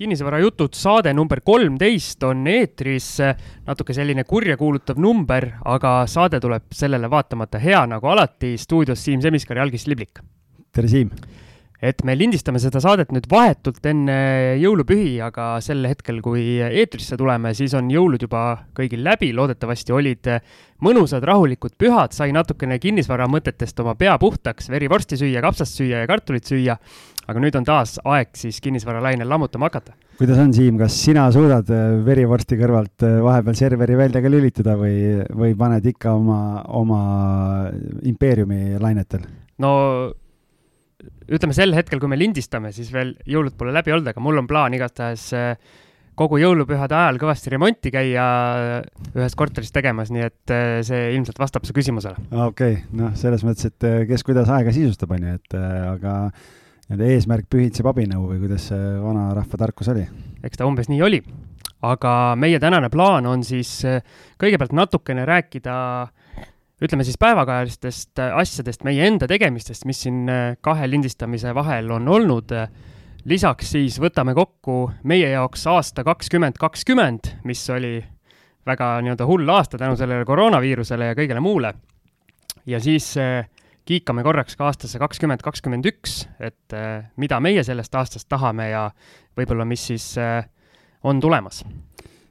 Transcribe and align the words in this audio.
kinnisvarajutud 0.00 0.72
saade 0.72 1.12
number 1.12 1.42
kolmteist 1.44 2.24
on 2.24 2.46
eetris, 2.48 3.18
natuke 3.66 3.92
selline 3.92 4.24
kurjakuulutav 4.24 5.00
number, 5.00 5.50
aga 5.68 6.06
saade 6.08 6.40
tuleb 6.40 6.70
sellele 6.72 7.10
vaatamata 7.12 7.60
hea 7.60 7.82
nagu 7.90 8.08
alati. 8.08 8.54
stuudios 8.58 9.04
Siim 9.04 9.20
Semiskar 9.20 9.60
ja 9.60 9.68
Algis 9.68 9.84
Liblik. 9.90 10.22
tere, 10.72 10.88
Siim! 10.88 11.12
et 11.82 12.02
me 12.04 12.12
lindistame 12.16 12.60
seda 12.60 12.80
saadet 12.80 13.12
nüüd 13.12 13.24
vahetult 13.30 13.84
enne 13.88 14.16
jõulupühi, 14.60 15.14
aga 15.24 15.54
sel 15.64 15.86
hetkel, 15.88 16.20
kui 16.24 16.58
eetrisse 16.60 17.16
tuleme, 17.16 17.54
siis 17.56 17.72
on 17.76 17.88
jõulud 17.92 18.20
juba 18.20 18.42
kõigil 18.76 19.00
läbi, 19.04 19.30
loodetavasti 19.36 19.96
olid 19.96 20.28
mõnusad 20.84 21.24
rahulikud 21.24 21.76
pühad, 21.80 22.12
sai 22.16 22.34
natukene 22.36 22.76
kinnisvara 22.80 23.28
mõtetest 23.32 23.80
oma 23.80 23.96
pea 24.00 24.18
puhtaks, 24.20 24.68
verivorsti 24.72 25.20
süüa, 25.20 25.40
kapsast 25.44 25.80
süüa 25.80 26.04
ja 26.04 26.10
kartulit 26.10 26.52
süüa 26.52 26.76
aga 27.30 27.42
nüüd 27.42 27.56
on 27.60 27.66
taas 27.66 27.98
aeg 28.02 28.32
siis 28.38 28.58
kinnisvaralainel 28.64 29.28
lammutama 29.30 29.70
hakata. 29.70 29.94
kuidas 30.18 30.40
on, 30.42 30.54
Siim, 30.54 30.78
kas 30.80 30.96
sina 31.04 31.28
suudad 31.34 31.68
äh, 31.74 31.98
verivorsti 32.06 32.58
kõrvalt 32.60 33.06
äh, 33.06 33.18
vahepeal 33.24 33.58
serveri 33.58 33.98
välja 33.98 34.22
ka 34.22 34.32
lülitada 34.32 34.76
või, 34.80 35.20
või 35.36 35.54
paned 35.58 35.86
ikka 35.92 36.14
oma, 36.18 36.40
oma 36.80 37.02
impeeriumi 38.10 38.80
lainetel? 38.82 39.28
no 39.62 39.72
ütleme 41.30 41.54
sel 41.56 41.72
hetkel, 41.76 42.00
kui 42.02 42.10
me 42.10 42.18
lindistame, 42.18 42.74
siis 42.76 42.90
veel 42.92 43.14
jõulud 43.28 43.54
pole 43.56 43.72
läbi 43.72 43.94
olnud, 43.94 44.10
aga 44.10 44.22
mul 44.24 44.42
on 44.42 44.50
plaan 44.50 44.74
igatahes 44.76 45.30
äh, 45.38 45.54
kogu 46.18 46.40
jõulupühade 46.42 46.96
ajal 46.96 47.16
kõvasti 47.22 47.52
remonti 47.54 47.92
käia 47.94 48.24
ühes 49.14 49.36
korteris 49.38 49.70
tegemas, 49.72 50.10
nii 50.12 50.26
et 50.26 50.52
see 50.84 51.12
ilmselt 51.14 51.38
vastab 51.40 51.64
su 51.64 51.72
küsimusele. 51.76 52.18
okei 52.34 52.80
okay., 52.80 52.80
noh, 52.98 53.14
selles 53.16 53.46
mõttes, 53.46 53.70
et 53.70 54.08
kes 54.10 54.26
kuidas 54.26 54.50
aega 54.52 54.74
sisustab, 54.74 55.14
on 55.16 55.30
ju, 55.30 55.38
et 55.38 55.56
aga 55.94 56.16
nii-öelda 56.90 57.06
eesmärk 57.14 57.46
pühitseb 57.46 57.86
abinõu 57.86 58.24
või 58.32 58.40
kuidas 58.42 58.64
see 58.72 58.86
vanarahva 58.98 59.58
tarkus 59.60 59.88
oli? 59.92 60.02
eks 60.42 60.58
ta 60.58 60.66
umbes 60.66 60.88
nii 60.90 61.02
oli. 61.06 61.20
aga 61.86 62.34
meie 62.36 62.58
tänane 62.58 62.90
plaan 62.90 63.26
on 63.30 63.44
siis 63.46 63.84
äh, 63.86 64.02
kõigepealt 64.42 64.74
natukene 64.74 65.24
rääkida 65.24 65.74
ütleme 66.82 67.06
siis 67.06 67.18
päevakajalistest 67.20 68.18
äh, 68.18 68.34
asjadest, 68.34 68.82
meie 68.82 69.06
enda 69.06 69.28
tegemistest, 69.30 69.86
mis 69.86 70.02
siin 70.02 70.26
äh, 70.28 70.56
kahe 70.60 70.90
lindistamise 70.90 71.54
vahel 71.54 71.90
on 71.94 72.08
olnud. 72.08 72.50
lisaks 73.24 73.70
siis 73.70 74.00
võtame 74.00 74.34
kokku 74.34 74.90
meie 75.04 75.30
jaoks 75.30 75.66
aasta 75.70 76.02
kakskümmend 76.04 76.58
kakskümmend, 76.58 77.36
mis 77.44 77.62
oli 77.70 78.00
väga 78.66 78.96
nii-öelda 79.04 79.26
hull 79.30 79.48
aasta 79.48 79.78
tänu 79.78 79.96
sellele 79.96 80.24
koroonaviirusele 80.24 81.12
ja 81.12 81.14
kõigele 81.14 81.40
muule. 81.40 81.74
ja 82.66 82.80
siis 82.80 83.14
kiikame 83.88 84.24
korraks 84.26 84.56
ka 84.58 84.68
aastasse 84.68 85.00
kakskümmend 85.02 85.42
kakskümmend 85.44 85.86
üks, 85.90 86.24
et 86.40 86.76
äh, 86.76 87.06
mida 87.20 87.40
meie 87.42 87.64
sellest 87.66 87.94
aastast 87.98 88.28
tahame 88.30 88.70
ja 88.70 88.88
võib-olla, 89.38 89.66
mis 89.68 89.86
siis 89.92 90.12
äh, 90.20 90.44
on 91.06 91.20
tulemas. 91.22 91.62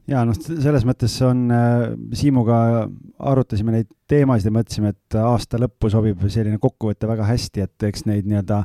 Ja 0.10 0.24
noh, 0.26 0.38
selles 0.38 0.86
mõttes 0.90 1.14
on 1.26 1.44
äh,, 1.54 1.84
Siimuga 2.18 2.88
arutasime 3.30 3.76
neid 3.76 3.90
teemasid 4.10 4.50
ja 4.50 4.56
mõtlesime, 4.56 4.94
et 4.96 5.18
aasta 5.22 5.60
lõppu 5.62 5.92
sobib 5.94 6.24
selline 6.34 6.58
kokkuvõte 6.62 7.10
väga 7.10 7.28
hästi, 7.30 7.68
et 7.68 7.90
eks 7.92 8.08
neid 8.10 8.30
nii-öelda 8.30 8.64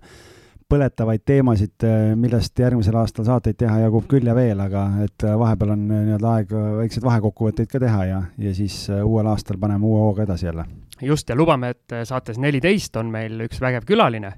põletavaid 0.70 1.24
teemasid, 1.26 1.76
äh, 1.84 2.14
millest 2.16 2.58
järgmisel 2.58 2.96
aastal 3.00 3.28
saateid 3.28 3.58
teha 3.60 3.82
jagub 3.86 4.08
küll 4.10 4.26
ja 4.26 4.34
veel, 4.36 4.60
aga 4.60 4.86
et 5.04 5.26
äh, 5.26 5.36
vahepeal 5.38 5.74
on 5.76 5.84
nii-öelda 5.90 6.38
aeg 6.38 6.56
väikseid 6.80 7.04
vahekokkuvõtteid 7.04 7.70
ka 7.70 7.82
teha 7.82 8.08
ja, 8.10 8.22
ja 8.38 8.54
siis 8.56 8.86
uuel 9.02 9.28
aastal 9.32 9.60
paneme 9.60 9.86
uue 9.86 10.00
hooga 10.06 10.26
edasi 10.28 10.50
jälle 10.50 10.66
just, 11.02 11.28
ja 11.28 11.36
lubame, 11.36 11.74
et 11.74 11.92
äh, 11.92 12.04
saates 12.08 12.38
neliteist 12.40 12.96
on 13.00 13.10
meil 13.12 13.38
üks 13.46 13.60
vägev 13.62 13.86
külaline. 13.88 14.34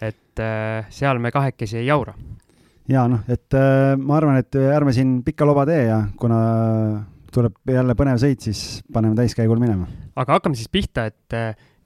et 0.00 0.40
äh, 0.44 0.84
seal 0.92 1.18
me 1.18 1.30
kahekesi 1.32 1.78
ei 1.78 1.86
jaura. 1.86 2.14
ja 2.88 3.06
noh, 3.08 3.24
et 3.28 3.54
äh, 3.54 3.96
ma 3.96 4.16
arvan, 4.16 4.40
et 4.42 4.56
ärme 4.56 4.92
siin 4.92 5.22
pikka 5.24 5.46
loba 5.46 5.66
tee 5.66 5.86
ja 5.86 6.02
kuna 6.18 6.40
tuleb 7.32 7.56
jälle 7.68 7.94
põnev 7.94 8.20
sõit, 8.20 8.40
siis 8.40 8.82
paneme 8.92 9.16
täiskäigul 9.16 9.60
minema. 9.62 9.86
aga 10.16 10.38
hakkame 10.38 10.58
siis 10.58 10.72
pihta, 10.72 11.06
et 11.06 11.38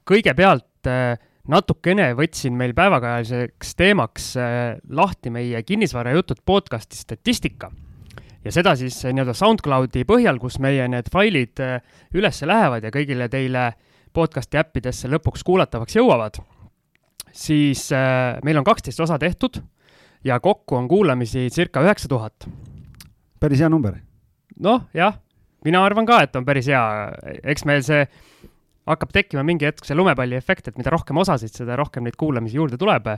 kõigepealt 0.09 0.89
natukene 1.49 2.11
võtsin 2.19 2.57
meil 2.57 2.75
päevakajaliseks 2.77 3.77
teemaks 3.79 4.33
lahti 4.89 5.31
meie 5.31 5.63
kinnisvarajutud 5.63 6.43
podcasti 6.45 6.97
statistika 7.01 7.71
ja 8.45 8.53
seda 8.53 8.75
siis 8.77 8.99
nii-öelda 9.05 9.35
SoundCloudi 9.37 10.05
põhjal, 10.09 10.39
kus 10.41 10.59
meie 10.61 10.89
need 10.89 11.09
failid 11.13 11.63
üles 12.17 12.43
lähevad 12.45 12.85
ja 12.85 12.93
kõigile 12.93 13.29
teile 13.33 13.71
podcast'i 14.17 14.59
äppidesse 14.61 15.09
lõpuks 15.11 15.45
kuulatavaks 15.47 15.97
jõuavad, 15.97 16.41
siis 17.33 17.89
äh, 17.95 18.39
meil 18.45 18.59
on 18.61 18.67
kaksteist 18.67 19.01
osa 19.01 19.19
tehtud 19.23 19.61
ja 20.27 20.41
kokku 20.43 20.77
on 20.77 20.89
kuulamisi 20.89 21.49
circa 21.51 21.83
üheksa 21.85 22.09
tuhat. 22.09 22.49
päris 23.41 23.61
hea 23.61 23.69
number. 23.69 23.95
noh, 24.59 24.89
jah, 24.95 25.21
mina 25.65 25.85
arvan 25.85 26.07
ka, 26.07 26.23
et 26.23 26.37
on 26.37 26.45
päris 26.45 26.67
hea, 26.67 26.83
eks 27.45 27.65
meil 27.65 27.83
see 27.87 28.05
hakkab 28.89 29.13
tekkima 29.13 29.45
mingi 29.47 29.69
hetk 29.69 29.85
see 29.85 29.97
lumepalliefekt, 29.99 30.69
et 30.71 30.79
mida 30.81 30.91
rohkem 30.91 31.19
osasid, 31.21 31.53
seda 31.53 31.77
rohkem 31.77 32.07
neid 32.07 32.17
kuulamisi 32.21 32.57
juurde 32.57 32.79
tuleb. 32.81 33.09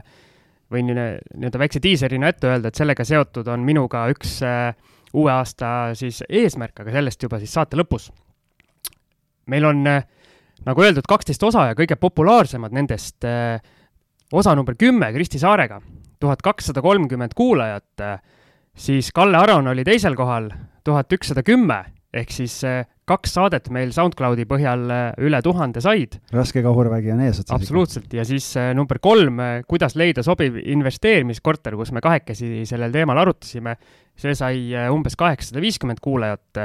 võin 0.73 0.87
nii-öelda 0.89 1.59
väikse 1.59 1.79
diiserina 1.83 2.31
ette 2.31 2.47
öelda, 2.49 2.71
et 2.71 2.75
sellega 2.75 3.03
seotud 3.05 3.47
on 3.47 3.61
minuga 3.61 4.07
üks 4.09 4.39
äh, 4.47 4.73
uue 5.13 5.31
aasta 5.31 5.93
siis 5.95 6.23
eesmärk, 6.29 6.79
aga 6.79 6.91
sellest 6.91 7.23
juba 7.23 7.39
siis 7.39 7.53
saate 7.53 7.77
lõpus. 7.77 8.09
meil 9.45 9.65
on 9.65 9.87
äh, 9.87 10.03
nagu 10.67 10.83
öeldud, 10.83 11.07
kaksteist 11.07 11.43
osa 11.43 11.67
ja 11.71 11.77
kõige 11.77 11.97
populaarsemad 11.99 12.75
nendest 12.75 13.25
eh, 13.27 13.59
osa 14.33 14.55
number 14.55 14.77
kümme 14.79 15.11
Kristi 15.15 15.41
Saarega, 15.41 15.79
tuhat 16.23 16.43
kakssada 16.45 16.81
kolmkümmend 16.83 17.35
kuulajat, 17.35 18.05
siis 18.75 19.11
Kalle 19.15 19.37
Aron 19.37 19.67
oli 19.73 19.83
teisel 19.87 20.15
kohal, 20.15 20.49
tuhat 20.83 21.11
ükssada 21.13 21.43
kümme, 21.45 21.83
ehk 22.13 22.33
siis 22.33 22.55
eh, 22.67 22.83
kaks 23.09 23.33
saadet 23.35 23.67
meil 23.73 23.91
SoundCloudi 23.95 24.45
põhjal 24.49 24.85
üle 25.25 25.41
tuhande 25.43 25.81
said. 25.83 26.19
raske 26.31 26.63
kahurvägi 26.63 27.11
on 27.15 27.23
eesotsas. 27.25 27.55
absoluutselt, 27.55 28.13
ja 28.15 28.23
siis 28.27 28.53
number 28.77 29.01
kolm, 29.03 29.41
kuidas 29.67 29.97
leida 29.99 30.23
sobiv 30.23 30.61
investeerimiskorter, 30.61 31.75
kus 31.79 31.91
me 31.91 32.03
kahekesi 32.05 32.63
sellel 32.69 32.93
teemal 32.95 33.19
arutasime, 33.25 33.75
see 34.15 34.37
sai 34.37 34.87
umbes 34.93 35.19
kaheksasada 35.19 35.63
viiskümmend 35.63 35.99
kuulajat 36.03 36.63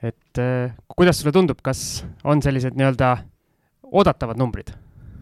et 0.00 0.44
kuidas 0.88 1.20
sulle 1.20 1.32
tundub, 1.36 1.58
kas 1.64 2.04
on 2.24 2.40
sellised 2.44 2.76
nii-öelda 2.76 3.16
oodatavad 3.90 4.40
numbrid? 4.40 4.72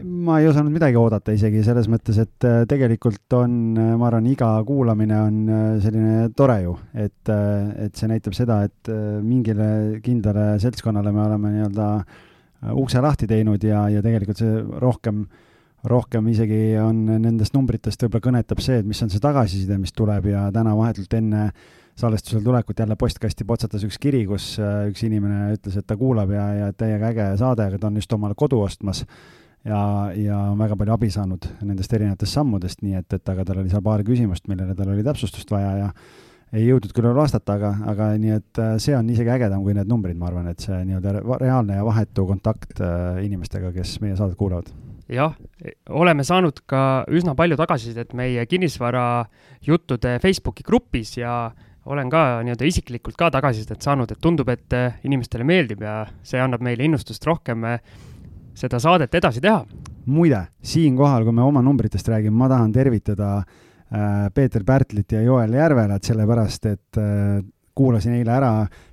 Ma 0.03 0.37
ei 0.39 0.47
osanud 0.47 0.73
midagi 0.73 0.97
oodata 0.99 1.33
isegi 1.35 1.63
selles 1.65 1.89
mõttes, 1.91 2.19
et 2.21 2.47
äh, 2.47 2.61
tegelikult 2.69 3.35
on, 3.37 3.57
äh, 3.75 3.91
ma 3.99 4.07
arvan, 4.09 4.29
iga 4.31 4.51
kuulamine 4.67 5.19
on 5.19 5.39
selline 5.83 6.29
tore 6.37 6.59
ju, 6.63 6.77
et, 6.93 7.31
et 7.31 7.99
see 7.99 8.09
näitab 8.11 8.37
seda, 8.37 8.61
et 8.69 8.91
mingile 9.25 9.99
kindlale 10.05 10.53
seltskonnale 10.63 11.13
me 11.15 11.23
oleme 11.25 11.53
nii-öelda 11.57 11.89
ukse 12.79 13.03
lahti 13.03 13.27
teinud 13.27 13.63
ja, 13.63 13.85
ja 13.91 14.03
tegelikult 14.03 14.41
see 14.41 14.63
rohkem, 14.83 15.23
rohkem 15.87 16.27
isegi 16.31 16.77
on 16.83 17.05
nendest 17.23 17.55
numbritest 17.55 18.03
võib-olla 18.03 18.29
kõnetab 18.29 18.63
see, 18.63 18.81
et 18.81 18.87
mis 18.87 18.99
on 19.03 19.11
see 19.11 19.23
tagasiside, 19.23 19.79
mis 19.79 19.95
tuleb 19.95 20.31
ja 20.31 20.47
täna 20.55 20.75
vahetult 20.75 21.13
enne 21.19 21.45
äh, 21.49 21.67
salvestusele 21.99 22.41
tulekut 22.41 22.79
jälle 22.79 22.95
postkasti 22.95 23.43
potsatas 23.43 23.83
üks 23.83 23.99
kiri, 23.99 24.23
kus 24.27 24.53
äh, 24.61 24.87
üks 24.91 25.03
inimene 25.03 25.55
ütles, 25.57 25.75
et 25.79 25.87
ta 25.87 25.97
kuulab 25.99 26.31
ja, 26.31 26.45
ja 26.55 26.69
täiega 26.73 27.11
äge 27.11 27.27
saade, 27.41 27.65
aga 27.67 27.79
ta 27.79 27.89
on 27.89 27.99
just 27.99 28.13
omale 28.15 28.37
kodu 28.39 28.61
ostmas 28.63 29.03
ja, 29.67 29.81
ja 30.15 30.39
väga 30.59 30.77
palju 30.79 30.95
abi 30.95 31.11
saanud 31.13 31.45
nendest 31.61 31.93
erinevatest 31.93 32.37
sammudest, 32.37 32.81
nii 32.85 32.99
et, 33.01 33.13
et 33.13 33.31
aga 33.33 33.45
tal 33.47 33.61
oli 33.63 33.71
seal 33.71 33.85
paar 33.85 34.03
küsimust, 34.07 34.47
millele 34.51 34.75
tal 34.77 34.91
oli 34.93 35.05
täpsustust 35.05 35.51
vaja 35.51 35.75
ja 35.83 35.93
ei 36.55 36.65
jõudnud 36.65 36.93
küll 36.95 37.13
vastata, 37.13 37.55
aga, 37.59 37.71
aga 37.91 38.11
nii 38.17 38.35
et 38.39 38.61
äh, 38.61 38.75
see 38.81 38.95
on 38.97 39.09
isegi 39.13 39.29
ägedam 39.35 39.63
kui 39.65 39.75
need 39.77 39.89
numbrid, 39.89 40.17
ma 40.17 40.29
arvan, 40.31 40.49
et 40.49 40.63
see 40.65 40.79
nii-öelda 40.87 41.21
reaalne 41.41 41.77
ja 41.77 41.85
vahetu 41.85 42.25
kontakt 42.29 42.81
äh, 42.81 43.19
inimestega, 43.25 43.73
kes 43.75 43.99
meie 44.03 44.17
saadet 44.17 44.37
kuulavad. 44.39 44.71
Jah, 45.09 45.33
oleme 45.89 46.21
saanud 46.25 46.61
ka 46.69 47.03
üsna 47.09 47.33
palju 47.37 47.57
tagasisidet 47.57 48.13
meie 48.17 48.43
kinnisvarajuttude 48.45 50.19
Facebooki 50.21 50.65
grupis 50.65 51.15
ja 51.17 51.49
olen 51.89 52.11
ka 52.13 52.43
nii-öelda 52.45 52.67
isiklikult 52.69 53.17
ka 53.17 53.31
tagasisidet 53.33 53.81
saanud, 53.85 54.11
et 54.13 54.21
tundub, 54.21 54.49
et 54.53 54.77
äh, 54.77 54.99
inimestele 55.05 55.45
meeldib 55.45 55.81
ja 55.85 56.03
see 56.25 56.41
annab 56.41 56.65
meile 56.65 56.85
innustust 56.85 57.25
rohkem 57.29 57.65
seda 58.59 58.79
saadet 58.79 59.15
edasi 59.15 59.41
teha. 59.41 59.63
muide, 60.09 60.39
siinkohal, 60.65 61.23
kui 61.23 61.35
me 61.35 61.43
oma 61.45 61.61
numbritest 61.61 62.07
räägime, 62.09 62.35
ma 62.37 62.47
tahan 62.49 62.71
tervitada 62.73 63.37
äh, 63.37 64.29
Peeter 64.33 64.63
Pärtlit 64.65 65.11
ja 65.11 65.21
Joel 65.21 65.53
Järvelat, 65.53 66.03
sellepärast 66.03 66.65
et 66.65 66.97
äh, 66.97 67.43
kuulasin 67.75 68.17
eile 68.17 68.33
ära 68.33 68.51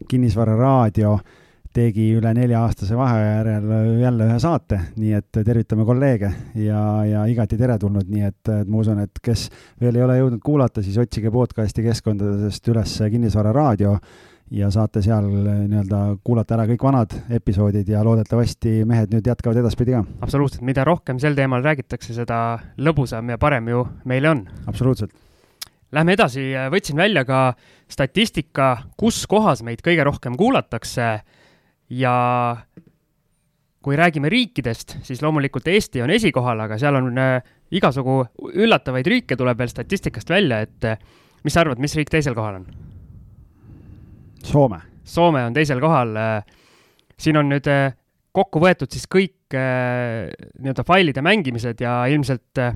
Kinnisvara 0.08 0.56
raadio 0.56 1.14
äh, 1.14 1.34
tegi 1.76 2.06
üle 2.16 2.32
nelja-aastase 2.36 2.96
vaheaja 2.96 3.32
järel 3.40 3.98
jälle 4.00 4.28
ühe 4.30 4.38
saate, 4.40 4.78
nii 4.96 5.12
et 5.18 5.40
tervitame 5.44 5.84
kolleege 5.88 6.30
ja, 6.62 6.80
ja 7.04 7.24
igati 7.28 7.58
teretulnud, 7.60 8.08
nii 8.12 8.24
et, 8.30 8.52
et 8.62 8.70
ma 8.70 8.80
usun, 8.80 9.02
et 9.04 9.20
kes 9.22 9.46
veel 9.82 9.98
ei 9.98 10.06
ole 10.06 10.16
jõudnud 10.20 10.42
kuulata, 10.44 10.84
siis 10.84 10.96
otsige 11.02 11.32
podcast'i 11.34 11.84
keskkondadest 11.84 12.72
üles 12.72 12.96
Kinnisvara 13.12 13.52
raadio 13.56 13.96
ja 14.50 14.70
saate 14.70 15.02
seal 15.02 15.26
nii-öelda 15.26 16.00
kuulata 16.24 16.54
ära 16.54 16.66
kõik 16.70 16.82
vanad 16.86 17.14
episoodid 17.34 17.88
ja 17.90 18.02
loodetavasti 18.06 18.84
mehed 18.86 19.14
nüüd 19.14 19.26
jätkavad 19.26 19.58
edaspidi 19.62 19.96
ka. 19.96 20.04
absoluutselt, 20.22 20.62
mida 20.66 20.84
rohkem 20.86 21.18
sel 21.22 21.34
teemal 21.34 21.64
räägitakse, 21.66 22.14
seda 22.14 22.58
lõbusam 22.78 23.32
ja 23.34 23.38
parem 23.42 23.72
ju 23.72 23.86
meile 24.04 24.30
on. 24.30 24.44
absoluutselt. 24.66 25.14
Lähme 25.92 26.16
edasi, 26.16 26.50
võtsin 26.70 26.98
välja 26.98 27.24
ka 27.24 27.40
statistika, 27.90 28.76
kus 28.98 29.22
kohas 29.30 29.62
meid 29.66 29.82
kõige 29.86 30.04
rohkem 30.06 30.34
kuulatakse 30.38 31.10
ja 31.94 32.16
kui 33.86 33.94
räägime 33.96 34.28
riikidest, 34.28 34.96
siis 35.06 35.22
loomulikult 35.22 35.68
Eesti 35.70 36.02
on 36.02 36.10
esikohal, 36.10 36.58
aga 36.64 36.78
seal 36.78 36.98
on 36.98 37.12
äh, 37.22 37.38
igasugu 37.70 38.24
üllatavaid 38.54 39.06
riike 39.06 39.38
tuleb 39.38 39.62
veel 39.62 39.70
statistikast 39.70 40.30
välja, 40.30 40.58
et 40.66 40.90
äh, 40.90 40.98
mis 41.46 41.54
sa 41.54 41.62
arvad, 41.62 41.78
mis 41.82 41.94
riik 41.94 42.10
teisel 42.10 42.34
kohal 42.34 42.58
on? 42.58 42.66
Soome. 44.44 44.80
Soome 45.04 45.44
on 45.46 45.54
teisel 45.54 45.80
kohal. 45.80 46.16
siin 47.18 47.36
on 47.36 47.48
nüüd 47.48 47.68
äh, 47.72 47.94
kokku 48.36 48.60
võetud 48.60 48.92
siis 48.92 49.06
kõik 49.08 49.54
äh, 49.56 50.28
nii-öelda 50.60 50.84
failide 50.84 51.22
mängimised 51.24 51.80
ja 51.80 52.02
ilmselt 52.12 52.60
äh, 52.60 52.74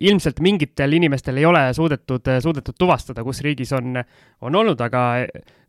ilmselt 0.00 0.40
mingitel 0.42 0.96
inimestel 0.96 1.36
ei 1.38 1.44
ole 1.46 1.66
suudetud, 1.74 2.30
suudetud 2.42 2.74
tuvastada, 2.78 3.22
kus 3.22 3.42
riigis 3.44 3.72
on, 3.76 4.00
on 4.42 4.56
olnud, 4.62 4.80
aga 4.80 5.04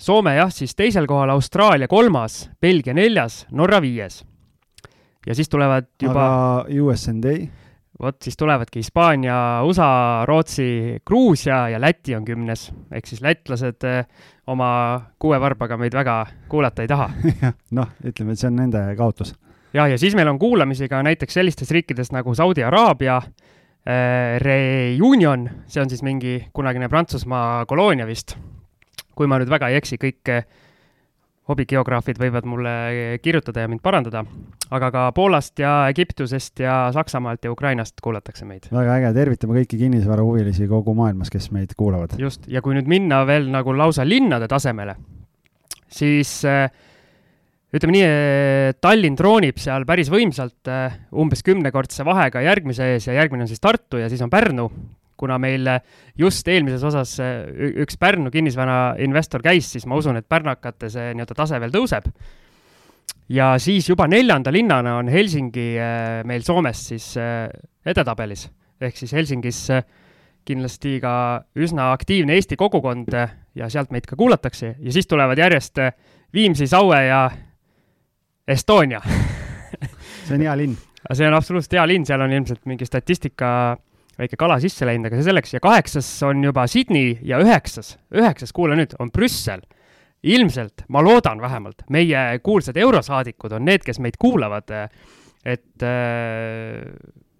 Soome 0.01 0.33
jah, 0.37 0.49
siis 0.53 0.73
teisel 0.75 1.05
kohal, 1.09 1.29
Austraalia 1.35 1.87
kolmas, 1.87 2.47
Belgia 2.61 2.95
neljas, 2.97 3.43
Norra 3.51 3.81
viies. 3.81 4.23
ja 5.27 5.35
siis 5.35 5.49
tulevad 5.49 5.91
juba. 6.01 6.25
aga 6.25 6.81
USND? 6.81 7.64
Vot 8.01 8.17
siis 8.23 8.37
tulevadki 8.37 8.79
Hispaania, 8.79 9.63
USA, 9.63 10.25
Rootsi, 10.27 10.97
Gruusia 11.07 11.69
ja 11.69 11.81
Läti 11.81 12.15
on 12.15 12.25
kümnes, 12.25 12.67
ehk 12.91 13.07
siis 13.07 13.21
lätlased 13.23 13.85
eh, 13.87 14.03
oma 14.51 14.69
kuue 15.19 15.39
varbaga 15.41 15.77
meid 15.79 15.95
väga 15.95 16.17
kuulata 16.51 16.83
ei 16.83 16.91
taha. 16.91 17.09
Noh, 17.77 17.93
ütleme, 18.03 18.35
et 18.35 18.41
see 18.41 18.51
on 18.51 18.59
nende 18.59 18.83
kaotus. 18.99 19.35
ja, 19.73 19.87
ja 19.87 19.97
siis 19.99 20.15
meil 20.15 20.27
on 20.31 20.39
kuulamisi 20.39 20.89
ka 20.91 21.01
näiteks 21.03 21.39
sellistes 21.39 21.71
riikides 21.71 22.11
nagu 22.15 22.35
Saudi 22.35 22.63
Araabia 22.63 23.17
äh,, 23.21 24.35
Reunion, 24.43 25.49
see 25.67 25.81
on 25.81 25.89
siis 25.89 26.03
mingi 26.03 26.41
kunagine 26.53 26.89
Prantsusmaa 26.89 27.65
koloonia 27.65 28.07
vist, 28.07 28.35
kui 29.15 29.27
ma 29.27 29.39
nüüd 29.39 29.51
väga 29.51 29.71
ei 29.71 29.79
eksi, 29.79 29.99
kõik 30.01 30.35
äh, 30.35 30.43
hobigeograafid 31.49 32.17
võivad 32.17 32.47
mulle 32.49 32.71
kirjutada 33.21 33.65
ja 33.65 33.69
mind 33.69 33.83
parandada, 33.85 34.23
aga 34.73 34.89
ka 34.93 35.03
Poolast 35.15 35.61
ja 35.61 35.75
Egiptusest 35.91 36.63
ja 36.63 36.77
Saksamaalt 36.93 37.45
ja 37.45 37.51
Ukrainast 37.53 38.01
kuulatakse 38.01 38.47
meid. 38.49 38.65
väga 38.73 38.97
äge, 38.97 39.13
tervitame 39.13 39.59
kõiki 39.59 39.79
kinnisvarahuvilisi 39.83 40.67
kogu 40.71 40.95
maailmas, 40.97 41.29
kes 41.33 41.51
meid 41.53 41.75
kuulavad. 41.77 42.17
just, 42.21 42.47
ja 42.47 42.63
kui 42.65 42.77
nüüd 42.77 42.89
minna 42.89 43.21
veel 43.29 43.51
nagu 43.53 43.77
lausa 43.77 44.07
linnade 44.07 44.49
tasemele, 44.49 44.97
siis 45.85 46.39
äh, 46.49 46.65
ütleme 47.75 47.93
nii, 47.93 48.09
Tallinn 48.81 49.17
troonib 49.19 49.61
seal 49.61 49.85
päris 49.85 50.09
võimsalt 50.09 50.71
äh, 50.71 50.97
umbes 51.13 51.45
kümnekordse 51.45 52.05
vahega 52.07 52.41
järgmise 52.41 52.95
ees 52.95 53.09
ja 53.09 53.19
järgmine 53.19 53.45
on 53.45 53.51
siis 53.51 53.61
Tartu 53.61 54.01
ja 54.01 54.09
siis 54.09 54.23
on 54.25 54.33
Pärnu, 54.33 54.69
kuna 55.17 55.37
meil 55.41 55.67
just 56.17 56.47
eelmises 56.47 56.83
osas 56.83 57.17
üks 57.83 57.97
Pärnu 57.99 58.31
kinnisvara 58.31 58.95
investor 59.03 59.43
käis, 59.43 59.69
siis 59.71 59.85
ma 59.87 59.97
usun, 59.99 60.19
et 60.19 60.27
pärnakate 60.29 60.89
see 60.91 61.13
nii-öelda 61.13 61.37
tase 61.37 61.59
veel 61.61 61.73
tõuseb. 61.73 62.09
ja 63.29 63.55
siis 63.59 63.89
juba 63.89 64.07
neljanda 64.07 64.51
linnana 64.53 64.97
on 64.97 65.07
Helsingi 65.09 65.75
äh, 65.79 66.23
meil 66.25 66.43
Soomes 66.43 66.87
siis 66.87 67.15
äh, 67.17 67.49
edetabelis, 67.85 68.49
ehk 68.81 68.97
siis 68.97 69.13
Helsingis 69.13 69.69
äh, 69.69 69.83
kindlasti 70.45 70.99
ka 71.01 71.45
üsna 71.55 71.91
aktiivne 71.93 72.35
Eesti 72.35 72.55
kogukond 72.55 73.09
ja 73.55 73.69
sealt 73.69 73.91
meid 73.91 74.05
ka 74.05 74.15
kuulatakse 74.15 74.75
ja 74.79 74.91
siis 74.91 75.07
tulevad 75.07 75.37
järjest 75.37 75.81
Viimsi, 76.33 76.67
Saue 76.67 77.01
ja 77.05 77.29
Estonia 78.47 79.01
see 80.25 80.35
on 80.35 80.41
hea 80.41 80.55
linn. 80.57 80.77
see 81.13 81.27
on 81.27 81.37
absoluutselt 81.37 81.77
hea 81.77 81.85
linn, 81.89 82.05
seal 82.07 82.23
on 82.25 82.33
ilmselt 82.33 82.65
mingi 82.69 82.87
statistika 82.87 83.49
väike 84.19 84.39
kala 84.39 84.57
sisse 84.63 84.87
läinud, 84.87 85.09
aga 85.09 85.19
see 85.19 85.27
selleks 85.29 85.55
ja 85.55 85.61
kaheksas 85.63 86.09
on 86.27 86.43
juba 86.45 86.65
Sydney 86.71 87.15
ja 87.27 87.39
üheksas, 87.43 87.95
üheksas, 88.15 88.53
kuula 88.55 88.77
nüüd, 88.79 88.95
on 88.99 89.11
Brüssel. 89.13 89.65
ilmselt, 90.25 90.87
ma 90.89 91.03
loodan 91.05 91.37
vähemalt, 91.37 91.83
meie 91.93 92.39
kuulsad 92.41 92.77
eurosaadikud 92.81 93.51
on 93.53 93.65
need, 93.67 93.83
kes 93.85 93.99
meid 94.01 94.15
kuulavad, 94.17 94.71
et 95.45 95.85
äh, 95.85 96.81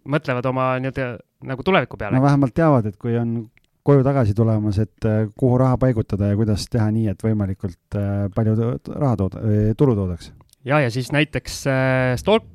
mõtlevad 0.05 0.45
oma 0.51 0.67
nii-öelda 0.83 1.07
nagu 1.49 1.65
tuleviku 1.65 1.97
peale. 1.97 2.19
no 2.19 2.25
vähemalt 2.27 2.53
teavad, 2.53 2.85
et 2.91 2.99
kui 3.01 3.17
on 3.17 3.47
koju 3.85 4.05
tagasi 4.05 4.33
tulemas, 4.37 4.79
et 4.81 5.07
äh, 5.09 5.25
kuhu 5.37 5.57
raha 5.61 5.79
paigutada 5.81 6.31
ja 6.31 6.37
kuidas 6.37 6.67
teha 6.69 6.87
nii, 6.93 7.09
et 7.13 7.25
võimalikult 7.25 7.97
äh, 7.97 8.27
palju 8.35 8.55
raha 8.93 9.15
tooda, 9.23 9.43
tulu 9.77 9.97
toodaks. 9.97 10.31
ja, 10.65 10.83
ja 10.83 10.93
siis 10.93 11.11
näiteks 11.15 11.61
äh, 11.71 12.13
Stol-, 12.21 12.45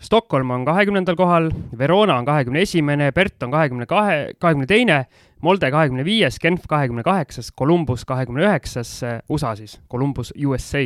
Stockholm 0.00 0.50
on 0.50 0.64
kahekümnendal 0.64 1.16
kohal, 1.16 1.50
Verona 1.78 2.16
on 2.18 2.24
kahekümne 2.24 2.62
esimene, 2.64 3.10
Bert 3.12 3.42
on 3.42 3.50
kahekümne 3.52 3.86
kahe, 3.86 4.30
kahekümne 4.38 4.66
teine, 4.66 5.04
Molde 5.44 5.70
kahekümne 5.70 6.04
viies, 6.04 6.38
Genf 6.40 6.66
kahekümne 6.68 7.02
kaheksas, 7.02 7.50
Columbus 7.58 8.04
kahekümne 8.04 8.44
üheksas, 8.44 9.00
USA 9.28 9.54
siis, 9.56 9.78
Columbus 9.90 10.32
USA. 10.46 10.84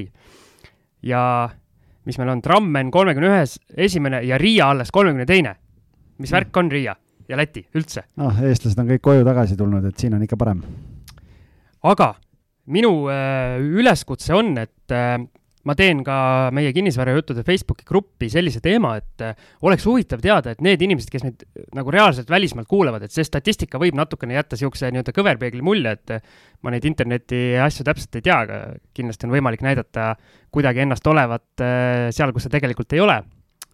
ja 1.02 1.50
mis 2.04 2.18
meil 2.18 2.28
on, 2.28 2.42
Trammen 2.42 2.90
kolmekümne 2.90 3.30
ühes, 3.30 3.58
esimene 3.76 4.22
ja 4.26 4.38
Riia 4.38 4.70
alles 4.70 4.90
kolmekümne 4.90 5.26
teine. 5.26 5.56
mis 6.18 6.30
mm. 6.30 6.34
värk 6.34 6.56
on 6.56 6.70
Riia 6.70 6.96
ja 7.28 7.36
Läti 7.36 7.64
üldse? 7.74 8.04
noh, 8.16 8.42
eestlased 8.42 8.78
on 8.78 8.90
kõik 8.90 9.02
koju 9.02 9.24
tagasi 9.24 9.56
tulnud, 9.56 9.84
et 9.84 9.98
siin 9.98 10.14
on 10.14 10.22
ikka 10.22 10.36
parem. 10.36 10.62
aga 11.82 12.14
minu 12.66 13.08
äh, 13.12 13.58
üleskutse 13.60 14.34
on, 14.34 14.56
et 14.58 14.92
äh, 14.92 15.18
ma 15.64 15.74
teen 15.78 16.02
ka 16.04 16.16
meie 16.54 16.72
kinnisvarajuttude 16.76 17.44
Facebooki 17.46 17.86
gruppi 17.88 18.28
sellise 18.32 18.60
teema, 18.64 18.94
et 19.00 19.24
äh, 19.24 19.36
oleks 19.64 19.86
huvitav 19.88 20.22
teada, 20.24 20.52
et 20.52 20.62
need 20.64 20.82
inimesed, 20.84 21.10
kes 21.12 21.24
meid 21.24 21.44
äh, 21.46 21.66
nagu 21.76 21.92
reaalselt 21.94 22.30
välismaalt 22.32 22.68
kuulavad, 22.70 23.06
et 23.06 23.14
see 23.14 23.24
statistika 23.26 23.80
võib 23.80 23.96
natukene 23.98 24.36
jätta 24.36 24.58
niisuguse 24.58 24.90
nii-öelda 24.92 25.14
kõverpeegli 25.16 25.64
mulje, 25.64 25.94
et 25.96 26.16
äh, 26.18 26.34
ma 26.64 26.74
neid 26.74 26.84
interneti 26.88 27.42
asju 27.60 27.86
täpselt 27.88 28.20
ei 28.20 28.26
tea, 28.26 28.40
aga 28.44 28.60
kindlasti 28.96 29.28
on 29.28 29.36
võimalik 29.36 29.64
näidata 29.64 30.12
kuidagi 30.54 30.84
ennast 30.84 31.06
olevat 31.10 31.64
seal, 32.14 32.32
kus 32.32 32.46
see 32.46 32.52
tegelikult 32.52 32.92
ei 32.94 33.02
ole. 33.02 33.22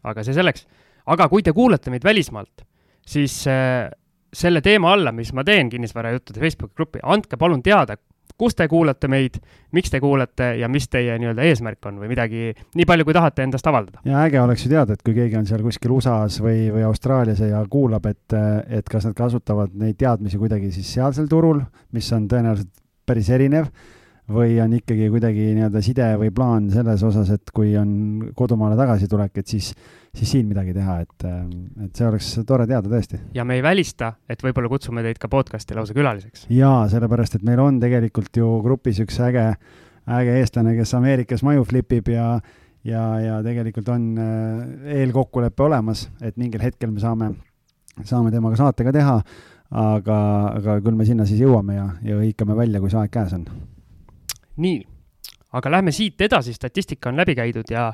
aga 0.01 0.23
see 0.25 0.33
selleks. 0.33 0.65
aga 1.13 1.27
kui 1.29 1.43
te 1.45 1.53
kuulate 1.53 1.91
meid 1.93 2.05
välismaalt, 2.07 2.63
siis 3.05 3.43
selle 3.45 4.63
teema 4.65 4.95
alla, 4.95 5.13
mis 5.13 5.33
ma 5.37 5.45
teen 5.45 5.69
kinnisvarajuttude 5.71 6.41
Facebooki 6.41 6.75
gruppi, 6.79 7.03
andke 7.03 7.37
palun 7.37 7.63
teada, 7.63 7.99
kus 8.41 8.57
te 8.57 8.67
kuulate 8.71 9.09
meid, 9.13 9.37
miks 9.77 9.93
te 9.93 10.01
kuulate 10.01 10.55
ja 10.61 10.69
mis 10.73 10.89
teie 10.89 11.19
nii-öelda 11.21 11.45
eesmärk 11.51 11.91
on 11.91 12.01
või 12.01 12.11
midagi, 12.15 12.51
nii 12.79 12.89
palju, 12.89 13.07
kui 13.09 13.17
tahate 13.17 13.45
endast 13.45 13.69
avaldada. 13.69 14.03
ja 14.09 14.25
äge 14.25 14.41
oleks 14.41 14.65
ju 14.65 14.73
teada, 14.73 14.97
et 14.97 15.05
kui 15.07 15.17
keegi 15.17 15.39
on 15.41 15.49
seal 15.49 15.65
kuskil 15.67 15.95
USA-s 15.99 16.41
või, 16.45 16.69
või 16.73 16.87
Austraalias 16.89 17.43
ja 17.45 17.63
kuulab, 17.71 18.09
et, 18.11 18.37
et 18.81 18.89
kas 18.91 19.09
nad 19.09 19.17
kasutavad 19.19 19.77
neid 19.77 20.01
teadmisi 20.01 20.41
kuidagi 20.41 20.73
siis 20.75 20.93
sealsel 20.97 21.29
turul, 21.31 21.61
mis 21.97 22.09
on 22.17 22.29
tõenäoliselt 22.31 22.73
päris 23.07 23.31
erinev, 23.35 23.69
või 24.31 24.59
on 24.63 24.75
ikkagi 24.79 25.09
kuidagi 25.13 25.49
nii-öelda 25.57 25.83
side 25.85 26.07
või 26.21 26.31
plaan 26.35 26.69
selles 26.73 27.03
osas, 27.07 27.33
et 27.35 27.51
kui 27.55 27.73
on 27.79 28.31
kodumaale 28.37 28.79
tagasitulek, 28.79 29.43
et 29.43 29.51
siis 29.51 29.73
siis 30.15 30.31
siin 30.33 30.49
midagi 30.51 30.73
teha, 30.75 30.97
et, 31.05 31.27
et 31.85 31.97
see 31.97 32.07
oleks 32.07 32.31
tore 32.47 32.67
teada 32.71 32.91
tõesti. 32.91 33.21
ja 33.35 33.45
me 33.47 33.59
ei 33.59 33.63
välista, 33.63 34.13
et 34.29 34.43
võib-olla 34.43 34.71
kutsume 34.73 35.05
teid 35.07 35.21
ka 35.23 35.31
podcast'i 35.31 35.77
lausa 35.79 35.95
külaliseks. 35.95 36.49
jaa, 36.51 36.89
sellepärast 36.91 37.39
et 37.39 37.47
meil 37.47 37.63
on 37.63 37.79
tegelikult 37.83 38.41
ju 38.41 38.49
grupis 38.65 38.99
üks 39.05 39.21
äge, 39.27 39.47
äge 40.11 40.41
eestlane, 40.41 40.75
kes 40.79 40.95
Ameerikas 40.99 41.47
maju 41.47 41.67
flipib 41.69 42.11
ja 42.11 42.33
ja, 42.85 43.05
ja 43.21 43.39
tegelikult 43.45 43.89
on 43.93 44.11
äh, 44.19 44.99
eelkokkulepe 45.01 45.63
olemas, 45.63 46.09
et 46.23 46.37
mingil 46.41 46.63
hetkel 46.65 46.91
me 46.91 47.03
saame, 47.03 47.35
saame 48.03 48.33
temaga 48.35 48.59
saate 48.59 48.87
ka 48.87 48.95
teha, 48.97 49.19
aga, 49.71 50.17
aga 50.57 50.81
küll 50.83 50.97
me 50.99 51.07
sinna 51.07 51.27
siis 51.29 51.43
jõuame 51.45 51.77
ja, 51.77 51.91
ja 52.03 52.19
hõikame 52.19 52.57
välja, 52.59 52.81
kui 52.81 52.91
see 52.91 53.03
aeg 53.03 53.13
käes 53.15 53.37
on. 53.37 53.47
Nii, 54.61 54.81
aga 55.59 55.73
lähme 55.77 55.93
siit 55.95 56.21
edasi, 56.23 56.55
statistika 56.55 57.11
on 57.11 57.19
läbi 57.19 57.35
käidud 57.39 57.71
ja 57.73 57.91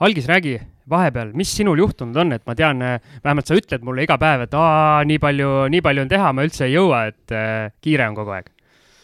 algis, 0.00 0.28
räägi 0.30 0.54
vahepeal, 0.90 1.34
mis 1.38 1.52
sinul 1.56 1.78
juhtunud 1.82 2.16
on, 2.22 2.32
et 2.36 2.46
ma 2.46 2.54
tean, 2.58 2.80
vähemalt 3.24 3.50
sa 3.50 3.58
ütled 3.58 3.84
mulle 3.86 4.06
iga 4.06 4.16
päev, 4.20 4.46
et 4.46 4.56
aa, 4.58 5.02
nii 5.06 5.18
palju, 5.22 5.50
nii 5.74 5.82
palju 5.84 6.06
on 6.06 6.10
teha, 6.10 6.32
ma 6.36 6.46
üldse 6.46 6.66
ei 6.66 6.74
jõua, 6.74 7.04
et 7.10 7.36
äh, 7.36 7.68
kiire 7.82 8.08
on 8.10 8.18
kogu 8.18 8.34
aeg. 8.38 8.50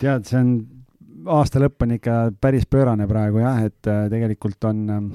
tead, 0.00 0.26
see 0.28 0.40
on, 0.40 0.56
aasta 1.36 1.62
lõpp 1.62 1.86
on 1.86 1.94
ikka 1.98 2.16
päris 2.40 2.66
pöörane 2.70 3.06
praegu 3.10 3.42
jah, 3.42 3.62
et 3.68 3.90
äh, 3.90 4.06
tegelikult 4.12 4.68
on 4.70 4.82
äh, 4.90 5.06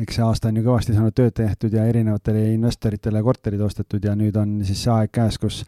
eks 0.00 0.18
see 0.18 0.24
aasta 0.24 0.50
on 0.50 0.60
ju 0.60 0.64
kõvasti 0.66 0.94
saanud 0.96 1.16
tööd 1.16 1.34
tehtud 1.36 1.74
ja 1.74 1.84
erinevatele 1.90 2.52
investoritele 2.54 3.22
korterid 3.24 3.60
ostetud 3.60 4.04
ja 4.04 4.14
nüüd 4.18 4.36
on 4.40 4.60
siis 4.66 4.84
see 4.86 4.94
aeg 4.94 5.12
käes, 5.12 5.38
kus 5.42 5.62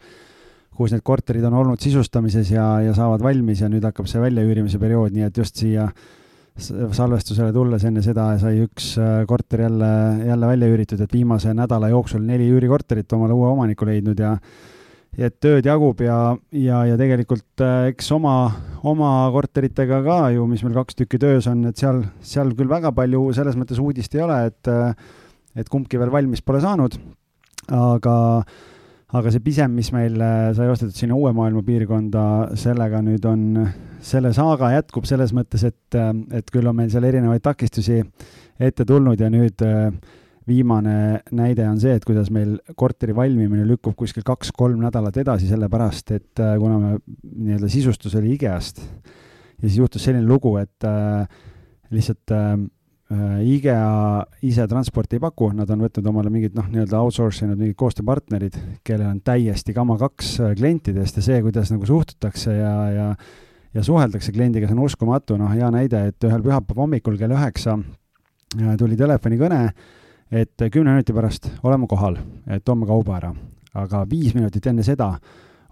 kus 0.75 0.91
need 0.91 1.03
korterid 1.07 1.45
on 1.47 1.55
olnud 1.61 1.81
sisustamises 1.81 2.51
ja, 2.51 2.67
ja 2.83 2.93
saavad 2.97 3.23
valmis 3.23 3.63
ja 3.63 3.71
nüüd 3.71 3.85
hakkab 3.87 4.09
see 4.11 4.21
väljaüürimise 4.23 4.79
periood, 4.81 5.15
nii 5.15 5.27
et 5.29 5.37
just 5.39 5.61
siia 5.61 5.87
äh, 5.87 6.05
salvestusele 6.55 7.51
tulles 7.53 7.83
enne 7.83 8.01
seda 8.03 8.29
sai 8.39 8.61
üks 8.63 8.93
äh, 9.01 9.25
korter 9.27 9.65
jälle, 9.65 9.89
jälle 10.23 10.47
välja 10.47 10.69
üüritud, 10.71 11.01
et 11.03 11.13
viimase 11.13 11.51
nädala 11.53 11.89
jooksul 11.91 12.23
neli 12.23 12.47
üürikorterit 12.53 13.11
omale 13.13 13.35
uue 13.35 13.49
omaniku 13.51 13.85
leidnud 13.85 14.19
ja 14.19 14.37
et 15.17 15.35
tööd 15.43 15.67
jagub 15.67 15.99
ja, 16.03 16.35
ja, 16.55 16.85
ja 16.87 16.95
tegelikult 16.99 17.63
äh, 17.63 17.89
eks 17.91 18.07
oma, 18.15 18.37
oma 18.87 19.11
korteritega 19.35 19.99
ka 20.05 20.19
ju, 20.35 20.47
mis 20.47 20.63
meil 20.63 20.77
kaks 20.79 20.95
tükki 21.01 21.19
töös 21.19 21.49
on, 21.51 21.65
et 21.67 21.79
seal, 21.79 22.05
seal 22.23 22.55
küll 22.55 22.71
väga 22.71 22.93
palju 22.95 23.27
selles 23.35 23.59
mõttes 23.59 23.81
uudist 23.83 24.15
ei 24.15 24.23
ole, 24.23 24.39
et 24.47 24.71
äh, 24.71 24.95
et 25.55 25.67
kumbki 25.71 25.99
veel 25.99 26.11
valmis 26.11 26.41
pole 26.43 26.59
saanud, 26.63 26.95
aga 27.71 28.15
aga 29.15 29.31
see 29.31 29.43
pisem, 29.43 29.71
mis 29.75 29.91
meil 29.95 30.17
sai 30.57 30.67
ostetud 30.71 30.95
sinna 30.97 31.15
Uue 31.17 31.31
Maailma 31.35 31.63
piirkonda, 31.65 32.25
sellega 32.59 33.01
nüüd 33.05 33.25
on, 33.29 33.45
selle 34.05 34.33
saaga 34.35 34.73
jätkub 34.75 35.07
selles 35.09 35.33
mõttes, 35.35 35.63
et, 35.67 35.97
et 36.35 36.51
küll 36.53 36.67
on 36.69 36.77
meil 36.77 36.91
seal 36.93 37.07
erinevaid 37.07 37.43
takistusi 37.45 38.01
ette 38.59 38.85
tulnud 38.87 39.19
ja 39.19 39.31
nüüd 39.33 39.63
viimane 40.45 40.95
näide 41.33 41.65
on 41.65 41.79
see, 41.81 41.95
et 41.97 42.05
kuidas 42.05 42.29
meil 42.33 42.57
korteri 42.77 43.15
valmimine 43.17 43.65
lükkub 43.65 43.95
kuskil 43.97 44.25
kaks-kolm 44.27 44.83
nädalat 44.83 45.17
edasi, 45.23 45.49
sellepärast 45.49 46.11
et 46.15 46.43
kuna 46.61 46.81
me 46.81 46.91
nii-öelda 46.99 47.71
sisustus 47.71 48.13
oli 48.19 48.35
IKEA-st 48.35 48.83
ja 49.61 49.69
siis 49.69 49.77
juhtus 49.79 50.03
selline 50.05 50.27
lugu, 50.27 50.55
et 50.61 50.87
äh, 50.87 51.27
lihtsalt 51.93 52.31
äh, 52.31 52.53
äh, 52.53 52.65
IKEA 53.13 54.25
ise 54.41 54.63
transporti 54.65 55.19
ei 55.19 55.21
paku, 55.21 55.51
nad 55.53 55.69
on 55.69 55.83
võtnud 55.85 56.07
omale 56.09 56.31
mingid 56.33 56.55
noh, 56.57 56.65
nii-öelda 56.71 57.03
outsource 57.05 57.45
inud 57.45 57.59
mingid 57.59 57.77
koostööpartnerid, 57.77 58.55
kellel 58.81 59.11
on 59.11 59.19
täiesti 59.21 59.75
kama 59.77 59.99
kaks 60.01 60.31
äh, 60.41 60.55
klientidest 60.57 61.19
ja 61.19 61.25
see, 61.27 61.37
kuidas 61.45 61.69
nagu 61.73 61.85
suhtutakse 61.85 62.55
ja, 62.57 62.73
ja 62.89 63.09
ja 63.75 63.83
suheldakse 63.83 64.31
kliendiga, 64.31 64.69
see 64.69 64.77
on 64.77 64.85
uskumatu, 64.87 65.35
noh, 65.37 65.51
hea 65.51 65.67
näide, 65.69 66.05
et 66.09 66.25
ühel 66.25 66.41
pühapäeva 66.41 66.81
hommikul 66.85 67.17
kell 67.19 67.35
üheksa 67.35 67.75
äh, 67.77 68.73
tuli 68.79 68.97
telefonikõne, 68.97 69.59
et 70.31 70.65
kümne 70.71 70.95
minuti 70.95 71.13
pärast 71.13 71.51
oleme 71.61 71.85
kohal, 71.91 72.17
et 72.49 72.65
toome 72.65 72.87
kauba 72.89 73.19
ära. 73.19 73.35
aga 73.75 74.05
viis 74.09 74.33
minutit 74.33 74.65
enne 74.65 74.83
seda 74.87 75.11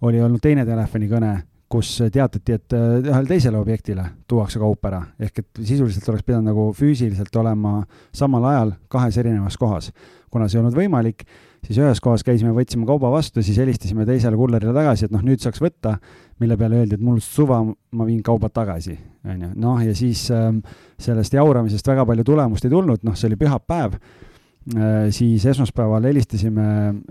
oli 0.04 0.22
olnud 0.22 0.42
teine 0.44 0.66
telefonikõne 0.68 1.34
kus 1.74 1.90
teatati, 2.14 2.58
et 2.58 2.76
äh, 2.78 3.00
ühele 3.02 3.30
teisele 3.30 3.58
objektile 3.60 4.06
tuuakse 4.30 4.62
kaup 4.62 4.86
ära, 4.90 5.02
ehk 5.22 5.42
et 5.42 5.64
sisuliselt 5.64 6.10
oleks 6.12 6.26
pidanud 6.28 6.52
nagu 6.52 6.68
füüsiliselt 6.78 7.34
olema 7.42 7.80
samal 8.16 8.46
ajal 8.52 8.76
kahes 8.94 9.18
erinevas 9.22 9.58
kohas. 9.58 9.92
kuna 10.34 10.48
see 10.50 10.58
ei 10.58 10.64
olnud 10.64 10.74
võimalik, 10.74 11.28
siis 11.62 11.78
ühes 11.78 12.00
kohas 12.02 12.24
käisime, 12.26 12.50
võtsime 12.58 12.88
kauba 12.90 13.12
vastu, 13.14 13.44
siis 13.46 13.60
helistasime 13.62 14.06
teisele 14.10 14.38
kullerile 14.38 14.74
tagasi, 14.74 15.06
et 15.06 15.14
noh, 15.14 15.22
nüüd 15.22 15.44
saaks 15.44 15.62
võtta, 15.62 16.00
mille 16.42 16.58
peale 16.58 16.80
öeldi, 16.82 16.98
et 16.98 17.06
mul 17.06 17.20
suva, 17.22 17.60
ma 17.64 18.08
viin 18.08 18.24
kaubad 18.26 18.54
tagasi, 18.54 18.98
on 19.30 19.46
ju. 19.46 19.52
noh, 19.62 19.82
ja 19.86 19.94
siis 19.98 20.26
äh, 20.34 20.50
sellest 20.98 21.38
jauramisest 21.38 21.88
väga 21.88 22.06
palju 22.10 22.26
tulemust 22.26 22.66
ei 22.66 22.74
tulnud, 22.74 23.06
noh, 23.06 23.18
see 23.18 23.30
oli 23.30 23.38
pühapäev 23.46 24.00
siis 25.12 25.44
esmaspäeval 25.46 26.06
helistasime 26.08 26.66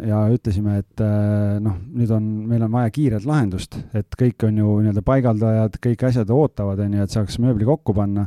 ja 0.08 0.22
ütlesime, 0.32 0.78
et 0.80 1.02
äh, 1.04 1.58
noh, 1.60 1.76
nüüd 1.92 2.10
on, 2.14 2.28
meil 2.48 2.64
on 2.64 2.72
vaja 2.72 2.92
kiiret 2.94 3.26
lahendust, 3.28 3.76
et 3.92 4.16
kõik 4.18 4.46
on 4.48 4.60
ju 4.62 4.76
nii-öelda 4.80 5.02
paigaldajad, 5.04 5.76
kõik 5.84 6.04
asjad 6.08 6.32
ootavad, 6.32 6.80
on 6.80 6.94
ju, 6.96 7.04
et 7.04 7.12
saaks 7.12 7.36
mööbli 7.42 7.68
kokku 7.68 7.94
panna. 7.96 8.26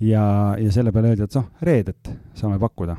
ja, 0.00 0.56
ja 0.58 0.70
selle 0.72 0.92
peale 0.92 1.12
öeldi, 1.12 1.26
et 1.28 1.36
noh, 1.36 1.50
reedet 1.62 2.08
saame 2.34 2.58
pakkuda. 2.58 2.96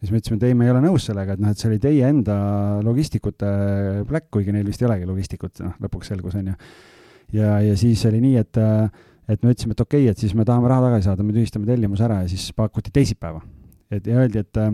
siis 0.00 0.12
me 0.12 0.20
ütlesime, 0.20 0.36
et 0.36 0.46
ei, 0.46 0.54
me 0.54 0.68
ei 0.68 0.70
ole 0.70 0.84
nõus 0.84 1.08
sellega, 1.10 1.34
et 1.34 1.42
noh, 1.42 1.50
et 1.50 1.58
see 1.58 1.68
oli 1.72 1.80
teie 1.82 2.06
enda 2.08 2.36
logistikute 2.84 3.50
pläkk, 4.06 4.30
kuigi 4.30 4.52
neil 4.52 4.66
vist 4.66 4.82
ei 4.82 4.88
olegi 4.88 5.10
logistikut, 5.10 5.58
noh, 5.64 5.74
lõpuks 5.82 6.14
selgus, 6.14 6.38
on 6.38 6.52
ju. 6.52 6.54
ja, 7.40 7.58
ja 7.66 7.74
siis 7.76 8.06
oli 8.06 8.22
nii, 8.22 8.38
et, 8.46 8.62
et 9.26 9.42
me 9.42 9.50
ütlesime, 9.50 9.74
et 9.74 9.84
okei 9.88 10.06
okay,, 10.06 10.14
et 10.14 10.22
siis 10.22 10.38
me 10.38 10.46
tahame 10.46 10.70
raha 10.70 10.86
tagasi 10.86 11.10
saada, 11.10 11.26
me 11.26 11.34
tühistame 11.34 11.66
tellimuse 11.66 12.06
ära 12.06 12.22
ja 12.22 12.30
siis 12.30 12.52
pakuti 12.54 12.94
teisipäeva 12.94 13.42
et 13.98 14.06
ja 14.06 14.22
öeldi, 14.22 14.42
et 14.44 14.60
äh, 14.60 14.72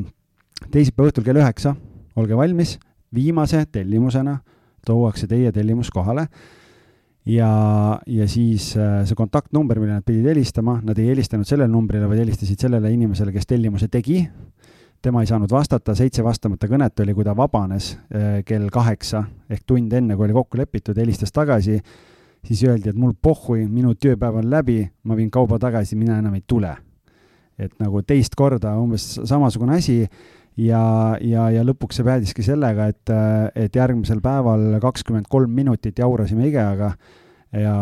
teisipäeva 0.71 1.11
õhtul 1.11 1.27
kell 1.27 1.41
üheksa, 1.41 1.75
olge 2.17 2.37
valmis, 2.37 2.79
viimase 3.15 3.65
tellimusena 3.73 4.39
tuuakse 4.87 5.27
teie 5.29 5.53
tellimus 5.53 5.91
kohale 5.93 6.27
ja, 7.27 8.01
ja 8.07 8.29
siis 8.29 8.73
äh, 8.77 9.03
see 9.07 9.19
kontaktnumber, 9.19 9.81
mille 9.81 9.99
nad 9.99 10.07
pidid 10.07 10.29
helistama, 10.31 10.79
nad 10.85 10.99
ei 10.99 11.11
helistanud 11.11 11.49
sellele 11.49 11.71
numbrile, 11.73 12.09
vaid 12.09 12.23
helistasid 12.25 12.61
sellele 12.61 12.93
inimesele, 12.95 13.33
kes 13.35 13.49
tellimuse 13.51 13.89
tegi. 13.89 14.25
tema 15.03 15.23
ei 15.23 15.27
saanud 15.27 15.49
vastata, 15.49 15.95
seitse 15.97 16.21
vastamata 16.25 16.69
kõnet 16.69 17.01
oli, 17.01 17.15
kui 17.17 17.25
ta 17.25 17.33
vabanes 17.37 17.95
äh, 17.97 18.43
kell 18.45 18.69
kaheksa 18.73 19.25
ehk 19.49 19.65
tund 19.67 19.93
enne, 19.93 20.17
kui 20.17 20.29
oli 20.29 20.37
kokku 20.37 20.61
lepitud, 20.61 20.97
helistas 20.97 21.33
tagasi. 21.33 21.81
siis 22.45 22.63
öeldi, 22.65 22.89
et 22.89 22.97
mul 22.97 23.13
pohhui, 23.23 23.67
minu 23.69 23.95
tööpäev 23.95 24.41
on 24.41 24.51
läbi, 24.51 24.91
ma 25.05 25.17
viin 25.17 25.31
kauba 25.31 25.59
tagasi, 25.59 25.97
mina 25.97 26.19
enam 26.19 26.35
ei 26.35 26.45
tule 26.47 26.77
et 27.61 27.73
nagu 27.83 28.03
teist 28.07 28.37
korda 28.39 28.75
umbes 28.81 29.07
samasugune 29.29 29.77
asi 29.77 29.99
ja, 30.59 30.83
ja, 31.21 31.49
ja 31.53 31.65
lõpuks 31.67 32.01
see 32.01 32.07
päädiski 32.07 32.45
sellega, 32.47 32.91
et, 32.91 33.13
et 33.59 33.77
järgmisel 33.77 34.23
päeval 34.25 34.79
kakskümmend 34.83 35.29
kolm 35.31 35.53
minutit 35.55 36.01
jaurasime 36.01 36.49
IKEA-ga 36.51 36.95
ja 37.61 37.75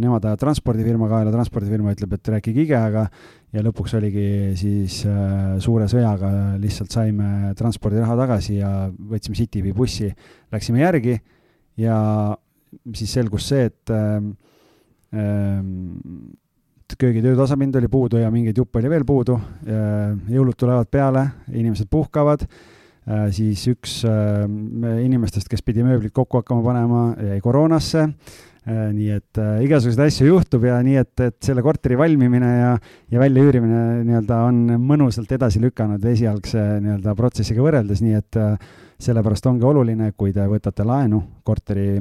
nemad 0.00 0.24
ajavad 0.26 0.40
transpordifirma 0.42 1.08
kaela, 1.08 1.32
transpordifirma 1.32 1.94
ütleb, 1.96 2.12
et 2.16 2.30
rääkige 2.34 2.66
IKEA-ga 2.66 3.06
ja 3.54 3.62
lõpuks 3.64 3.96
oligi 3.96 4.26
siis 4.60 5.00
äh, 5.08 5.56
suure 5.64 5.88
sõjaga 5.90 6.30
lihtsalt 6.60 6.92
saime 6.92 7.54
transpordiraha 7.58 8.18
tagasi 8.20 8.58
ja 8.58 8.70
võtsime 8.92 9.38
Citybi 9.38 9.72
bussi, 9.76 10.10
läksime 10.52 10.82
järgi 10.84 11.16
ja 11.80 11.96
siis 12.92 13.16
selgus 13.16 13.48
see, 13.48 13.70
et 13.70 13.94
äh, 13.94 14.18
äh, 16.94 16.98
köögitöö 16.98 17.36
tasapind 17.36 17.74
oli 17.74 17.88
puudu 17.88 18.20
ja 18.22 18.30
mingeid 18.30 18.56
juppe 18.58 18.78
oli 18.78 18.90
veel 18.90 19.04
puudu. 19.04 19.38
jõulud 20.30 20.56
tulevad 20.56 20.88
peale, 20.90 21.26
inimesed 21.52 21.88
puhkavad, 21.90 22.46
äh, 22.46 23.28
siis 23.30 23.66
üks 23.68 24.02
äh, 24.08 24.46
inimestest, 25.04 25.48
kes 25.48 25.62
pidi 25.62 25.84
mööblit 25.84 26.14
kokku 26.14 26.40
hakkama 26.40 26.62
panema, 26.62 27.04
jäi 27.32 27.40
koroonasse. 27.40 28.08
Äh, 28.64 28.88
nii 28.96 29.10
et 29.12 29.38
igasuguseid 29.66 30.06
asju 30.06 30.30
juhtub 30.30 30.64
ja 30.64 30.78
nii, 30.80 30.96
et, 30.96 31.20
et 31.20 31.36
selle 31.44 31.60
korteri 31.62 31.98
valmimine 32.00 32.52
ja, 32.54 32.72
ja 33.12 33.20
väljaüürimine 33.20 34.04
nii-öelda 34.08 34.40
on 34.46 34.64
mõnusalt 34.80 35.34
edasi 35.36 35.60
lükanud 35.60 36.04
esialgse 36.08 36.62
nii-öelda 36.80 37.12
protsessiga 37.18 37.60
võrreldes, 37.60 38.00
nii 38.00 38.16
et 38.22 38.40
sellepärast 39.04 39.50
ongi 39.50 39.68
oluline, 39.68 40.12
kui 40.16 40.32
te 40.32 40.46
võtate 40.48 40.86
laenu 40.86 41.20
korteri 41.44 41.98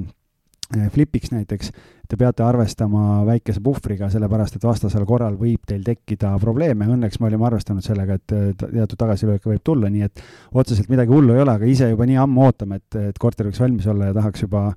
flipiks 0.93 1.31
näiteks, 1.33 1.71
te 2.09 2.17
peate 2.19 2.43
arvestama 2.45 3.23
väikese 3.27 3.61
puhvriga, 3.63 4.09
sellepärast 4.13 4.57
et 4.57 4.65
vastasel 4.67 5.05
korral 5.09 5.37
võib 5.39 5.63
teil 5.67 5.83
tekkida 5.85 6.33
probleeme, 6.41 6.87
õnneks 6.95 7.19
me 7.19 7.29
olime 7.29 7.47
arvestanud 7.49 7.85
sellega, 7.85 8.19
et 8.19 8.35
teatud 8.59 8.97
tagasilööke 8.99 9.51
võib 9.51 9.63
tulla, 9.63 9.91
nii 9.93 10.07
et 10.07 10.23
otseselt 10.51 10.91
midagi 10.93 11.13
hullu 11.13 11.37
ei 11.37 11.45
ole, 11.45 11.57
aga 11.57 11.69
ise 11.69 11.89
juba 11.93 12.07
nii 12.09 12.19
ammu 12.25 12.45
ootame, 12.47 12.81
et, 12.81 12.99
et 13.13 13.21
korter 13.21 13.49
võiks 13.49 13.63
valmis 13.63 13.89
olla 13.89 14.11
ja 14.11 14.19
tahaks 14.19 14.45
juba 14.47 14.69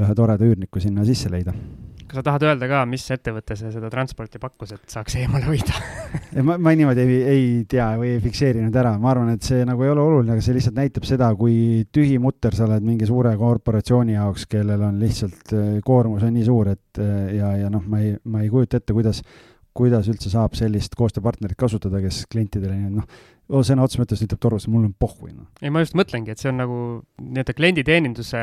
ühe 0.00 0.16
toreda 0.16 0.46
üürniku 0.46 0.80
sinna 0.80 1.04
sisse 1.08 1.32
leida 1.32 1.54
kas 2.10 2.18
sa 2.18 2.24
tahad 2.26 2.44
öelda 2.48 2.66
ka, 2.66 2.80
mis 2.90 3.04
ettevõte 3.14 3.54
see 3.58 3.70
seda 3.70 3.90
transporti 3.92 4.40
pakkus, 4.42 4.74
et 4.74 4.94
saaks 4.94 5.14
eemale 5.20 5.46
hoida 5.46 5.76
ma, 6.46 6.56
ma 6.58 6.72
niimoodi 6.74 7.04
ei, 7.04 7.20
ei 7.30 7.44
tea 7.70 7.86
või 8.00 8.16
ei 8.16 8.22
fikseerinud 8.24 8.76
ära, 8.82 8.96
ma 8.98 9.12
arvan, 9.12 9.30
et 9.36 9.46
see 9.46 9.62
nagu 9.68 9.86
ei 9.86 9.92
ole 9.92 10.02
oluline, 10.02 10.34
aga 10.34 10.44
see 10.44 10.56
lihtsalt 10.56 10.78
näitab 10.78 11.06
seda, 11.06 11.30
kui 11.38 11.86
tühi 11.94 12.18
mutter 12.22 12.56
sa 12.56 12.66
oled 12.66 12.86
mingi 12.86 13.06
suure 13.08 13.36
korporatsiooni 13.38 14.18
jaoks, 14.18 14.48
kellel 14.50 14.82
on 14.88 14.98
lihtsalt 15.02 15.54
äh, 15.54 15.70
koormus 15.86 16.26
on 16.26 16.34
nii 16.34 16.46
suur, 16.50 16.72
et 16.74 17.02
äh, 17.02 17.36
ja, 17.38 17.54
ja 17.62 17.70
noh, 17.72 17.86
ma 17.86 18.02
ei, 18.02 18.16
ma 18.26 18.42
ei 18.42 18.50
kujuta 18.50 18.80
ette, 18.80 18.96
kuidas, 18.96 19.22
kuidas 19.76 20.10
üldse 20.10 20.32
saab 20.32 20.58
sellist 20.58 20.98
koostööpartnerit 20.98 21.58
kasutada, 21.60 22.02
kes 22.02 22.24
klientidele 22.32 22.80
noh, 22.90 23.06
oh, 23.50 23.64
sõna 23.66 23.84
otseses 23.84 24.00
mõttes 24.02 24.22
ütleb 24.24 24.40
torus, 24.42 24.66
mul 24.70 24.86
on 24.86 24.94
pohhui 24.98 25.32
no.. 25.32 25.46
ei, 25.60 25.72
ma 25.72 25.82
just 25.82 25.96
mõtlengi, 25.98 26.32
et 26.32 26.42
see 26.42 26.50
on 26.52 26.60
nagu 26.60 26.78
nii-öelda 27.20 27.54
klienditeeninduse 27.56 28.40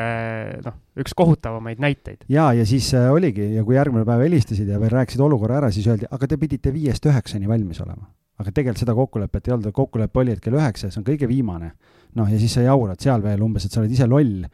noh, 0.66 0.78
üks 1.02 1.16
kohutavamaid 1.18 1.82
näiteid. 1.82 2.26
ja, 2.32 2.50
ja 2.56 2.66
siis 2.68 2.90
äh, 2.96 3.08
oligi 3.14 3.50
ja 3.56 3.64
kui 3.66 3.78
järgmine 3.78 4.06
päev 4.08 4.24
helistasid 4.26 4.68
ja 4.68 4.80
veel 4.80 4.92
rääkisid 4.94 5.22
olukorra 5.24 5.60
ära, 5.62 5.72
siis 5.74 5.88
öeldi, 5.90 6.08
aga 6.10 6.30
te 6.30 6.40
pidite 6.40 6.72
viiest 6.74 7.08
üheksani 7.08 7.50
valmis 7.50 7.80
olema. 7.84 8.08
aga 8.38 8.52
tegelikult 8.54 8.84
seda 8.84 8.94
kokkulepet 8.94 9.48
ei 9.48 9.56
olnud, 9.56 9.72
kokkulepe 9.74 10.22
oli, 10.22 10.36
et 10.36 10.42
kell 10.44 10.58
üheksa, 10.58 10.92
see 10.92 11.00
on 11.02 11.06
kõige 11.08 11.30
viimane. 11.30 11.72
noh, 12.18 12.28
ja 12.28 12.40
siis 12.40 12.58
sa 12.58 12.66
jaurad 12.66 13.00
seal 13.00 13.24
veel 13.24 13.42
umbes, 13.44 13.66
et 13.66 13.74
sa 13.74 13.82
oled 13.82 13.94
ise 13.94 14.06
loll, 14.08 14.44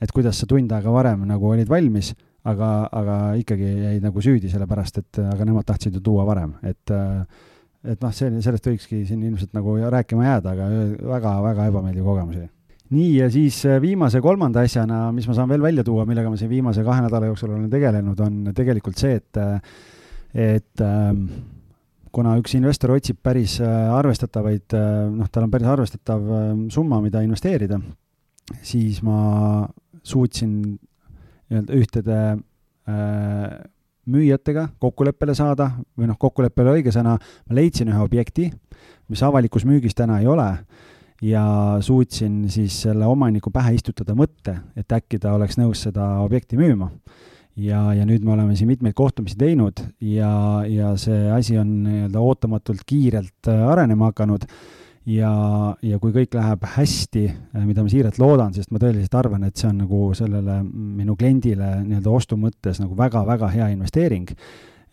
et 0.00 0.14
kuidas 0.14 0.40
sa 0.40 0.48
tund 0.48 0.72
aega 0.72 0.92
varem 0.94 1.26
nagu 1.28 1.52
olid 1.52 1.68
valmis, 1.68 2.14
aga, 2.48 2.88
aga 2.94 3.18
ikkagi 3.40 3.68
jäid 3.68 4.04
nagu 4.04 4.22
süüdi, 4.22 4.50
sellepärast 4.50 5.00
et 5.02 5.20
aga 5.20 5.46
nemad 5.46 5.66
tahtsid 5.68 5.98
ju 5.98 6.02
tuua 6.04 6.24
varem, 6.28 6.54
et 6.66 6.94
äh, 6.94 7.46
et 7.86 8.00
noh, 8.02 8.14
see, 8.14 8.30
sellest 8.42 8.70
võikski 8.70 9.02
siin 9.06 9.20
ilmselt 9.28 9.52
nagu 9.56 9.76
rääkima 9.78 10.24
jääda, 10.26 10.54
aga 10.54 10.70
väga-väga 11.12 11.68
ebameeldiv 11.70 12.08
kogemus 12.08 12.40
oli. 12.40 12.48
nii, 12.94 13.12
ja 13.20 13.28
siis 13.30 13.60
äh, 13.68 13.78
viimase 13.82 14.22
kolmanda 14.24 14.64
asjana, 14.66 15.08
mis 15.14 15.28
ma 15.28 15.36
saan 15.36 15.50
veel 15.50 15.62
välja 15.62 15.84
tuua, 15.86 16.06
millega 16.08 16.32
ma 16.32 16.40
siin 16.40 16.50
viimase 16.50 16.82
kahe 16.86 17.04
nädala 17.04 17.28
jooksul 17.30 17.52
olen 17.54 17.68
tegelenud, 17.70 18.20
on 18.24 18.50
tegelikult 18.56 18.98
see, 18.98 19.20
et, 19.20 19.38
äh, 19.38 19.60
et 20.34 20.84
ähm, 20.84 21.24
kuna 22.12 22.34
üks 22.40 22.56
investor 22.58 22.96
otsib 22.96 23.20
päris 23.22 23.58
äh, 23.62 23.92
arvestatavaid, 23.94 24.74
noh, 25.14 25.30
tal 25.30 25.46
on 25.46 25.54
päris 25.54 25.70
arvestatav 25.70 26.30
ähm, 26.40 26.66
summa, 26.74 27.02
mida 27.04 27.22
investeerida, 27.22 27.78
siis 28.64 29.02
ma 29.04 29.68
suutsin 30.02 30.54
nii-öelda 31.48 31.76
ühtede 31.76 32.20
müüjatega 34.08 34.68
kokkuleppele 34.80 35.34
saada 35.36 35.70
või 35.98 36.08
noh, 36.10 36.18
ole 36.20 36.78
õige 36.78 36.92
sõna, 36.94 37.16
ma 37.18 37.58
leidsin 37.58 37.90
ühe 37.92 38.00
objekti, 38.02 38.48
mis 39.08 39.22
avalikus 39.22 39.66
müügis 39.68 39.96
täna 39.98 40.20
ei 40.22 40.28
ole 40.28 40.48
ja 41.22 41.76
suutsin 41.80 42.46
siis 42.50 42.82
selle 42.82 43.06
omaniku 43.06 43.50
pähe 43.50 43.74
istutada 43.74 44.14
mõtte, 44.18 44.58
et 44.78 44.92
äkki 44.92 45.18
ta 45.22 45.34
oleks 45.34 45.58
nõus 45.58 45.82
seda 45.88 46.18
objekti 46.22 46.58
müüma. 46.58 46.90
ja, 47.58 47.92
ja 47.94 48.04
nüüd 48.06 48.22
me 48.22 48.32
oleme 48.36 48.54
siin 48.56 48.68
mitmeid 48.70 48.94
kohtumisi 48.94 49.36
teinud 49.38 49.80
ja, 50.00 50.62
ja 50.68 50.92
see 50.96 51.30
asi 51.34 51.58
on 51.58 51.72
nii-öelda 51.82 52.20
ootamatult 52.20 52.84
kiirelt 52.86 53.50
äh, 53.50 53.64
arenema 53.66 54.12
hakanud 54.12 54.46
ja, 55.08 55.32
ja 55.82 55.98
kui 56.02 56.12
kõik 56.14 56.36
läheb 56.36 56.64
hästi, 56.74 57.24
mida 57.64 57.84
ma 57.84 57.92
siiralt 57.92 58.18
loodan, 58.20 58.54
sest 58.56 58.72
ma 58.74 58.80
tõeliselt 58.82 59.16
arvan, 59.18 59.46
et 59.48 59.58
see 59.58 59.70
on 59.70 59.82
nagu 59.84 60.00
sellele 60.16 60.60
minu 60.68 61.16
kliendile 61.18 61.78
nii-öelda 61.84 62.14
ostu 62.14 62.38
mõttes 62.40 62.80
nagu 62.82 62.96
väga-väga 62.98 63.50
hea 63.54 63.70
investeering, 63.74 64.30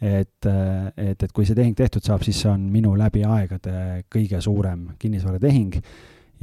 et, 0.02 0.48
et, 0.48 1.24
et 1.24 1.32
kui 1.36 1.48
see 1.48 1.58
tehing 1.58 1.78
tehtud 1.78 2.06
saab, 2.06 2.26
siis 2.26 2.42
see 2.44 2.52
on 2.52 2.68
minu 2.72 2.96
läbi 3.00 3.26
aegade 3.28 4.04
kõige 4.12 4.42
suurem 4.44 4.92
kinnisvaratehing. 5.00 5.80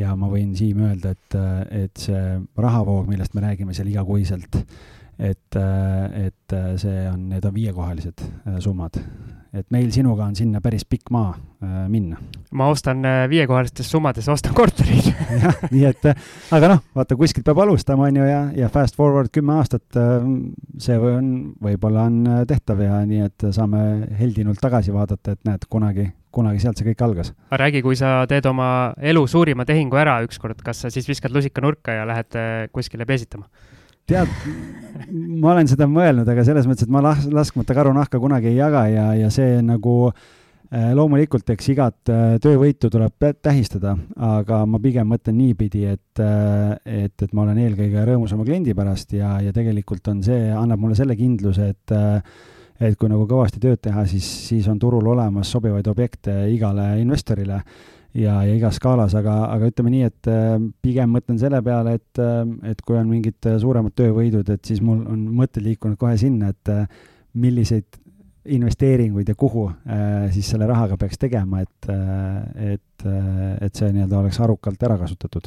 Ja 0.00 0.14
ma 0.16 0.30
võin 0.32 0.54
Siim 0.56 0.78
öelda, 0.86 1.10
et, 1.12 1.34
et 1.84 2.00
see 2.00 2.22
rahavoog, 2.56 3.04
millest 3.10 3.36
me 3.36 3.42
räägime 3.44 3.76
seal 3.76 3.90
igakuiselt, 3.92 4.56
et, 5.20 5.58
et 5.60 6.56
see 6.80 7.04
on, 7.10 7.28
need 7.28 7.44
on 7.44 7.54
viiekohalised 7.54 8.24
summad 8.64 8.96
et 9.52 9.66
meil 9.73 9.90
sinuga 9.92 10.25
on 10.25 10.37
sinna 10.37 10.62
päris 10.64 10.85
pikk 10.88 11.11
maa 11.12 11.35
äh, 11.35 11.85
minna. 11.92 12.16
ma 12.56 12.68
ostan 12.73 13.04
äh, 13.04 13.25
viiekohalistes 13.28 13.90
summades, 13.90 14.28
ostan 14.32 14.54
korterid 14.56 15.11
jah, 15.42 15.59
nii 15.73 15.85
et, 15.90 16.06
äh, 16.09 16.30
aga 16.56 16.71
noh, 16.73 16.80
vaata 16.97 17.18
kuskilt 17.21 17.44
peab 17.47 17.61
alustama, 17.64 18.09
on 18.09 18.21
ju, 18.23 18.28
ja, 18.28 18.40
ja 18.56 18.71
fast 18.73 18.97
forward 18.97 19.32
kümme 19.35 19.59
aastat, 19.61 19.85
äh, 20.00 20.25
see 20.80 20.97
on, 20.97 21.28
võib-olla 21.62 22.06
on 22.09 22.18
äh, 22.25 22.40
tehtav 22.49 22.80
ja 22.85 23.02
nii, 23.09 23.28
et 23.28 23.47
saame 23.52 23.82
heldinult 24.18 24.62
tagasi 24.62 24.94
vaadata, 24.94 25.37
et 25.37 25.44
näed, 25.49 25.68
kunagi, 25.73 26.09
kunagi 26.32 26.64
sealt 26.64 26.80
see 26.80 26.88
kõik 26.88 27.04
algas. 27.04 27.35
aga 27.50 27.61
räägi, 27.66 27.85
kui 27.85 27.99
sa 27.99 28.23
teed 28.30 28.49
oma 28.49 28.71
elu 29.12 29.26
suurima 29.28 29.68
tehingu 29.68 30.00
ära 30.00 30.16
ükskord, 30.25 30.64
kas 30.64 30.87
sa 30.87 30.92
siis 30.94 31.09
viskad 31.09 31.35
lusika 31.35 31.64
nurka 31.64 32.00
ja 32.00 32.09
lähed 32.09 32.40
kuskile 32.73 33.09
peesitama? 33.09 33.49
Tead, 34.09 34.30
ma 35.12 35.52
olen 35.54 35.71
seda 35.71 35.88
mõelnud, 35.90 36.28
aga 36.28 36.44
selles 36.47 36.68
mõttes, 36.68 36.87
et 36.87 36.92
ma 36.92 37.02
las-, 37.04 37.26
laskmata 37.30 37.76
karunahka 37.76 38.21
kunagi 38.23 38.52
ei 38.52 38.59
jaga 38.59 38.87
ja, 38.90 39.06
ja 39.18 39.30
see 39.32 39.61
nagu 39.64 39.97
äh, 40.11 40.90
loomulikult, 40.97 41.49
eks 41.54 41.71
igat 41.75 42.12
äh, 42.12 42.37
töövõitu 42.42 42.90
tuleb 42.92 43.28
tähistada, 43.42 43.94
aga 44.32 44.62
ma 44.68 44.80
pigem 44.82 45.11
mõtlen 45.12 45.38
niipidi, 45.38 45.85
et, 45.94 46.23
äh, 46.23 47.04
et, 47.04 47.14
et 47.14 47.37
ma 47.37 47.47
olen 47.47 47.62
eelkõige 47.62 48.06
rõõmus 48.09 48.35
oma 48.37 48.47
kliendi 48.49 48.76
pärast 48.78 49.14
ja, 49.16 49.37
ja 49.44 49.54
tegelikult 49.54 50.12
on 50.12 50.25
see, 50.26 50.50
annab 50.56 50.82
mulle 50.82 50.99
selle 50.99 51.18
kindluse, 51.18 51.73
et 51.75 51.97
et 52.82 52.97
kui 52.99 53.06
nagu 53.06 53.23
kõvasti 53.30 53.61
tööd 53.62 53.78
teha, 53.78 54.02
siis, 54.11 54.26
siis 54.49 54.66
on 54.66 54.78
turul 54.80 55.06
olemas 55.12 55.52
sobivaid 55.54 55.87
objekte 55.87 56.32
igale 56.50 56.97
investorile 56.99 57.61
ja, 58.14 58.37
ja 58.47 58.57
igas 58.57 58.78
skaalas, 58.81 59.14
aga, 59.19 59.37
aga 59.52 59.71
ütleme 59.73 59.92
nii, 59.95 60.09
et 60.11 60.31
äh, 60.31 60.57
pigem 60.85 61.12
mõtlen 61.16 61.40
selle 61.40 61.62
peale, 61.64 61.97
et, 62.00 62.21
äh, 62.23 62.42
et 62.73 62.83
kui 62.87 62.99
on 62.99 63.09
mingid 63.11 63.49
äh, 63.49 63.59
suuremad 63.62 63.95
töövõidud, 63.99 64.52
et 64.52 64.69
siis 64.69 64.83
mul 64.85 65.02
on 65.09 65.26
mõtted 65.42 65.64
liikunud 65.64 65.99
kohe 66.00 66.16
sinna, 66.21 66.52
et 66.52 66.73
milliseid 67.33 68.00
investeeringuid 68.52 69.28
ja 69.31 69.37
kuhu 69.38 69.69
siis 70.35 70.49
selle 70.50 70.66
rahaga 70.66 70.97
peaks 70.99 71.21
tegema, 71.23 71.61
et, 71.62 71.87
et, 72.73 73.04
et 73.62 73.78
see 73.78 73.92
nii-öelda 73.95 74.19
oleks 74.19 74.40
arukalt 74.42 74.83
ära 74.83 74.99
kasutatud 74.99 75.47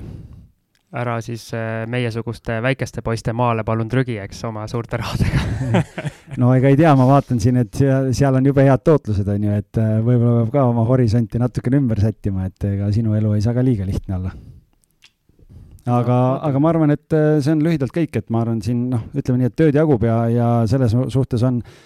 ära 0.96 1.18
siis 1.24 1.48
meiesuguste 1.90 2.60
väikeste 2.64 3.02
poiste 3.06 3.34
maale 3.36 3.66
palun 3.68 3.90
trügi, 3.92 4.18
eks, 4.22 4.44
oma 4.48 4.68
suurte 4.70 5.00
rahadega 5.02 5.84
no 6.42 6.52
ega 6.56 6.72
ei 6.72 6.78
tea, 6.80 6.94
ma 6.98 7.08
vaatan 7.10 7.42
siin, 7.42 7.60
et 7.64 7.74
seal, 7.76 8.12
seal 8.16 8.38
on 8.40 8.50
jube 8.50 8.66
head 8.66 8.84
tootlused, 8.86 9.28
on 9.32 9.48
ju, 9.48 9.62
et 9.62 9.82
äh, 9.82 9.96
võib-olla 10.06 10.44
peab 10.44 10.54
ka 10.54 10.68
oma 10.72 10.86
horisonti 10.88 11.42
natukene 11.42 11.82
ümber 11.82 12.02
sättima, 12.04 12.50
et 12.50 12.68
ega 12.70 12.92
sinu 12.96 13.16
elu 13.18 13.34
ei 13.36 13.44
saa 13.46 13.56
ka 13.58 13.66
liiga 13.66 13.88
lihtne 13.88 14.20
olla. 14.20 14.36
aga, 15.86 16.20
aga 16.50 16.62
ma 16.62 16.72
arvan, 16.72 16.96
et 16.96 17.18
äh, 17.18 17.42
see 17.42 17.56
on 17.56 17.66
lühidalt 17.66 17.96
kõik, 17.96 18.22
et 18.22 18.30
ma 18.30 18.46
arvan, 18.46 18.62
siin 18.66 18.88
noh, 18.94 19.10
ütleme 19.16 19.42
nii, 19.42 19.52
et 19.52 19.60
tööd 19.64 19.82
jagub 19.82 20.06
ja, 20.06 20.22
ja 20.32 20.54
selles 20.70 20.96
suhtes 21.14 21.44
on 21.46 21.62
äh, 21.62 21.84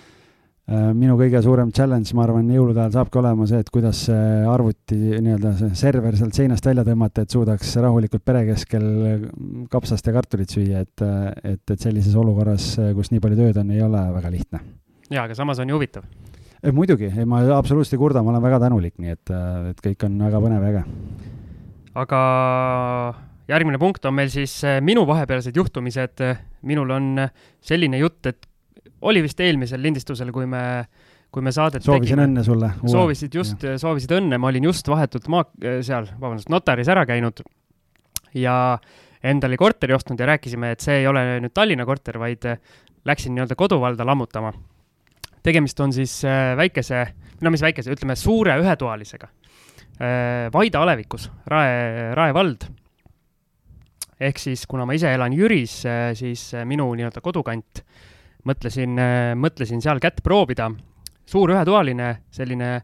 minu 0.70 1.16
kõige 1.18 1.40
suurem 1.42 1.72
challenge, 1.74 2.14
ma 2.14 2.24
arvan, 2.28 2.50
jõulude 2.54 2.82
ajal 2.84 3.00
saabki 3.00 3.20
olema 3.22 3.46
see, 3.50 3.62
et 3.64 3.70
kuidas 3.74 4.04
see 4.06 4.26
arvuti 4.46 4.98
nii-öelda 4.98 5.54
see 5.58 5.78
server 5.80 6.18
sealt 6.18 6.38
seinast 6.38 6.66
välja 6.70 6.84
tõmmata, 6.86 7.24
et 7.26 7.34
suudaks 7.34 7.72
rahulikult 7.82 8.26
pere 8.26 8.44
keskel 8.52 8.90
kapsast 9.72 10.06
ja 10.06 10.14
kartulit 10.14 10.54
süüa, 10.54 10.84
et, 10.86 11.06
et, 11.42 11.64
et 11.64 11.80
sellises 11.80 12.14
olukorras, 12.20 12.76
kus 12.98 13.10
nii 13.14 13.24
palju 13.24 13.40
tööd 13.40 13.62
on, 13.64 13.72
ei 13.74 13.82
ole 13.86 14.04
väga 14.20 14.34
lihtne. 14.36 14.62
jaa, 15.10 15.24
aga 15.24 15.38
samas 15.38 15.62
on 15.64 15.72
ju 15.72 15.80
huvitav. 15.80 16.06
muidugi, 16.76 17.10
ei 17.18 17.26
ma 17.26 17.42
absoluutselt 17.58 17.98
ei 17.98 18.04
kurda, 18.04 18.24
ma 18.24 18.36
olen 18.36 18.46
väga 18.46 18.62
tänulik, 18.68 18.98
nii 19.02 19.16
et, 19.16 19.34
et 19.72 19.82
kõik 19.88 20.06
on 20.06 20.22
väga 20.28 20.44
põnev 20.46 20.68
ja 20.68 20.76
äge. 20.76 20.84
aga 22.04 22.22
järgmine 23.50 23.82
punkt 23.82 24.06
on 24.06 24.14
meil 24.18 24.30
siis 24.30 24.54
eh, 24.68 24.78
minu 24.86 25.06
vahepealsed 25.10 25.56
juhtumised. 25.58 26.22
minul 26.62 26.92
on 26.92 27.26
selline 27.64 27.98
jutt, 27.98 28.26
et 28.28 28.49
oli 29.02 29.24
vist 29.24 29.40
eelmisel 29.40 29.82
lindistusel, 29.82 30.32
kui 30.36 30.48
me 30.50 30.64
kui 31.30 31.44
me 31.46 31.52
saadet 31.54 31.86
soovisin 31.86 32.16
tegime, 32.16 32.26
õnne 32.26 32.44
sulle. 32.46 32.72
soovisid 32.90 33.36
just, 33.38 33.62
soovisid 33.78 34.16
õnne, 34.18 34.40
ma 34.42 34.50
olin 34.50 34.66
just 34.66 34.88
vahetult 34.90 35.28
maa, 35.30 35.46
seal, 35.86 36.08
vabandust, 36.18 36.50
notaris 36.50 36.90
ära 36.90 37.04
käinud 37.06 37.44
ja 38.34 38.56
endale 39.24 39.58
korteri 39.58 39.94
ostnud 39.94 40.20
ja 40.20 40.30
rääkisime, 40.32 40.74
et 40.74 40.84
see 40.84 41.02
ei 41.02 41.08
ole 41.08 41.24
nüüd 41.44 41.54
Tallinna 41.56 41.86
korter, 41.88 42.20
vaid 42.22 42.46
äh, 42.50 42.60
läksin 43.08 43.36
nii-öelda 43.36 43.58
koduvalda 43.60 44.06
lammutama. 44.08 44.54
tegemist 45.44 45.80
on 45.80 45.94
siis 45.94 46.24
äh, 46.26 46.56
väikese, 46.58 47.06
no 47.42 47.52
mis 47.52 47.62
väikese, 47.62 47.92
ütleme 47.92 48.16
suure 48.16 48.58
ühetoalisega. 48.60 49.30
Äh, 50.00 50.50
Vaida 50.54 50.82
alevikus, 50.82 51.30
Rae, 51.48 52.14
Rae 52.16 52.34
vald. 52.34 52.70
ehk 54.20 54.40
siis, 54.40 54.66
kuna 54.68 54.86
ma 54.86 54.94
ise 54.94 55.14
elan 55.14 55.34
Jüris, 55.34 55.82
siis 56.14 56.50
minu 56.68 56.90
nii-öelda 56.96 57.22
kodukant, 57.24 57.84
mõtlesin, 58.46 59.00
mõtlesin 59.36 59.82
seal 59.82 60.00
kätt 60.00 60.24
proovida. 60.24 60.70
suur 61.30 61.52
ühetoaline, 61.52 62.18
selline 62.32 62.70
äh, 62.76 62.84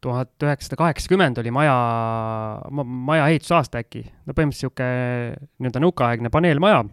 tuhat 0.00 0.42
üheksasada 0.42 0.78
kaheksakümmend 0.78 1.38
oli 1.38 1.50
maja, 1.50 1.74
maja 2.84 3.26
ehitusaasta 3.32 3.82
äkki, 3.82 4.04
no 4.26 4.34
põhimõtteliselt 4.34 4.78
niisugune 4.78 5.48
nii-öelda 5.58 5.82
nõukaaegne 5.82 6.30
paneelmaja. 6.30 6.84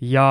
ja 0.00 0.26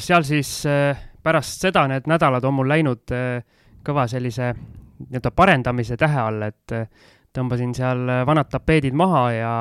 seal 0.00 0.24
siis 0.26 0.50
äh, 0.66 0.98
pärast 1.22 1.62
seda 1.62 1.86
need 1.90 2.08
nädalad 2.10 2.44
on 2.44 2.56
mul 2.56 2.68
läinud 2.68 3.14
äh, 3.14 3.44
kõva 3.86 4.08
sellise 4.10 4.54
nii-öelda 4.54 5.30
parendamise 5.30 5.96
tähe 6.00 6.20
all, 6.20 6.42
et 6.42 6.74
äh, 6.74 6.88
tõmbasin 7.36 7.74
seal 7.76 8.08
vanad 8.26 8.50
tapeedid 8.50 8.96
maha 8.96 9.24
ja 9.32 9.52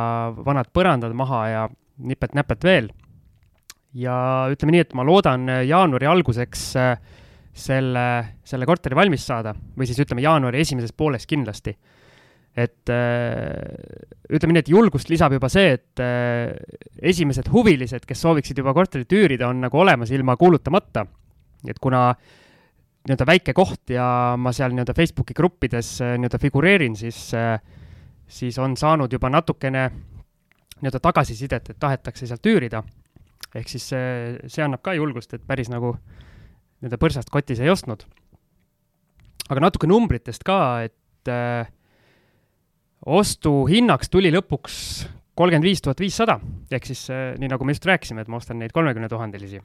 vanad 0.46 0.72
põrandad 0.74 1.14
maha 1.14 1.48
ja 1.48 1.68
nipet-näpet 2.00 2.64
veel. 2.64 2.90
Ja 3.98 4.18
ütleme 4.52 4.76
nii, 4.76 4.86
et 4.86 4.94
ma 4.98 5.06
loodan 5.08 5.48
jaanuari 5.66 6.10
alguseks 6.10 6.66
äh, 6.78 6.94
selle, 7.60 8.06
selle 8.48 8.68
korteri 8.70 8.98
valmis 8.98 9.26
saada 9.28 9.54
või 9.54 9.88
siis 9.90 10.00
ütleme, 10.04 10.24
jaanuari 10.24 10.62
esimeses 10.64 10.94
pooles 10.96 11.26
kindlasti. 11.30 11.76
et 12.60 12.92
äh, 12.92 13.56
ütleme 14.30 14.56
nii, 14.56 14.64
et 14.66 14.72
julgust 14.72 15.10
lisab 15.10 15.34
juba 15.36 15.50
see, 15.52 15.76
et 15.78 16.02
äh, 16.04 16.52
esimesed 17.02 17.50
huvilised, 17.54 18.06
kes 18.06 18.22
sooviksid 18.26 18.58
juba 18.58 18.74
korterit 18.74 19.12
üürida, 19.16 19.48
on 19.48 19.62
nagu 19.62 19.80
olemas 19.80 20.12
ilma 20.12 20.36
kuulutamata. 20.38 21.06
et 21.68 21.80
kuna 21.80 22.14
nii-öelda 23.08 23.26
väike 23.26 23.54
koht 23.54 23.90
ja 23.96 24.36
ma 24.38 24.52
seal 24.54 24.74
nii-öelda 24.74 24.96
Facebooki 24.96 25.34
gruppides 25.34 26.00
äh, 26.02 26.16
nii-öelda 26.18 26.40
figureerin, 26.42 26.96
siis, 26.96 27.32
siis 28.28 28.58
on 28.60 28.78
saanud 28.78 29.14
juba 29.14 29.30
natukene 29.30 29.90
nii-öelda 30.80 31.00
tagasisidet, 31.00 31.70
et 31.70 31.80
tahetakse 31.80 32.28
sealt 32.28 32.46
üürida. 32.46 32.84
Ehk 33.56 33.70
siis 33.72 33.90
see, 33.92 34.38
see 34.48 34.64
annab 34.66 34.84
ka 34.86 34.94
julgust, 34.98 35.34
et 35.34 35.46
päris 35.48 35.72
nagu 35.72 35.96
nii-öelda 36.80 37.00
põrsast 37.02 37.32
kotis 37.34 37.62
ei 37.64 37.72
ostnud. 37.72 38.06
aga 39.50 39.64
natuke 39.66 39.88
numbritest 39.90 40.44
ka, 40.46 40.60
et 40.86 41.32
äh, 41.32 41.70
ostuhinnaks 43.06 44.12
tuli 44.14 44.32
lõpuks 44.34 44.76
kolmkümmend 45.40 45.66
viis 45.66 45.82
tuhat 45.82 46.02
viissada, 46.04 46.38
ehk 46.72 46.90
siis 46.90 47.06
äh, 47.14 47.32
nii, 47.40 47.50
nagu 47.52 47.66
me 47.66 47.74
just 47.74 47.88
rääkisime, 47.88 48.22
et 48.22 48.32
ma 48.32 48.38
ostan 48.42 48.60
neid 48.60 48.76
kolmekümne 48.76 49.10
tuhandelisi, 49.12 49.62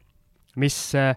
mis 0.62 0.79
äh,, 0.99 1.16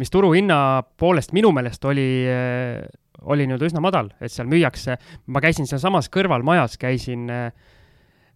mis 0.00 0.10
turuhinna 0.10 0.82
poolest 0.98 1.34
minu 1.36 1.52
meelest 1.52 1.84
oli 1.84 2.08
äh,, 2.26 2.80
oli 3.20 3.44
nii-öelda 3.46 3.68
üsna 3.68 3.82
madal, 3.84 4.08
et 4.20 4.32
seal 4.32 4.48
müüakse, 4.48 4.96
ma 5.28 5.42
käisin 5.44 5.68
sealsamas 5.68 6.08
kõrvalmajas, 6.12 6.78
käisin 6.80 7.28
äh, 7.30 7.52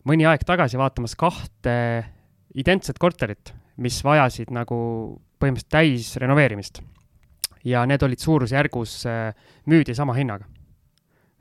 mõni 0.08 0.26
aeg 0.28 0.44
tagasi 0.46 0.78
vaatamas 0.80 1.16
kahte 1.18 1.76
identset 2.54 3.00
korterit, 3.00 3.54
mis 3.82 4.00
vajasid 4.04 4.52
nagu 4.54 4.76
põhimõtteliselt 5.40 5.72
täis 5.72 6.16
renoveerimist 6.20 6.80
ja 7.64 7.84
need 7.88 8.02
olid 8.04 8.20
suurusjärgus, 8.20 8.98
äh, 9.08 9.54
müüdi 9.70 9.94
sama 9.94 10.14
hinnaga. 10.14 10.44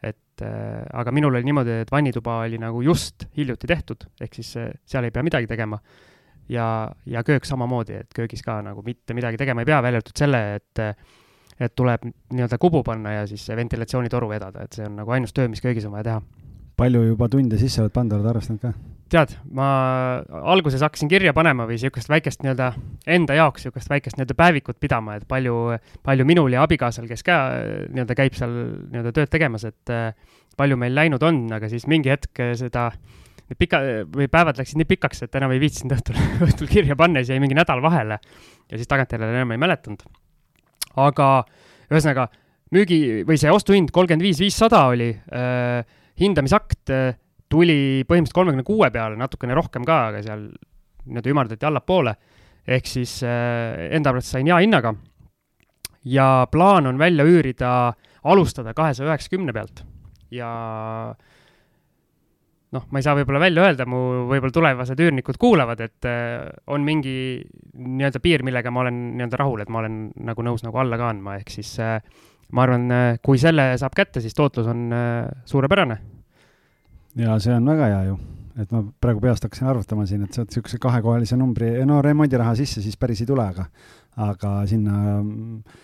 et 0.04 0.42
äh, 0.42 0.84
aga 0.94 1.12
minul 1.12 1.36
oli 1.36 1.48
niimoodi, 1.48 1.78
et 1.84 1.92
vannituba 1.92 2.42
oli 2.44 2.58
nagu 2.60 2.82
just 2.82 3.28
hiljuti 3.38 3.68
tehtud, 3.68 4.04
ehk 4.22 4.34
siis 4.36 4.56
äh, 4.58 4.72
seal 4.86 5.08
ei 5.08 5.12
pea 5.12 5.24
midagi 5.24 5.48
tegema. 5.48 5.80
ja, 6.50 6.92
ja 7.06 7.24
köök 7.24 7.46
samamoodi, 7.46 7.94
et 8.04 8.14
köögis 8.16 8.44
ka 8.44 8.62
nagu 8.62 8.82
mitte 8.84 9.14
midagi 9.14 9.38
tegema 9.38 9.62
ei 9.62 9.66
pea, 9.66 9.82
välja 9.82 10.02
arvatud 10.02 10.18
selle, 10.18 10.56
et 10.56 10.80
et 11.60 11.76
tuleb 11.76 12.02
nii-öelda 12.34 12.58
kubu 12.58 12.82
panna 12.84 13.12
ja 13.12 13.28
siis 13.28 13.46
ventilatsioonitoru 13.56 14.28
vedada, 14.30 14.64
et 14.64 14.74
see 14.74 14.88
on 14.88 14.96
nagu 14.98 15.12
ainus 15.12 15.34
töö, 15.34 15.48
mis 15.48 15.62
köögis 15.62 15.86
on 15.86 15.94
vaja 15.94 16.04
teha 16.04 16.43
palju 16.80 17.04
juba 17.12 17.30
tunde 17.30 17.60
sisse 17.62 17.84
oled 17.84 17.94
pannud, 17.94 18.18
oled 18.18 18.34
arvestanud 18.34 18.62
ka? 18.64 18.74
tead, 19.14 19.36
ma 19.54 19.68
alguses 20.54 20.82
hakkasin 20.82 21.10
kirja 21.12 21.34
panema 21.38 21.68
või 21.70 21.78
niisugust 21.78 22.10
väikest 22.10 22.42
nii-öelda 22.42 22.72
enda 23.14 23.36
jaoks 23.38 23.62
niisugust 23.62 23.92
väikest 23.92 24.18
nii-öelda 24.18 24.36
päevikut 24.40 24.80
pidama, 24.82 25.20
et 25.20 25.28
palju, 25.30 25.58
palju 26.06 26.26
minul 26.26 26.56
ja 26.56 26.64
abikaasal, 26.66 27.06
kes 27.10 27.22
ka 27.26 27.38
nii-öelda 27.94 28.18
käib 28.18 28.38
seal 28.38 28.56
nii-öelda 28.56 29.14
tööd 29.14 29.30
tegemas, 29.34 29.68
et 29.70 29.94
äh, 29.94 30.16
palju 30.58 30.80
meil 30.82 30.96
läinud 30.98 31.24
on, 31.26 31.46
aga 31.54 31.70
siis 31.70 31.86
mingi 31.90 32.10
hetk 32.14 32.42
seda 32.58 32.90
need 33.50 33.60
pika, 33.60 33.82
või 34.14 34.30
päevad 34.32 34.60
läksid 34.60 34.80
nii 34.82 34.90
pikaks, 34.90 35.26
et 35.26 35.36
enam 35.38 35.54
ei 35.54 35.62
viitsinud 35.62 35.98
õhtul, 35.98 36.20
õhtul 36.48 36.72
kirja 36.72 36.98
panna, 37.00 37.22
siis 37.22 37.36
jäi 37.36 37.44
mingi 37.44 37.58
nädal 37.58 37.84
vahele. 37.84 38.20
ja 38.72 38.80
siis 38.80 38.90
tagantjärele 38.90 39.36
enam 39.36 39.54
ei 39.54 39.62
mäletanud. 39.62 40.06
aga 40.96 41.28
ühesõnaga, 41.92 42.30
müügi 42.74 43.28
või 43.28 43.38
see 43.38 43.52
ostuhind 43.52 43.92
kolmkümmend 43.94 44.26
viis, 44.26 44.40
viissada 44.42 44.88
oli 44.90 45.12
äh,, 45.14 45.84
hindamisakt 46.20 46.94
äh, 46.94 47.16
tuli 47.50 48.04
põhimõtteliselt 48.08 48.38
kolmekümne 48.38 48.68
kuue 48.68 48.90
peale, 48.94 49.18
natukene 49.20 49.58
rohkem 49.58 49.86
ka, 49.88 50.00
aga 50.12 50.22
seal 50.26 50.48
nii-öelda 51.06 51.34
ümardati 51.34 51.68
allapoole. 51.70 52.16
ehk 52.68 52.88
siis 52.88 53.18
äh, 53.28 53.90
enda 53.92 54.14
arvates 54.14 54.32
sain 54.32 54.48
hea 54.48 54.62
hinnaga. 54.64 54.94
ja 56.06 56.48
plaan 56.52 56.88
on 56.88 56.98
välja 57.00 57.24
üürida, 57.24 57.94
alustada 58.24 58.74
kahesaja 58.74 59.10
üheksakümne 59.10 59.54
pealt 59.54 59.84
ja 60.34 60.50
noh, 62.74 62.86
ma 62.90 63.00
ei 63.00 63.06
saa 63.06 63.16
võib-olla 63.18 63.42
välja 63.44 63.68
öelda, 63.68 63.86
mu 63.90 64.02
võib-olla 64.32 64.54
tulevased 64.56 65.02
üürnikud 65.06 65.38
kuulavad, 65.42 65.84
et 65.86 66.10
äh, 66.10 66.48
on 66.74 66.86
mingi 66.86 67.16
nii-öelda 67.74 68.22
piir, 68.24 68.44
millega 68.46 68.74
ma 68.74 68.84
olen 68.86 69.02
nii-öelda 69.14 69.40
rahul, 69.40 69.64
et 69.64 69.74
ma 69.74 69.84
olen 69.84 70.06
nagu 70.30 70.46
nõus 70.46 70.66
nagu 70.66 70.82
alla 70.82 71.00
ka 71.00 71.12
andma, 71.14 71.38
ehk 71.42 71.54
siis 71.54 71.76
äh, 71.84 72.00
ma 72.54 72.68
arvan, 72.68 72.90
äh, 72.94 73.22
kui 73.26 73.42
selle 73.42 73.74
saab 73.82 73.96
kätte, 73.98 74.22
siis 74.24 74.38
tootlus 74.38 74.70
on 74.72 74.90
äh, 74.94 75.30
suurepärane 75.50 76.00
ja 77.20 77.38
see 77.42 77.54
on 77.56 77.70
väga 77.70 77.90
hea 77.92 78.04
ju, 78.10 78.18
et 78.62 78.74
ma 78.74 78.84
praegu 79.02 79.22
peast 79.24 79.46
hakkasin 79.46 79.70
arvutama 79.70 80.06
siin, 80.10 80.26
et 80.26 80.36
saad 80.36 80.50
niisuguse 80.50 80.80
kahekohalise 80.82 81.38
numbri, 81.40 81.74
no 81.90 82.02
remondiraha 82.06 82.56
sisse 82.58 82.84
siis 82.84 82.98
päris 83.00 83.24
ei 83.24 83.30
tule, 83.30 83.46
aga, 83.46 83.68
aga 84.28 84.54
sinna 84.70 85.00
mm, 85.20 85.82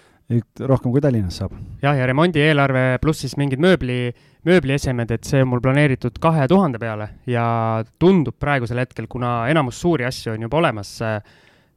rohkem 0.69 0.93
kui 0.93 1.01
Tallinnas 1.01 1.39
saab. 1.41 1.53
jah, 1.83 1.97
ja 1.97 2.07
remondieelarve 2.09 2.85
pluss 3.01 3.25
siis 3.25 3.35
mingid 3.41 3.61
mööbli, 3.61 3.99
mööbliesemed, 4.47 5.13
et 5.13 5.29
see 5.29 5.43
on 5.45 5.51
mul 5.53 5.61
planeeritud 5.63 6.17
kahe 6.21 6.47
tuhande 6.49 6.81
peale 6.81 7.11
ja 7.29 7.45
tundub 8.01 8.37
praegusel 8.41 8.81
hetkel, 8.81 9.09
kuna 9.11 9.43
enamus 9.51 9.81
suuri 9.81 10.07
asju 10.09 10.33
on 10.35 10.49
juba 10.49 10.61
olemas, 10.61 10.97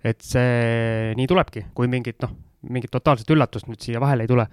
et 0.02 0.24
see 0.24 1.12
nii 1.18 1.28
tulebki, 1.30 1.68
kui 1.76 1.88
mingit 1.90 2.20
noh, 2.24 2.32
mingit 2.72 2.92
totaalset 2.92 3.30
üllatust 3.34 3.68
nüüd 3.68 3.82
siia 3.82 4.00
vahele 4.02 4.24
ei 4.24 4.30
tule. 4.30 4.46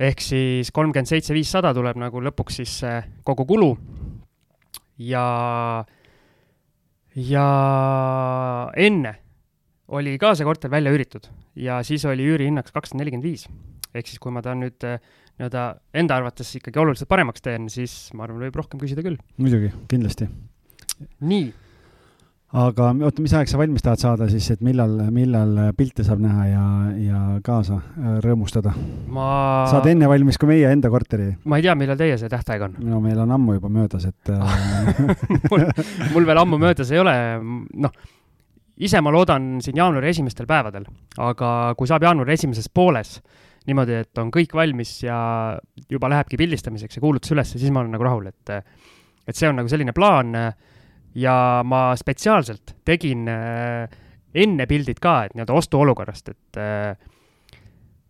Ehk 0.00 0.22
siis 0.24 0.72
kolmkümmend 0.74 1.10
seitse 1.10 1.34
viissada 1.36 1.74
tuleb 1.76 1.98
nagu 2.02 2.22
lõpuks 2.24 2.62
siis 2.62 2.78
kogu 3.26 3.46
kulu 3.46 3.70
ja, 4.98 5.84
ja 7.14 7.48
enne 8.76 9.14
oli 9.94 10.16
ka 10.18 10.32
see 10.34 10.46
korter 10.46 10.72
välja 10.72 10.92
üüritud 10.94 11.28
ja 11.58 11.80
siis 11.86 12.04
oli 12.08 12.26
üürihinnaks 12.26 12.74
kakssada 12.74 13.02
nelikümmend 13.02 13.26
viis. 13.26 13.46
ehk 13.94 14.08
siis, 14.08 14.18
kui 14.18 14.32
ma 14.34 14.42
ta 14.42 14.54
nüüd 14.58 14.82
eh, 14.86 14.98
nii-öelda 15.38 15.64
enda 15.94 16.16
arvates 16.18 16.50
ikkagi 16.58 16.80
oluliselt 16.82 17.10
paremaks 17.10 17.44
teen, 17.44 17.68
siis 17.70 18.10
ma 18.14 18.26
arvan, 18.26 18.42
võib 18.42 18.56
rohkem 18.58 18.80
küsida 18.80 19.04
küll. 19.06 19.18
muidugi, 19.38 19.70
kindlasti. 19.90 20.28
nii 21.20 21.52
aga 22.54 22.90
oota, 23.02 23.22
mis 23.22 23.32
aeg 23.34 23.50
sa 23.50 23.58
valmis 23.58 23.82
tahad 23.82 24.02
saada 24.02 24.26
siis, 24.30 24.46
et 24.54 24.60
millal, 24.64 24.92
millal 25.14 25.56
pilte 25.78 26.04
saab 26.06 26.20
näha 26.22 26.46
ja, 26.46 26.64
ja 27.02 27.20
kaasa 27.44 27.80
äh, 27.80 28.18
rõõmustada 28.22 28.74
ma...? 29.10 29.28
saad 29.70 29.88
enne 29.90 30.08
valmis 30.10 30.38
kui 30.38 30.52
meie 30.52 30.70
enda 30.70 30.90
korteri? 30.92 31.32
ma 31.50 31.58
ei 31.58 31.66
tea, 31.66 31.74
millal 31.78 31.98
teie 31.98 32.18
see 32.20 32.30
tähtaeg 32.30 32.66
on? 32.68 32.76
no 32.86 33.00
meil 33.02 33.18
on 33.24 33.34
ammu 33.34 33.56
juba 33.56 33.70
möödas, 33.74 34.06
et 34.06 34.30
äh, 34.30 35.00
mul, 35.50 35.64
mul 36.14 36.28
veel 36.28 36.42
ammu 36.44 36.60
möödas 36.62 36.92
ei 36.94 37.02
ole, 37.02 37.14
noh, 37.86 37.96
ise 38.86 39.02
ma 39.02 39.14
loodan 39.14 39.56
siin 39.64 39.80
jaanuari 39.82 40.12
esimestel 40.12 40.46
päevadel, 40.50 40.86
aga 41.22 41.48
kui 41.78 41.90
saab 41.90 42.06
jaanuari 42.06 42.36
esimeses 42.36 42.70
pooles, 42.70 43.16
niimoodi, 43.66 43.98
et 44.04 44.22
on 44.22 44.30
kõik 44.34 44.54
valmis 44.54 45.00
ja 45.02 45.16
juba 45.90 46.10
lähebki 46.12 46.38
pildistamiseks 46.38 47.00
ja 47.00 47.02
kuulutus 47.02 47.34
ülesse, 47.34 47.58
siis 47.58 47.74
ma 47.74 47.82
olen 47.82 47.96
nagu 47.96 48.06
rahul, 48.06 48.30
et 48.30 48.54
et 49.24 49.34
see 49.34 49.48
on 49.48 49.56
nagu 49.56 49.70
selline 49.72 49.94
plaan 49.96 50.34
ja 51.14 51.62
ma 51.66 51.88
spetsiaalselt 51.98 52.76
tegin 52.86 53.28
äh, 53.30 53.90
enne 54.34 54.66
pildid 54.70 55.00
ka, 55.02 55.24
et 55.26 55.34
nii-öelda 55.36 55.58
ostuolukorrast, 55.60 56.32
et 56.32 56.58
äh, 56.58 57.12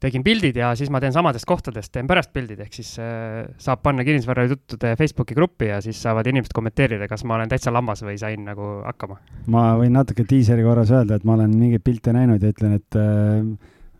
tegin 0.04 0.24
pildid 0.24 0.56
ja 0.60 0.70
siis 0.76 0.90
ma 0.92 1.00
teen 1.00 1.14
samadest 1.14 1.46
kohtadest, 1.48 1.92
teen 1.92 2.08
pärast 2.08 2.32
pildid, 2.34 2.60
ehk 2.64 2.76
siis 2.76 2.94
äh, 3.02 3.44
saab 3.60 3.84
panna 3.84 4.04
kinnisvarajuttude 4.06 4.94
Facebooki 5.00 5.36
gruppi 5.36 5.70
ja 5.70 5.82
siis 5.84 6.00
saavad 6.04 6.28
inimesed 6.32 6.56
kommenteerida, 6.56 7.08
kas 7.10 7.26
ma 7.28 7.38
olen 7.38 7.52
täitsa 7.52 7.72
lammas 7.74 8.04
või 8.06 8.16
sain 8.20 8.44
nagu 8.48 8.78
hakkama. 8.86 9.20
ma 9.52 9.68
võin 9.80 9.96
natuke 9.96 10.26
diiseri 10.28 10.64
korras 10.64 10.92
öelda, 10.94 11.20
et 11.20 11.28
ma 11.28 11.38
olen 11.38 11.54
mingeid 11.60 11.84
pilte 11.84 12.16
näinud 12.16 12.42
ja 12.42 12.52
ütlen, 12.56 12.76
et 12.80 13.00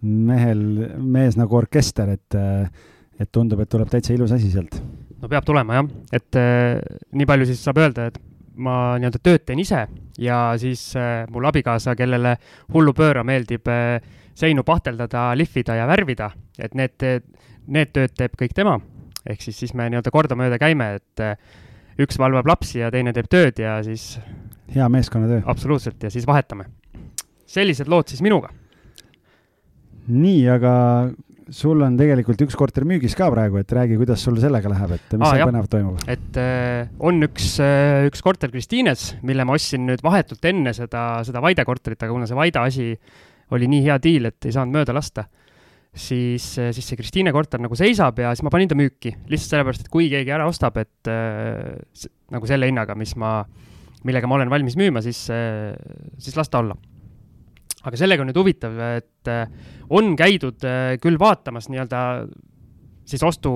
mehel, 0.05 0.67
mees 1.01 1.39
nagu 1.41 1.61
orkester, 1.61 2.17
et 2.17 2.41
et 3.15 3.29
tundub, 3.31 3.61
et 3.63 3.71
tuleb 3.71 3.87
täitsa 3.93 4.11
ilus 4.11 4.33
asi 4.35 4.49
sealt. 4.51 4.75
no 5.23 5.29
peab 5.31 5.45
tulema 5.47 5.77
jah, 5.79 5.91
et 6.19 6.39
nii 7.15 7.27
palju 7.31 7.47
siis 7.47 7.61
saab 7.63 7.79
öelda, 7.79 8.09
et 8.11 8.19
ma 8.57 8.95
nii-öelda 9.01 9.21
tööd 9.23 9.45
teen 9.47 9.61
ise 9.63 9.85
ja 10.21 10.39
siis 10.61 10.93
äh, 10.99 11.25
mul 11.33 11.47
abikaasa, 11.49 11.95
kellele 11.99 12.37
hullupööra 12.75 13.25
meeldib 13.27 13.69
äh, 13.71 13.99
seinu 14.35 14.65
pahteldada, 14.67 15.31
lihvida 15.39 15.77
ja 15.79 15.87
värvida, 15.91 16.31
et 16.59 16.75
need, 16.75 17.05
need 17.67 17.93
tööd 17.95 18.15
teeb 18.19 18.35
kõik 18.39 18.55
tema. 18.55 18.79
ehk 19.25 19.41
siis, 19.41 19.59
siis 19.59 19.75
me 19.75 19.89
nii-öelda 19.89 20.11
kordamööda 20.13 20.59
käime, 20.61 20.95
et 21.01 21.23
äh, 21.23 21.37
üks 21.99 22.19
valvab 22.19 22.47
lapsi 22.47 22.81
ja 22.81 22.91
teine 22.91 23.13
teeb 23.13 23.29
tööd 23.31 23.59
ja 23.59 23.79
siis 23.83 24.19
hea 24.75 24.89
meeskonnatöö. 24.89 25.43
absoluutselt, 25.47 26.03
ja 26.03 26.11
siis 26.11 26.27
vahetame. 26.27 26.65
sellised 27.47 27.89
lood 27.89 28.09
siis 28.09 28.23
minuga. 28.23 28.51
nii, 30.09 30.49
aga 30.49 30.75
sul 31.53 31.83
on 31.85 31.97
tegelikult 31.99 32.41
üks 32.47 32.57
korter 32.57 32.87
müügis 32.89 33.15
ka 33.19 33.29
praegu, 33.33 33.59
et 33.61 33.73
räägi, 33.77 33.99
kuidas 34.01 34.23
sul 34.25 34.39
sellega 34.41 34.71
läheb, 34.73 34.95
et 34.97 35.15
mis 35.17 35.27
Aa, 35.27 35.37
seal 35.37 35.51
põnevat 35.51 35.71
toimub? 35.73 36.05
et 36.11 36.39
äh, 36.41 36.91
on 37.05 37.21
üks 37.27 37.55
äh,, 37.63 38.05
üks 38.09 38.25
korter 38.25 38.53
Kristiines, 38.53 39.11
mille 39.27 39.45
ma 39.47 39.57
ostsin 39.59 39.85
nüüd 39.89 40.05
vahetult 40.05 40.45
enne 40.49 40.75
seda, 40.77 41.05
seda 41.27 41.43
Vaide 41.45 41.67
korterit, 41.69 42.01
aga 42.01 42.15
kuna 42.15 42.29
see 42.31 42.39
Vaide 42.39 42.63
asi 42.63 42.89
oli 43.55 43.69
nii 43.71 43.83
hea 43.89 43.99
diil, 44.03 44.31
et 44.31 44.49
ei 44.49 44.55
saanud 44.57 44.79
mööda 44.79 44.97
lasta, 44.97 45.27
siis, 45.93 46.49
äh, 46.63 46.73
siis 46.77 46.89
see 46.89 47.01
Kristiine 47.01 47.35
korter 47.35 47.63
nagu 47.63 47.77
seisab 47.79 48.23
ja 48.25 48.33
siis 48.33 48.47
ma 48.47 48.55
panin 48.55 48.73
ta 48.73 48.79
müüki. 48.79 49.17
lihtsalt 49.29 49.59
sellepärast, 49.59 49.85
et 49.85 49.93
kui 49.93 50.09
keegi 50.13 50.35
ära 50.35 50.49
ostab, 50.49 50.81
et 50.81 51.13
äh, 51.13 52.09
nagu 52.33 52.49
selle 52.51 52.71
hinnaga, 52.73 52.97
mis 52.97 53.17
ma, 53.21 53.37
millega 54.05 54.31
ma 54.31 54.41
olen 54.41 54.53
valmis 54.53 54.79
müüma, 54.81 55.05
siis 55.05 55.27
äh,, 55.35 55.75
siis 56.17 56.41
las 56.41 56.49
ta 56.53 56.65
olla 56.65 56.79
aga 57.85 58.01
sellega 58.01 58.25
on 58.25 58.31
nüüd 58.31 58.41
huvitav, 58.41 58.77
et 58.99 59.31
äh, 59.31 59.47
on 59.93 60.15
käidud 60.19 60.65
äh, 60.69 60.95
küll 61.03 61.19
vaatamas 61.21 61.69
nii-öelda 61.71 62.03
siis 63.09 63.23
ostu, 63.27 63.53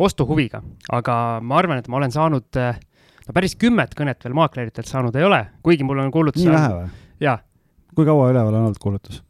ostuhuviga, 0.00 0.62
aga 0.96 1.16
ma 1.44 1.58
arvan, 1.60 1.82
et 1.82 1.90
ma 1.92 2.00
olen 2.00 2.14
saanud 2.14 2.60
äh, 2.60 2.80
no 3.26 3.36
päris 3.36 3.56
kümmet 3.60 3.94
kõnet 3.98 4.24
veel 4.24 4.36
maakleritelt 4.38 4.88
saanud 4.88 5.16
ei 5.18 5.28
ole, 5.28 5.42
kuigi 5.66 5.86
mul 5.86 6.04
on 6.04 6.14
kuulutus. 6.14 6.44
nii 6.44 6.54
vähe 6.54 6.72
või? 6.72 6.90
jaa. 7.26 7.38
kui 7.94 8.08
kaua 8.08 8.30
üleval 8.32 8.54
on 8.54 8.68
olnud 8.70 8.82
kuulutus? 8.82 9.22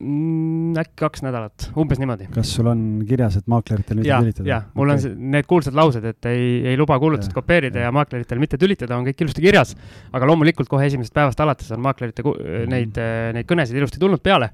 Mm,? 0.00 0.76
äkki 0.80 0.96
kaks 1.00 1.22
nädalat, 1.24 1.68
umbes 1.78 2.00
niimoodi. 2.00 2.28
kas 2.34 2.50
sul 2.56 2.68
on 2.70 2.82
kirjas, 3.08 3.38
et 3.40 3.46
maakleritel 3.50 4.00
mitte 4.00 4.10
ja, 4.10 4.20
tülitada? 4.24 4.48
jah, 4.50 4.68
mul 4.76 4.92
okay. 4.92 5.10
on 5.10 5.32
need 5.34 5.48
kuulsad 5.48 5.76
laused, 5.78 6.04
et 6.08 6.28
ei, 6.30 6.46
ei 6.72 6.78
luba 6.78 6.98
kuulutust 7.02 7.34
kopeerida 7.36 7.80
ja, 7.80 7.90
ja 7.90 7.96
maakleritel 7.96 8.40
mitte 8.42 8.60
tülitada, 8.60 8.98
on 8.98 9.06
kõik 9.08 9.24
ilusti 9.24 9.44
kirjas. 9.44 9.74
aga 10.12 10.28
loomulikult 10.28 10.70
kohe 10.70 10.88
esimesest 10.90 11.14
päevast 11.16 11.40
alates 11.44 11.72
on 11.74 11.82
maaklerite 11.86 12.24
mm. 12.24 12.70
neid, 12.72 13.02
neid 13.36 13.48
kõnesid 13.48 13.78
ilusti 13.78 14.02
tulnud 14.02 14.22
peale. 14.24 14.52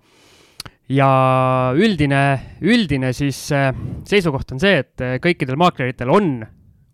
ja 0.92 1.10
üldine, 1.78 2.22
üldine 2.62 3.12
siis 3.16 3.44
äh, 3.56 3.70
seisukoht 4.08 4.54
on 4.54 4.62
see, 4.62 4.82
et 4.84 5.04
äh, 5.04 5.18
kõikidel 5.22 5.58
maakleritel 5.60 6.10
on 6.12 6.34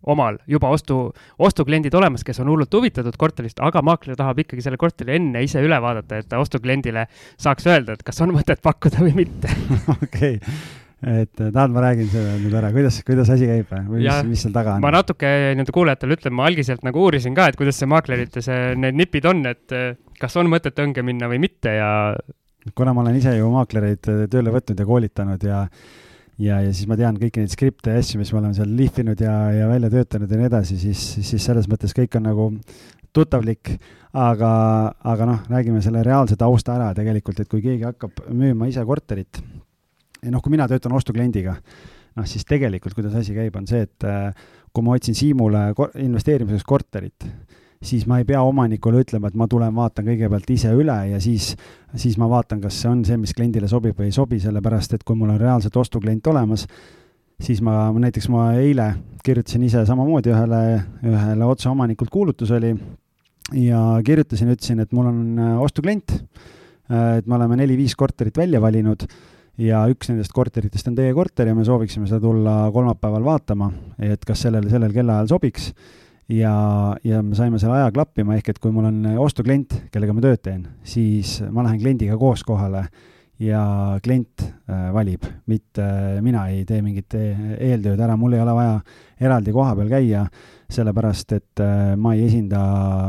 omal 0.07 0.39
juba 0.47 0.71
ostu, 0.73 0.99
ostukliendid 1.39 1.95
olemas, 1.99 2.23
kes 2.27 2.39
on 2.43 2.51
hullult 2.51 2.73
huvitatud 2.73 3.15
korterist, 3.19 3.59
aga 3.63 3.83
maakler 3.85 4.17
tahab 4.19 4.39
ikkagi 4.45 4.63
selle 4.65 4.79
korteri 4.79 5.17
enne 5.17 5.43
ise 5.43 5.63
üle 5.63 5.79
vaadata, 5.81 6.21
et 6.21 6.29
ta 6.31 6.39
ostukliendile 6.39 7.07
saaks 7.39 7.67
öelda, 7.67 7.97
et 7.97 8.05
kas 8.07 8.21
on 8.23 8.33
mõtet 8.35 8.61
pakkuda 8.63 9.03
või 9.03 9.15
mitte. 9.23 9.51
okei 10.05 10.37
et 10.99 11.31
tahad, 11.31 11.71
ma 11.71 11.83
räägin 11.83 12.09
selle 12.11 12.33
nüüd 12.41 12.55
ära, 12.59 12.73
kuidas, 12.75 12.97
kuidas 13.07 13.29
asi 13.31 13.47
käib 13.47 13.69
või 13.71 14.01
mis, 14.03 14.17
mis 14.27 14.41
seal 14.43 14.55
taga 14.55 14.75
on? 14.75 14.83
ma 14.83 14.91
natuke 14.91 15.29
nii-öelda 15.55 15.75
kuulajatele 15.75 16.17
ütlen, 16.17 16.35
ma 16.35 16.49
algiselt 16.49 16.83
nagu 16.83 17.05
uurisin 17.05 17.37
ka, 17.37 17.47
et 17.47 17.59
kuidas 17.59 17.79
see 17.79 17.87
maaklerite 17.87 18.43
see, 18.43 18.73
need 18.79 18.99
nipid 18.99 19.27
on, 19.29 19.45
et 19.47 19.77
kas 20.19 20.35
on 20.41 20.51
mõtet 20.51 20.79
õnge 20.83 21.03
minna 21.07 21.31
või 21.31 21.39
mitte 21.45 21.77
ja. 21.77 21.89
kuna 22.75 22.93
ma 22.93 23.05
olen 23.05 23.15
ise 23.15 23.37
ju 23.37 23.47
maaklereid 23.53 24.11
tööle 24.31 24.51
võtnud 24.51 24.83
ja 24.83 24.89
koolitanud 24.89 25.47
ja 25.47 25.63
ja, 26.39 26.59
ja 26.63 26.71
siis 26.73 26.87
ma 26.89 26.97
tean 26.99 27.17
kõiki 27.19 27.43
neid 27.43 27.53
skripte 27.53 27.93
ja 27.93 28.03
asju, 28.03 28.19
mis 28.21 28.31
me 28.33 28.41
oleme 28.41 28.57
seal 28.57 28.71
lihvinud 28.79 29.21
ja, 29.23 29.35
ja 29.55 29.67
välja 29.71 29.91
töötanud 29.93 30.31
ja 30.31 30.39
nii 30.39 30.49
edasi, 30.49 30.79
siis, 30.81 31.03
siis 31.27 31.45
selles 31.45 31.69
mõttes 31.71 31.95
kõik 31.97 32.15
on 32.19 32.27
nagu 32.29 32.49
tuttavlik, 33.15 33.73
aga, 34.13 34.51
aga 35.11 35.27
noh, 35.29 35.45
räägime 35.49 35.81
selle 35.85 36.03
reaalse 36.05 36.37
tausta 36.39 36.75
ära 36.77 36.91
tegelikult, 36.97 37.41
et 37.41 37.49
kui 37.51 37.63
keegi 37.65 37.87
hakkab 37.87 38.23
müüma 38.29 38.69
ise 38.69 38.83
korterit, 38.87 39.41
noh, 40.29 40.43
kui 40.43 40.53
mina 40.53 40.67
töötan 40.69 40.95
ostukliendiga, 40.97 41.57
noh, 42.17 42.29
siis 42.29 42.45
tegelikult, 42.47 42.95
kuidas 42.97 43.17
asi 43.19 43.35
käib, 43.37 43.57
on 43.59 43.67
see, 43.69 43.83
et 43.87 44.07
äh, 44.07 44.29
kui 44.73 44.85
ma 44.85 44.95
otsin 44.97 45.17
Siimule 45.17 45.69
investeerimiseks 46.05 46.67
korterit, 46.67 47.27
siis 47.79 48.03
ma 48.07 48.17
ei 48.19 48.25
pea 48.27 48.41
omanikule 48.43 49.03
ütlema, 49.05 49.29
et 49.29 49.37
ma 49.39 49.47
tulen 49.47 49.71
vaatan 49.75 50.07
kõigepealt 50.09 50.49
ise 50.51 50.71
üle 50.75 50.97
ja 51.13 51.19
siis, 51.23 51.53
siis 51.95 52.17
ma 52.19 52.27
vaatan, 52.31 52.59
kas 52.63 52.81
see 52.81 52.91
on 52.91 53.03
see, 53.07 53.17
mis 53.19 53.33
kliendile 53.35 53.69
sobib 53.71 53.99
või 53.99 54.09
ei 54.09 54.15
sobi, 54.15 54.39
sellepärast 54.43 54.97
et 54.97 55.05
kui 55.07 55.15
mul 55.15 55.31
on 55.31 55.39
reaalselt 55.39 55.77
ostuklient 55.79 56.27
olemas, 56.27 56.65
siis 57.39 57.63
ma, 57.63 57.87
näiteks 57.95 58.27
ma 58.33 58.49
eile 58.59 58.91
kirjutasin 59.23 59.63
ise 59.67 59.85
samamoodi 59.87 60.33
ühele, 60.33 60.61
ühele 61.07 61.47
otseomanikult 61.47 62.11
kuulutus 62.11 62.51
oli 62.55 62.73
ja 63.55 63.81
kirjutasin, 64.05 64.51
ütlesin, 64.51 64.83
et 64.83 64.91
mul 64.95 65.07
on 65.13 65.23
äh, 65.39 65.55
ostuklient, 65.63 66.17
äh, 66.91 67.19
et 67.21 67.31
me 67.31 67.39
oleme 67.39 67.61
neli-viis 67.63 67.95
korterit 67.95 68.37
välja 68.37 68.59
valinud 68.59 69.07
ja 69.59 69.85
üks 69.91 70.11
nendest 70.11 70.35
korteritest 70.35 70.91
on 70.91 70.99
teie 70.99 71.15
korter 71.15 71.47
ja 71.47 71.55
me 71.55 71.63
sooviksime 71.67 72.11
seda 72.11 72.19
tulla 72.27 72.59
kolmapäeval 72.75 73.23
vaatama, 73.23 73.71
et 74.03 74.27
kas 74.27 74.43
sellel, 74.43 74.67
sellel 74.71 74.91
kellaajal 74.95 75.31
sobiks 75.31 75.71
ja, 76.29 76.55
ja 77.03 77.21
me 77.25 77.37
saime 77.37 77.59
selle 77.61 77.79
aja 77.79 77.93
klappima, 77.93 78.37
ehk 78.37 78.53
et 78.53 78.59
kui 78.61 78.73
mul 78.73 78.89
on 78.89 79.05
ostuklient, 79.21 79.75
kellega 79.93 80.15
ma 80.15 80.25
tööd 80.25 80.43
teen, 80.45 80.67
siis 80.83 81.39
ma 81.49 81.65
lähen 81.65 81.81
kliendiga 81.81 82.17
koos 82.21 82.43
kohale 82.47 82.87
ja 83.39 83.63
klient 84.03 84.43
äh, 84.43 84.89
valib, 84.93 85.23
mitte 85.47 85.83
mina 86.23 86.45
ei 86.51 86.65
tee 86.67 86.81
mingit 86.83 87.15
e-, 87.15 87.55
eeltööd 87.69 88.01
ära, 88.03 88.17
mul 88.19 88.35
ei 88.35 88.43
ole 88.43 88.55
vaja 88.57 88.73
eraldi 89.19 89.53
koha 89.55 89.77
peal 89.79 89.91
käia, 89.93 90.25
sellepärast 90.69 91.37
et 91.37 91.63
äh, 91.63 91.93
ma 91.97 92.13
ei 92.17 92.25
esinda 92.27 92.61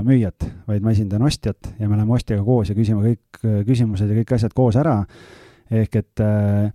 müüjat, 0.07 0.47
vaid 0.71 0.87
ma 0.87 0.95
esindan 0.95 1.27
ostjat 1.27 1.73
ja 1.81 1.89
me 1.89 1.99
läheme 1.99 2.15
ostjaga 2.15 2.47
koos 2.47 2.71
ja 2.71 2.79
küsime 2.79 3.03
kõik 3.05 3.43
äh, 3.43 3.59
küsimused 3.67 4.11
ja 4.11 4.21
kõik 4.23 4.37
asjad 4.39 4.55
koos 4.57 4.79
ära. 4.81 5.01
ehk 5.71 5.97
et 5.97 6.23
äh, 6.23 6.71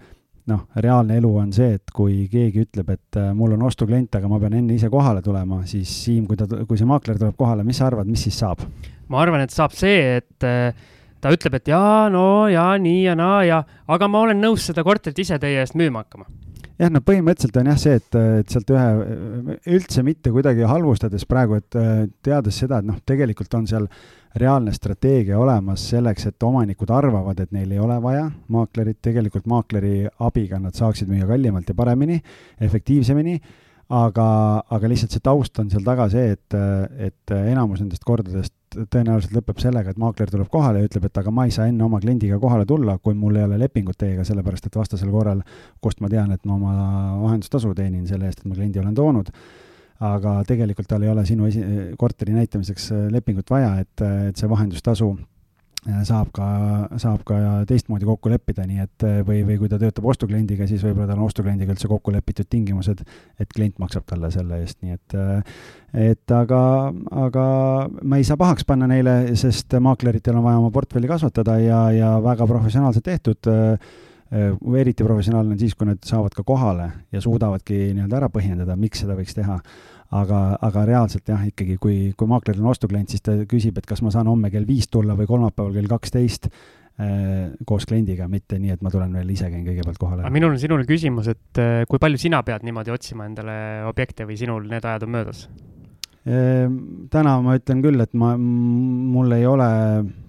noh, 0.51 0.65
reaalne 0.81 1.17
elu 1.19 1.31
on 1.41 1.53
see, 1.55 1.75
et 1.79 1.93
kui 1.95 2.25
keegi 2.31 2.65
ütleb, 2.67 2.91
et 2.93 3.19
äh, 3.19 3.31
mul 3.37 3.55
on 3.55 3.65
ostuklient, 3.67 4.17
aga 4.17 4.29
ma 4.29 4.39
pean 4.41 4.57
enne 4.59 4.75
ise 4.77 4.89
kohale 4.93 5.23
tulema, 5.25 5.63
siis 5.69 5.91
Siim, 6.05 6.27
kui 6.29 6.37
ta, 6.39 6.47
kui 6.67 6.77
see 6.79 6.89
maakler 6.89 7.19
tuleb 7.21 7.37
kohale, 7.39 7.65
mis 7.67 7.81
sa 7.81 7.89
arvad, 7.89 8.09
mis 8.09 8.27
siis 8.27 8.37
saab? 8.43 8.65
ma 9.09 9.21
arvan, 9.21 9.43
et 9.45 9.53
saab 9.53 9.73
see, 9.77 10.19
et 10.21 10.45
äh, 10.47 10.87
ta 11.21 11.33
ütleb, 11.33 11.59
et 11.59 11.69
jaa, 11.73 12.07
no 12.13 12.47
ja 12.51 12.71
nii 12.81 13.03
ja 13.07 13.17
naa 13.17 13.43
ja, 13.45 13.61
aga 13.89 14.09
ma 14.09 14.25
olen 14.25 14.41
nõus 14.41 14.69
seda 14.69 14.85
korterit 14.85 15.25
ise 15.25 15.39
teie 15.41 15.61
eest 15.63 15.77
müüma 15.77 16.05
hakkama 16.05 16.29
jah, 16.79 16.91
no 16.91 17.01
põhimõtteliselt 17.05 17.57
on 17.61 17.71
jah 17.71 17.79
see, 17.79 17.95
et, 18.01 18.19
et 18.41 18.51
sealt 18.51 18.71
ühe, 18.73 18.85
üldse 19.77 20.03
mitte 20.05 20.33
kuidagi 20.33 20.67
halvustades 20.67 21.25
praegu, 21.29 21.59
et 21.61 21.79
teades 22.25 22.61
seda, 22.63 22.81
et 22.81 22.89
noh, 22.89 22.99
tegelikult 23.07 23.53
on 23.59 23.67
seal 23.69 23.89
reaalne 24.35 24.73
strateegia 24.75 25.37
olemas 25.39 25.85
selleks, 25.93 26.27
et 26.27 26.43
omanikud 26.43 26.91
arvavad, 26.91 27.39
et 27.39 27.53
neil 27.55 27.71
ei 27.71 27.79
ole 27.79 27.95
vaja 28.03 28.25
maaklerit, 28.51 28.99
tegelikult 29.07 29.47
maakleri 29.47 30.09
abiga 30.27 30.59
nad 30.59 30.75
saaksid 30.75 31.11
müüa 31.11 31.29
kallimalt 31.29 31.71
ja 31.71 31.77
paremini, 31.77 32.19
efektiivsemini, 32.67 33.39
aga, 33.95 34.27
aga 34.75 34.91
lihtsalt 34.91 35.15
see 35.15 35.23
taust 35.23 35.63
on 35.63 35.71
seal 35.71 35.85
taga 35.87 36.09
see, 36.11 36.35
et, 36.35 36.59
et 37.07 37.35
enamus 37.37 37.83
nendest 37.83 38.03
kordadest 38.03 38.53
tõenäoliselt 38.91 39.35
lõpeb 39.35 39.59
sellega, 39.61 39.91
et 39.91 39.99
maakler 40.01 40.31
tuleb 40.31 40.49
kohale 40.51 40.81
ja 40.81 40.89
ütleb, 40.89 41.07
et 41.09 41.19
aga 41.21 41.33
ma 41.33 41.45
ei 41.47 41.53
saa 41.55 41.67
enne 41.71 41.85
oma 41.85 41.99
kliendiga 42.03 42.39
kohale 42.41 42.65
tulla, 42.69 42.97
kui 43.03 43.15
mul 43.17 43.39
ei 43.39 43.45
ole 43.47 43.59
lepingut 43.61 43.97
teiega, 44.01 44.25
sellepärast 44.27 44.69
et 44.69 44.75
vastasel 44.75 45.11
korral, 45.13 45.43
kust 45.83 46.01
ma 46.03 46.11
tean, 46.11 46.33
et 46.35 46.43
ma 46.45 46.57
oma 46.57 46.73
vahendustasu 47.23 47.73
teenin 47.77 48.07
selle 48.09 48.29
eest, 48.29 48.43
et 48.43 48.49
ma 48.49 48.57
kliendi 48.57 48.81
olen 48.81 48.97
toonud. 48.97 49.31
Aga 50.05 50.41
tegelikult 50.47 50.89
tal 50.91 51.05
ei 51.05 51.09
ole 51.09 51.23
sinu 51.25 51.47
esi-, 51.47 51.63
korteri 51.97 52.35
näitamiseks 52.35 52.89
lepingut 53.13 53.49
vaja, 53.49 53.77
et, 53.79 54.03
et 54.29 54.35
see 54.35 54.49
vahendustasu 54.51 55.13
saab 56.07 56.31
ka, 56.33 56.45
saab 57.01 57.21
ka 57.27 57.37
teistmoodi 57.69 58.07
kokku 58.07 58.31
leppida, 58.31 58.65
nii 58.65 58.81
et 58.81 59.05
või, 59.27 59.43
või 59.45 59.57
kui 59.61 59.69
ta 59.69 59.77
töötab 59.81 60.07
ostukliendiga, 60.09 60.67
siis 60.69 60.81
võib-olla 60.85 61.11
tal 61.11 61.21
on 61.21 61.29
ostukliendiga 61.29 61.75
üldse 61.75 61.89
kokku 61.91 62.13
lepitud 62.15 62.49
tingimused, 62.49 63.03
et 63.39 63.53
klient 63.53 63.77
maksab 63.81 64.07
talle 64.09 64.31
selle 64.33 64.61
eest, 64.63 64.79
nii 64.81 64.97
et 64.97 65.17
et 65.95 66.33
aga, 66.35 66.61
aga 67.25 67.45
ma 68.01 68.17
ei 68.19 68.25
saa 68.27 68.39
pahaks 68.39 68.65
panna 68.67 68.89
neile, 68.89 69.35
sest 69.39 69.77
maakleritel 69.79 70.35
on 70.35 70.47
vaja 70.47 70.59
oma 70.59 70.73
portfelli 70.73 71.07
kasvatada 71.07 71.59
ja, 71.61 71.85
ja 71.95 72.11
väga 72.23 72.49
professionaalselt 72.49 73.05
tehtud 73.05 73.53
eriti 74.75 75.03
professionaalne 75.03 75.53
on 75.53 75.59
siis, 75.59 75.75
kui 75.77 75.87
nad 75.87 76.01
saavad 76.05 76.33
ka 76.35 76.43
kohale 76.43 76.89
ja 77.13 77.21
suudavadki 77.21 77.93
nii-öelda 77.93 78.17
ära 78.17 78.29
põhjendada, 78.33 78.75
miks 78.79 79.03
seda 79.03 79.17
võiks 79.17 79.37
teha. 79.37 79.59
Aga, 80.11 80.39
aga 80.61 80.85
reaalselt 80.85 81.29
jah, 81.29 81.43
ikkagi 81.49 81.77
kui, 81.81 81.99
kui 82.17 82.29
maakleril 82.29 82.63
on 82.63 82.73
ostuklient, 82.73 83.09
siis 83.09 83.25
ta 83.25 83.37
küsib, 83.49 83.77
et 83.79 83.85
kas 83.89 84.03
ma 84.05 84.13
saan 84.13 84.29
homme 84.31 84.51
kell 84.53 84.67
viis 84.67 84.89
tulla 84.91 85.17
või 85.17 85.29
kolmapäeval 85.29 85.73
kell 85.79 85.93
kaksteist 85.95 86.49
koos 87.67 87.83
kliendiga, 87.83 88.29
mitte 88.31 88.55
nii, 88.55 88.71
et 88.71 88.83
ma 88.85 88.87
tulen 88.87 89.11
veel 89.11 89.33
ise 89.33 89.49
käin 89.51 89.65
kõigepealt 89.65 89.99
kohale. 89.99 90.23
aga 90.23 90.31
minul 90.31 90.53
on 90.55 90.61
sinule 90.61 90.85
küsimus, 90.87 91.27
et 91.27 91.59
kui 91.91 91.99
palju 91.99 92.21
sina 92.21 92.39
pead 92.47 92.63
niimoodi 92.63 92.93
otsima 92.95 93.27
endale 93.27 93.57
objekte 93.83 94.23
või 94.23 94.39
sinul 94.39 94.63
need 94.71 94.87
ajad 94.87 95.03
on 95.03 95.11
möödas? 95.17 95.41
Ehm, 96.25 96.77
täna 97.13 97.35
ma 97.45 97.53
ütlen 97.53 97.83
küll, 97.83 98.01
et 98.01 98.15
ma, 98.17 98.31
mul 98.39 99.35
ei 99.35 99.43
ole, 99.45 99.67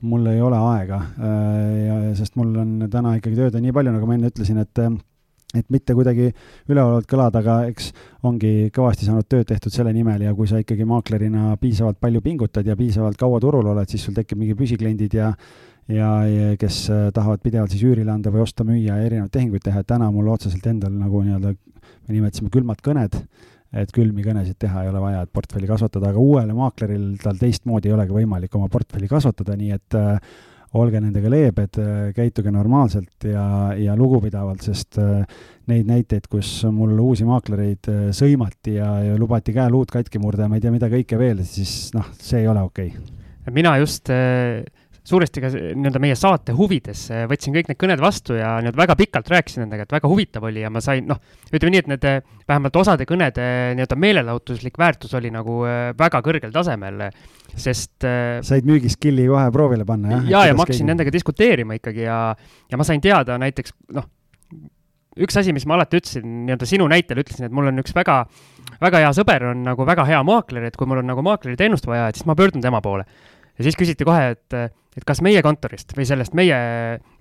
mul 0.04 0.26
ei 0.28 0.42
ole 0.44 0.58
aega 0.74 0.98
äh, 1.00 1.70
ja, 1.86 1.94
sest 2.18 2.34
mul 2.36 2.50
on 2.60 2.74
täna 2.92 3.14
ikkagi 3.16 3.38
tööd 3.38 3.56
on 3.56 3.64
nii 3.64 3.72
palju, 3.78 3.94
nagu 3.94 4.08
ma 4.08 4.18
enne 4.18 4.28
ütlesin, 4.28 4.60
et 4.60 4.82
et 5.62 5.70
mitte 5.72 5.94
kuidagi 5.96 6.30
üleolevalt 6.68 7.08
kõlada, 7.10 7.42
aga 7.42 7.58
eks 7.70 7.92
ongi 8.26 8.70
kõvasti 8.74 9.08
saanud 9.08 9.28
tööd 9.30 9.46
tehtud 9.48 9.74
selle 9.74 9.92
nimel 9.96 10.26
ja 10.26 10.34
kui 10.34 10.48
sa 10.50 10.60
ikkagi 10.62 10.86
maaklerina 10.88 11.54
piisavalt 11.60 12.00
palju 12.02 12.22
pingutad 12.24 12.66
ja 12.66 12.76
piisavalt 12.76 13.18
kaua 13.20 13.40
turul 13.42 13.72
oled, 13.72 13.88
siis 13.90 14.04
sul 14.06 14.16
tekib 14.16 14.40
mingi 14.42 14.58
püsikliendid 14.58 15.18
ja 15.18 15.32
ja, 15.88 16.10
ja 16.26 16.54
kes 16.58 16.80
äh, 16.90 17.08
tahavad 17.14 17.42
pidevalt 17.44 17.70
siis 17.70 17.84
üürile 17.86 18.10
anda 18.10 18.32
või 18.34 18.42
osta-müüa 18.42 18.96
ja 18.96 19.02
erinevaid 19.06 19.30
tehinguid 19.34 19.62
teha, 19.62 19.82
et 19.82 19.86
täna 19.86 20.08
mul 20.10 20.32
otseselt 20.32 20.66
endal 20.66 20.94
nagu 20.94 21.22
nii-öelda, 21.22 21.52
me 21.54 22.16
nimetasime 22.16 22.50
külmad 22.50 22.82
kõned 22.82 23.20
et 23.76 23.92
külmi 23.94 24.24
kõnesid 24.24 24.58
teha 24.62 24.84
ei 24.84 24.90
ole 24.90 25.00
vaja, 25.02 25.22
et 25.24 25.32
portfelli 25.34 25.68
kasvatada, 25.68 26.10
aga 26.12 26.22
uuele 26.22 26.54
maakleril 26.56 27.16
tal 27.22 27.38
teistmoodi 27.40 27.90
ei 27.90 27.96
olegi 27.96 28.14
võimalik 28.14 28.54
oma 28.56 28.70
portfelli 28.72 29.08
kasvatada, 29.10 29.56
nii 29.58 29.72
et 29.74 29.98
äh, 29.98 30.36
olge 30.76 31.00
nendega 31.02 31.30
leebed, 31.32 31.80
käituge 32.16 32.52
normaalselt 32.54 33.26
ja, 33.28 33.46
ja 33.80 33.96
lugupidavalt, 33.98 34.64
sest 34.66 35.00
äh, 35.02 35.24
neid 35.70 35.88
näiteid, 35.88 36.28
kus 36.30 36.50
mul 36.72 36.94
uusi 37.02 37.26
maaklereid 37.28 37.90
äh, 37.92 38.02
sõimati 38.16 38.76
ja, 38.78 38.90
ja 39.10 39.18
lubati 39.20 39.54
käeluud 39.56 39.92
katki 39.92 40.22
murda 40.22 40.46
ja 40.46 40.52
ma 40.52 40.60
ei 40.60 40.64
tea, 40.64 40.74
mida 40.74 40.90
kõike 40.92 41.18
veel, 41.20 41.44
siis 41.48 41.92
noh, 41.96 42.10
see 42.20 42.44
ei 42.44 42.50
ole 42.50 42.64
okei 42.66 42.92
okay. 42.94 43.54
mina 43.56 43.76
just 43.82 44.10
äh 44.12 44.64
suuresti 45.06 45.42
ka 45.42 45.50
nii-öelda 45.54 46.00
meie 46.02 46.16
saate 46.18 46.54
huvides 46.56 47.06
võtsin 47.30 47.54
kõik 47.54 47.70
need 47.70 47.78
kõned 47.78 48.02
vastu 48.02 48.34
ja 48.38 48.56
nii-öelda 48.62 48.80
väga 48.80 48.96
pikalt 48.98 49.30
rääkisin 49.30 49.62
nendega, 49.64 49.86
et 49.86 49.94
väga 49.94 50.10
huvitav 50.10 50.46
oli 50.48 50.64
ja 50.64 50.70
ma 50.72 50.82
sain, 50.84 51.06
noh, 51.06 51.20
ütleme 51.52 51.76
nii, 51.76 51.82
et 51.84 51.90
need 51.92 52.06
vähemalt 52.48 52.78
osade 52.82 53.06
kõnede 53.08 53.46
nii-öelda 53.78 53.98
meelelahutuslik 54.02 54.78
väärtus 54.80 55.14
oli 55.18 55.30
nagu 55.34 55.60
äh, 55.68 55.92
väga 55.98 56.22
kõrgel 56.26 56.54
tasemel, 56.54 57.06
sest. 57.54 57.94
Äh, 58.06 58.40
said 58.46 58.66
müügiskilli 58.68 59.28
kohe 59.30 59.46
proovile 59.54 59.86
panna, 59.88 60.16
jah? 60.16 60.28
ja, 60.32 60.44
ja 60.50 60.56
ma 60.56 60.66
hakkasin 60.66 60.90
nendega 60.90 61.14
diskuteerima 61.14 61.78
ikkagi 61.78 62.06
ja, 62.06 62.20
ja 62.70 62.80
ma 62.80 62.86
sain 62.86 63.02
teada 63.04 63.38
näiteks, 63.42 63.76
noh, 63.94 64.08
üks 65.22 65.38
asi, 65.38 65.54
mis 65.56 65.68
ma 65.68 65.78
alati 65.78 66.00
ütlesin, 66.00 66.26
nii-öelda 66.48 66.68
sinu 66.68 66.88
näitel 66.90 67.22
ütlesin, 67.22 67.46
et 67.46 67.54
mul 67.54 67.70
on 67.70 67.82
üks 67.84 67.94
väga, 67.96 68.24
väga 68.82 69.04
hea 69.04 69.12
sõber 69.16 69.52
on 69.52 69.62
nagu 69.66 69.86
väga 69.86 70.04
hea 70.08 70.18
maakler, 70.26 70.66
et 70.66 70.76
kui 70.76 70.90
mul 70.90 71.04
on 71.04 71.08
nagu 71.14 71.22
maakleri 71.24 71.58
teenust 71.60 71.86
vaja, 71.86 72.10
et 72.10 72.18
siis 72.18 72.26
ma 72.28 72.36
pöördun 72.38 72.64
tema 72.64 72.82
poole. 72.84 73.06
ja 73.56 73.64
siis 73.64 73.78
küsiti 73.78 74.04
kohe, 74.04 74.34
et 74.34 74.58
et 74.96 75.04
kas 75.04 75.20
meie 75.24 75.42
kontorist 75.44 75.92
või 75.96 76.06
sellest 76.08 76.36
meie, 76.38 76.58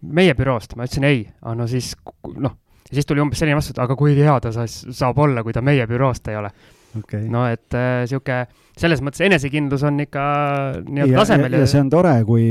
meie 0.02 0.36
büroost, 0.38 0.78
ma 0.78 0.88
ütlesin 0.88 1.08
ei, 1.08 1.26
aga 1.42 1.58
no 1.60 1.68
siis 1.72 1.94
noh, 2.36 2.56
ja 2.90 2.98
siis 2.98 3.10
tuli 3.10 3.24
umbes 3.24 3.42
selline 3.42 3.58
vastus, 3.60 3.76
et 3.76 3.84
aga 3.84 3.98
kui 4.00 4.16
hea 4.18 4.40
ta 4.44 4.54
saab 4.56 5.20
olla, 5.20 5.44
kui 5.44 5.56
ta 5.56 5.64
meie 5.66 5.88
büroost 5.90 6.32
ei 6.32 6.40
ole 6.40 6.54
okay.. 7.00 7.28
no 7.30 7.46
et 7.50 7.76
äh, 7.76 8.04
sihuke 8.10 8.46
selles 8.76 9.00
mõttes 9.04 9.24
enesekindlus 9.24 9.86
on 9.88 10.02
ikka 10.04 10.24
nii-öelda 10.84 11.22
tasemel. 11.22 11.56
ja 11.62 11.68
see 11.70 11.82
on 11.84 11.92
tore, 11.92 12.14
kui 12.28 12.46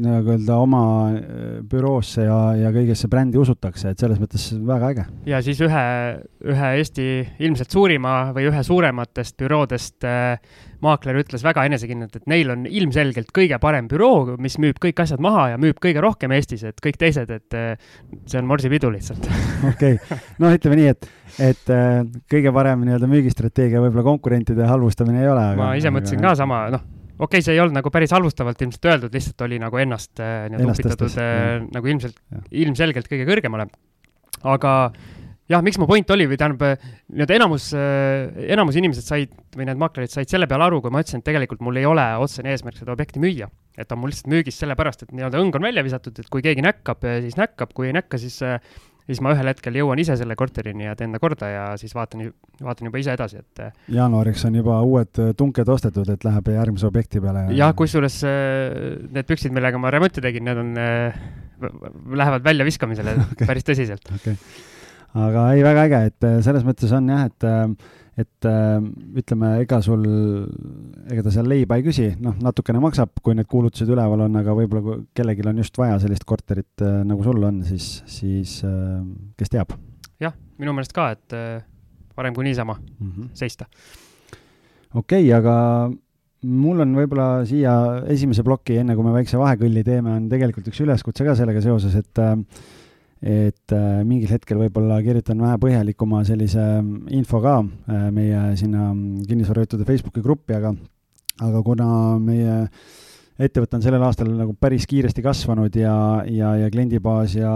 nagu 0.00 0.32
öelda 0.34 0.60
oma 0.62 0.82
äh, 1.10 1.58
büroosse 1.68 2.24
ja, 2.24 2.38
ja 2.58 2.72
kõigesse 2.74 3.10
brändi 3.12 3.40
usutakse, 3.40 3.92
et 3.92 4.00
selles 4.00 4.20
mõttes 4.22 4.48
väga 4.68 4.92
äge. 4.94 5.06
ja 5.28 5.42
siis 5.44 5.60
ühe, 5.64 5.84
ühe 6.48 6.72
Eesti 6.80 7.08
ilmselt 7.44 7.74
suurima 7.74 8.16
või 8.36 8.48
ühe 8.50 8.64
suurematest 8.64 9.38
büroodest 9.40 10.08
äh, 10.08 10.38
maakler 10.84 11.18
ütles 11.22 11.44
väga 11.46 11.64
enesekindlalt, 11.68 12.18
et 12.20 12.28
neil 12.30 12.52
on 12.54 12.66
ilmselgelt 12.66 13.32
kõige 13.34 13.58
parem 13.62 13.88
büroo, 13.90 14.36
mis 14.42 14.58
müüb 14.62 14.78
kõik 14.82 15.02
asjad 15.04 15.22
maha 15.24 15.48
ja 15.54 15.60
müüb 15.60 15.80
kõige 15.82 16.02
rohkem 16.04 16.34
Eestis, 16.36 16.64
et 16.68 16.78
kõik 16.84 17.00
teised, 17.00 17.30
et 17.34 17.58
äh, 17.58 17.96
see 18.26 18.40
on 18.40 18.48
morsipidu 18.50 18.92
lihtsalt. 18.94 19.26
okei, 19.72 19.96
noh, 20.42 20.54
ütleme 20.54 20.78
nii, 20.80 20.92
et, 20.94 21.10
et 21.50 21.74
äh, 21.74 22.04
kõige 22.30 22.54
parem 22.54 22.86
nii-öelda 22.86 23.10
müügistrateegia 23.10 23.82
võib-olla 23.84 24.06
konkurentide 24.06 24.68
halvustamine 24.68 25.24
ei 25.24 25.32
ole 25.32 25.50
ma 25.58 25.74
ise 25.78 25.92
mõtlesin 25.94 26.22
ka 26.22 26.34
sama, 26.38 26.64
noh, 26.74 26.86
okei 27.18 27.38
okay,, 27.38 27.44
see 27.44 27.56
ei 27.56 27.62
olnud 27.62 27.78
nagu 27.80 27.92
päris 27.94 28.14
halvustavalt 28.14 28.62
ilmselt 28.62 28.90
öeldud, 28.92 29.14
lihtsalt 29.14 29.46
oli 29.48 29.58
nagu 29.62 29.82
ennast 29.82 30.22
äh, 30.22 30.46
nii-öelda 30.52 30.74
upitatud 30.76 31.20
äh, 31.22 31.46
nagu 31.74 31.90
ilmselt, 31.94 32.20
ilmselgelt 32.64 33.10
kõige 33.10 33.26
kõrgemale. 33.28 33.68
aga 34.46 34.74
jah, 35.48 35.62
miks 35.64 35.78
mu 35.80 35.88
point 35.90 36.10
oli 36.14 36.26
või 36.30 36.40
tähendab, 36.40 36.64
äh, 36.66 36.90
nii-öelda 37.12 37.38
enamus, 37.38 37.70
enamus 37.76 38.80
inimesed 38.80 39.06
said 39.06 39.32
või 39.56 39.68
need 39.68 39.80
maaklerid 39.80 40.12
said 40.12 40.30
selle 40.30 40.48
peale 40.50 40.68
aru, 40.68 40.82
kui 40.84 40.92
ma 40.94 41.04
ütlesin, 41.04 41.22
et 41.22 41.28
tegelikult 41.30 41.64
mul 41.64 41.80
ei 41.80 41.88
ole 41.88 42.04
otsene 42.22 42.52
eesmärk 42.54 42.80
seda 42.80 42.94
objekti 42.94 43.22
müüa. 43.22 43.50
et 43.78 43.92
on 43.94 44.00
mul 44.02 44.10
lihtsalt 44.10 44.26
müügis 44.32 44.56
sellepärast, 44.58 45.04
et 45.04 45.10
nii-öelda 45.14 45.38
õng 45.38 45.54
on 45.54 45.62
välja 45.62 45.84
visatud, 45.86 46.16
et 46.18 46.26
kui 46.28 46.42
keegi 46.42 46.64
näkkab, 46.66 47.04
siis 47.22 47.36
näkkab, 47.38 47.70
kui 47.76 47.86
ei 47.86 47.94
näkka, 47.94 48.18
siis 48.18 48.40
siis 49.08 49.22
ma 49.24 49.32
ühel 49.32 49.48
hetkel 49.48 49.76
jõuan 49.78 50.00
ise 50.02 50.16
selle 50.20 50.36
korterini 50.38 50.84
ja 50.84 50.94
teen 50.98 51.14
ta 51.14 51.20
korda 51.22 51.48
ja 51.48 51.64
siis 51.80 51.94
vaatan, 51.96 52.28
vaatan 52.64 52.90
juba 52.90 53.00
ise 53.00 53.14
edasi, 53.16 53.40
et. 53.40 53.62
äh, 53.64 53.84
jaanuariks 53.96 54.44
on 54.48 54.58
juba 54.60 54.80
uued 54.84 55.20
äh, 55.22 55.30
tunked 55.38 55.72
ostetud, 55.72 56.10
et 56.12 56.26
läheb 56.28 56.50
järgmise 56.52 56.88
objekti 56.88 57.22
peale. 57.24 57.46
jah, 57.56 57.72
kusjuures 57.78 58.20
äh, 58.28 59.06
need 59.08 59.28
püksid, 59.28 59.54
millega 59.56 59.80
ma 59.80 59.92
remonti 59.94 60.24
tegin, 60.24 60.44
need 60.48 60.60
on, 60.60 60.74
lähevad 62.20 62.44
väljaviskamisele 62.44 63.16
okay. 63.32 63.48
päris 63.48 63.66
tõsiselt. 63.68 64.12
okay., 64.18 64.36
aga 65.14 65.46
ei, 65.54 65.62
väga 65.64 65.86
äge, 65.88 66.02
et 66.10 66.28
selles 66.44 66.66
mõttes 66.66 66.92
on 66.96 67.08
jah, 67.08 67.24
et 67.30 67.48
et 68.18 68.46
äh, 68.50 68.80
ütleme, 69.20 69.52
ega 69.62 69.78
sul, 69.84 70.02
ega 71.06 71.22
ta 71.22 71.32
seal 71.34 71.46
leiba 71.50 71.78
ei 71.78 71.84
küsi, 71.86 72.08
noh, 72.22 72.34
natukene 72.42 72.80
maksab, 72.82 73.12
kui 73.22 73.36
need 73.38 73.46
kuulutused 73.50 73.90
üleval 73.94 74.24
on, 74.26 74.40
aga 74.40 74.56
võib-olla 74.58 74.82
kui 74.82 75.04
kellelgi 75.14 75.46
on 75.46 75.60
just 75.62 75.78
vaja 75.78 76.00
sellist 76.02 76.26
korterit 76.28 76.82
äh, 76.82 76.98
nagu 77.06 77.22
sul 77.26 77.38
on, 77.46 77.62
siis, 77.68 77.86
siis 78.10 78.58
äh, 78.66 78.98
kes 79.38 79.54
teab. 79.54 79.76
jah, 80.18 80.34
minu 80.58 80.74
meelest 80.74 80.96
ka, 80.96 81.12
et 81.14 81.36
äh, 81.38 81.62
parem 82.18 82.34
kui 82.34 82.48
niisama 82.48 82.74
mm 82.74 83.12
-hmm. 83.12 83.30
seista. 83.38 83.68
okei 84.94 85.22
okay,, 85.22 85.32
aga 85.38 85.54
mul 86.42 86.80
on 86.80 86.96
võib-olla 86.98 87.44
siia 87.46 88.02
esimese 88.10 88.42
ploki, 88.42 88.80
enne 88.82 88.96
kui 88.98 89.06
me 89.06 89.14
väikse 89.14 89.38
vahekõlli 89.38 89.84
teeme, 89.84 90.10
on 90.10 90.28
tegelikult 90.28 90.66
üks 90.66 90.80
üleskutse 90.82 91.24
ka 91.24 91.34
sellega 91.38 91.62
seoses, 91.62 91.94
et 91.94 92.18
äh, 92.18 92.34
et 93.18 93.74
äh, 93.74 94.00
mingil 94.06 94.30
hetkel 94.30 94.60
võib-olla 94.60 95.00
kirjutan 95.02 95.40
vähe 95.42 95.58
põhjalikuma 95.58 96.22
sellise 96.26 96.62
mm, 96.78 97.08
info 97.18 97.40
ka 97.42 97.56
äh, 97.64 98.08
meie 98.14 98.42
sinna 98.60 98.92
mm, 98.92 99.24
kinnisvarajutude 99.26 99.86
Facebooki 99.88 100.22
gruppi, 100.22 100.54
aga, 100.54 100.72
aga 101.42 101.62
kuna 101.66 101.88
meie 102.22 102.60
ettevõte 103.38 103.78
on 103.78 103.84
sellel 103.84 104.06
aastal 104.06 104.30
nagu 104.34 104.54
päris 104.58 104.86
kiiresti 104.90 105.22
kasvanud 105.22 105.74
ja, 105.78 105.94
ja, 106.30 106.54
ja 106.62 106.70
kliendibaas 106.70 107.34
ja, 107.38 107.52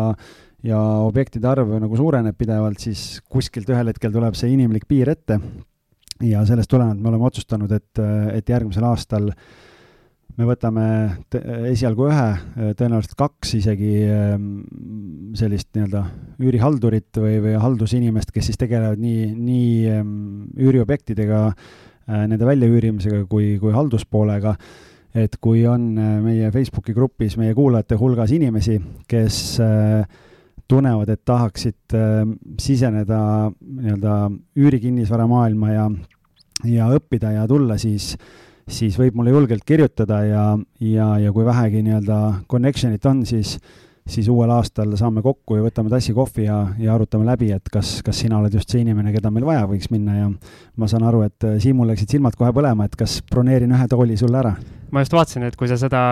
ja 0.66 0.81
objektide 1.07 1.51
arv 1.51 1.75
nagu 1.79 1.98
suureneb 1.98 2.38
pidevalt, 2.38 2.83
siis 2.83 3.20
kuskilt 3.31 3.70
ühel 3.70 3.90
hetkel 3.90 4.14
tuleb 4.14 4.38
see 4.38 4.55
inimlik 4.55 4.88
piir 4.90 5.14
ette. 5.14 5.38
ja 6.22 6.42
sellest 6.46 6.70
tulenevalt 6.70 7.03
me 7.03 7.11
oleme 7.11 7.31
otsustanud, 7.31 7.70
et, 7.75 8.03
et 8.35 8.51
järgmisel 8.51 8.87
aastal 8.87 9.31
äh, 9.31 9.70
me 10.38 10.46
võtame 10.48 10.84
esialgu 11.68 12.06
ühe, 12.08 12.28
tõenäoliselt 12.78 13.16
kaks 13.18 13.54
isegi 13.58 13.92
ehm, 14.08 14.46
sellist 15.38 15.68
nii-öelda 15.76 16.04
üürihaldurit 16.42 17.20
või, 17.20 17.36
või 17.44 17.56
haldusinimest, 17.60 18.32
kes 18.32 18.48
siis 18.48 18.60
tegelevad 18.60 19.00
nii, 19.02 19.26
nii 19.36 19.74
ehm, 19.92 20.14
üüriobjektidega, 20.56 21.42
äh, 21.52 22.24
nende 22.30 22.48
väljaüürimisega 22.48 23.26
kui, 23.30 23.56
kui 23.60 23.74
halduspoolega. 23.76 24.56
et 25.12 25.36
kui 25.44 25.66
on 25.68 25.98
äh, 26.00 26.20
meie 26.24 26.50
Facebooki 26.50 26.94
grupis 26.96 27.36
meie 27.36 27.52
kuulajate 27.54 27.98
hulgas 28.00 28.30
inimesi, 28.32 28.78
kes 29.08 29.58
äh, 29.60 30.06
tunnevad, 30.68 31.10
et 31.12 31.20
tahaksid 31.28 31.92
ehm, 31.98 32.32
siseneda 32.56 33.50
nii-öelda 33.60 34.16
üürikinnisvara 34.56 35.28
maailma 35.28 35.74
ja, 35.74 35.90
ja 36.64 36.88
õppida 36.96 37.34
ja 37.36 37.44
tulla, 37.50 37.76
siis 37.76 38.14
siis 38.68 38.98
võib 38.98 39.16
mulle 39.18 39.33
julgelt 39.35 39.64
kirjutada 39.66 40.20
ja, 40.27 40.42
ja, 40.81 41.09
ja 41.18 41.33
kui 41.33 41.46
vähegi 41.46 41.83
nii-öelda 41.87 42.18
connection'it 42.51 43.07
on, 43.11 43.25
siis, 43.27 43.57
siis 44.09 44.29
uuel 44.33 44.51
aastal 44.55 44.94
saame 44.98 45.22
kokku 45.22 45.59
ja 45.59 45.64
võtame 45.66 45.92
tassi 45.92 46.14
kohvi 46.16 46.46
ja, 46.46 46.61
ja 46.79 46.94
arutame 46.94 47.27
läbi, 47.29 47.53
et 47.55 47.72
kas, 47.72 48.01
kas 48.07 48.22
sina 48.25 48.38
oled 48.38 48.55
just 48.55 48.70
see 48.70 48.85
inimene, 48.85 49.14
keda 49.14 49.33
meil 49.35 49.48
vaja 49.48 49.66
võiks 49.70 49.90
minna 49.94 50.18
ja 50.18 50.31
ma 50.77 50.90
saan 50.90 51.09
aru, 51.09 51.25
et 51.29 51.51
Siimul 51.62 51.90
läksid 51.92 52.16
silmad 52.16 52.38
kohe 52.38 52.53
põlema, 52.55 52.87
et 52.87 52.96
kas 52.98 53.20
broneerin 53.31 53.75
ühe 53.75 53.90
tooli 53.90 54.18
sulle 54.20 54.42
ära 54.42 54.57
ma 54.92 55.02
just 55.02 55.14
vaatasin, 55.16 55.46
et 55.48 55.57
kui 55.59 55.70
sa 55.70 55.78
seda 55.81 56.02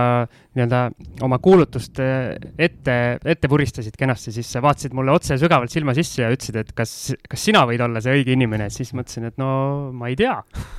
nii-öelda 0.57 0.81
oma 1.27 1.39
kuulutust 1.43 2.01
eh, 2.03 2.33
ette, 2.59 2.97
ette 3.21 3.51
vuristasid 3.51 3.97
kenasti, 3.99 4.33
siis 4.35 4.49
sa 4.51 4.63
vaatasid 4.65 4.97
mulle 4.97 5.13
otse 5.15 5.37
sügavalt 5.41 5.73
silma 5.73 5.95
sisse 5.97 6.25
ja 6.25 6.31
ütlesid, 6.33 6.61
et 6.63 6.73
kas, 6.77 6.95
kas 7.29 7.45
sina 7.51 7.67
võid 7.69 7.85
olla 7.85 8.03
see 8.05 8.17
õige 8.19 8.35
inimene, 8.37 8.71
siis 8.73 8.95
mõtlesin, 8.97 9.29
et 9.31 9.39
no 9.41 9.51
ma 9.97 10.11
ei 10.11 10.19
tea. 10.19 10.39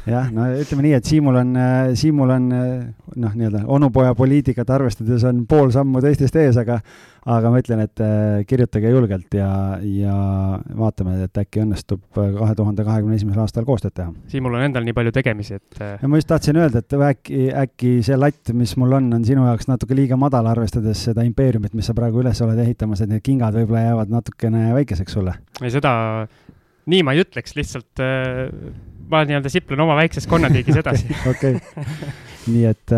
jah, 0.10 0.32
no 0.34 0.50
ütleme 0.62 0.88
nii, 0.88 0.98
et 0.98 1.12
Siimul 1.12 1.40
on, 1.44 1.56
Siimul 2.00 2.36
on 2.38 2.50
noh, 2.52 3.38
nii-öelda 3.38 3.66
onupoja 3.72 4.16
poliitikat 4.18 4.70
arvestades 4.74 5.26
on 5.28 5.46
pool 5.50 5.72
sammu 5.74 6.02
teistest 6.04 6.38
ees, 6.42 6.60
aga 6.62 6.82
aga 7.30 7.52
ma 7.54 7.60
ütlen, 7.62 7.84
et 7.86 8.02
äh, 8.02 8.42
kirjutage 8.50 8.90
julgelt 8.90 9.36
ja, 9.38 9.50
ja 9.86 10.16
vaatame, 10.78 11.20
et 11.28 11.38
äkki 11.38 11.62
õnnestub 11.62 12.02
äh, 12.18 12.32
kahe 12.38 12.56
tuhande 12.58 12.86
kahekümne 12.88 13.18
esimesel 13.20 13.44
aastal 13.44 13.68
koostööd 13.68 13.94
teha. 13.98 14.14
Siimul 14.32 14.58
on 14.58 14.66
endal 14.66 14.86
nii 14.88 14.96
palju 14.98 15.14
tegemisi, 15.14 15.60
et. 15.62 15.82
Äh, 15.82 16.02
ma 16.10 16.18
just 16.18 16.32
tahtsin 16.32 16.58
öelda, 16.58 16.82
et 16.82 16.98
äkki, 17.12 17.44
äkki 17.64 17.94
see 18.08 18.18
latt, 18.18 18.54
mis 18.58 18.74
mul 18.82 18.98
on, 18.98 19.12
on 19.20 19.26
sinu 19.28 19.46
jaoks 19.46 19.70
natuke 19.70 19.98
liiga 19.98 20.18
madal, 20.20 20.50
arvestades 20.50 21.06
seda 21.12 21.26
impeeriumit, 21.28 21.76
mis 21.78 21.92
sa 21.92 21.98
praegu 21.98 22.24
üles 22.24 22.42
oled 22.42 22.62
ehitamas, 22.66 23.06
et 23.06 23.14
need 23.14 23.26
kingad 23.26 23.58
võib-olla 23.60 23.86
jäävad 23.86 24.16
natukene 24.18 24.72
väikeseks 24.80 25.20
sulle. 25.20 25.38
ei, 25.62 25.70
seda, 25.74 25.94
nii 26.90 27.06
ma 27.06 27.14
ei 27.14 27.22
ütleks, 27.22 27.54
lihtsalt 27.60 28.02
ma 29.12 29.26
nii-öelda 29.28 29.52
siplen 29.52 29.84
oma 29.84 29.98
väikses 30.00 30.26
konnatiigis 30.32 30.82
edasi. 30.82 31.12
okei, 31.36 31.60
nii 32.50 32.66
et, 32.72 32.96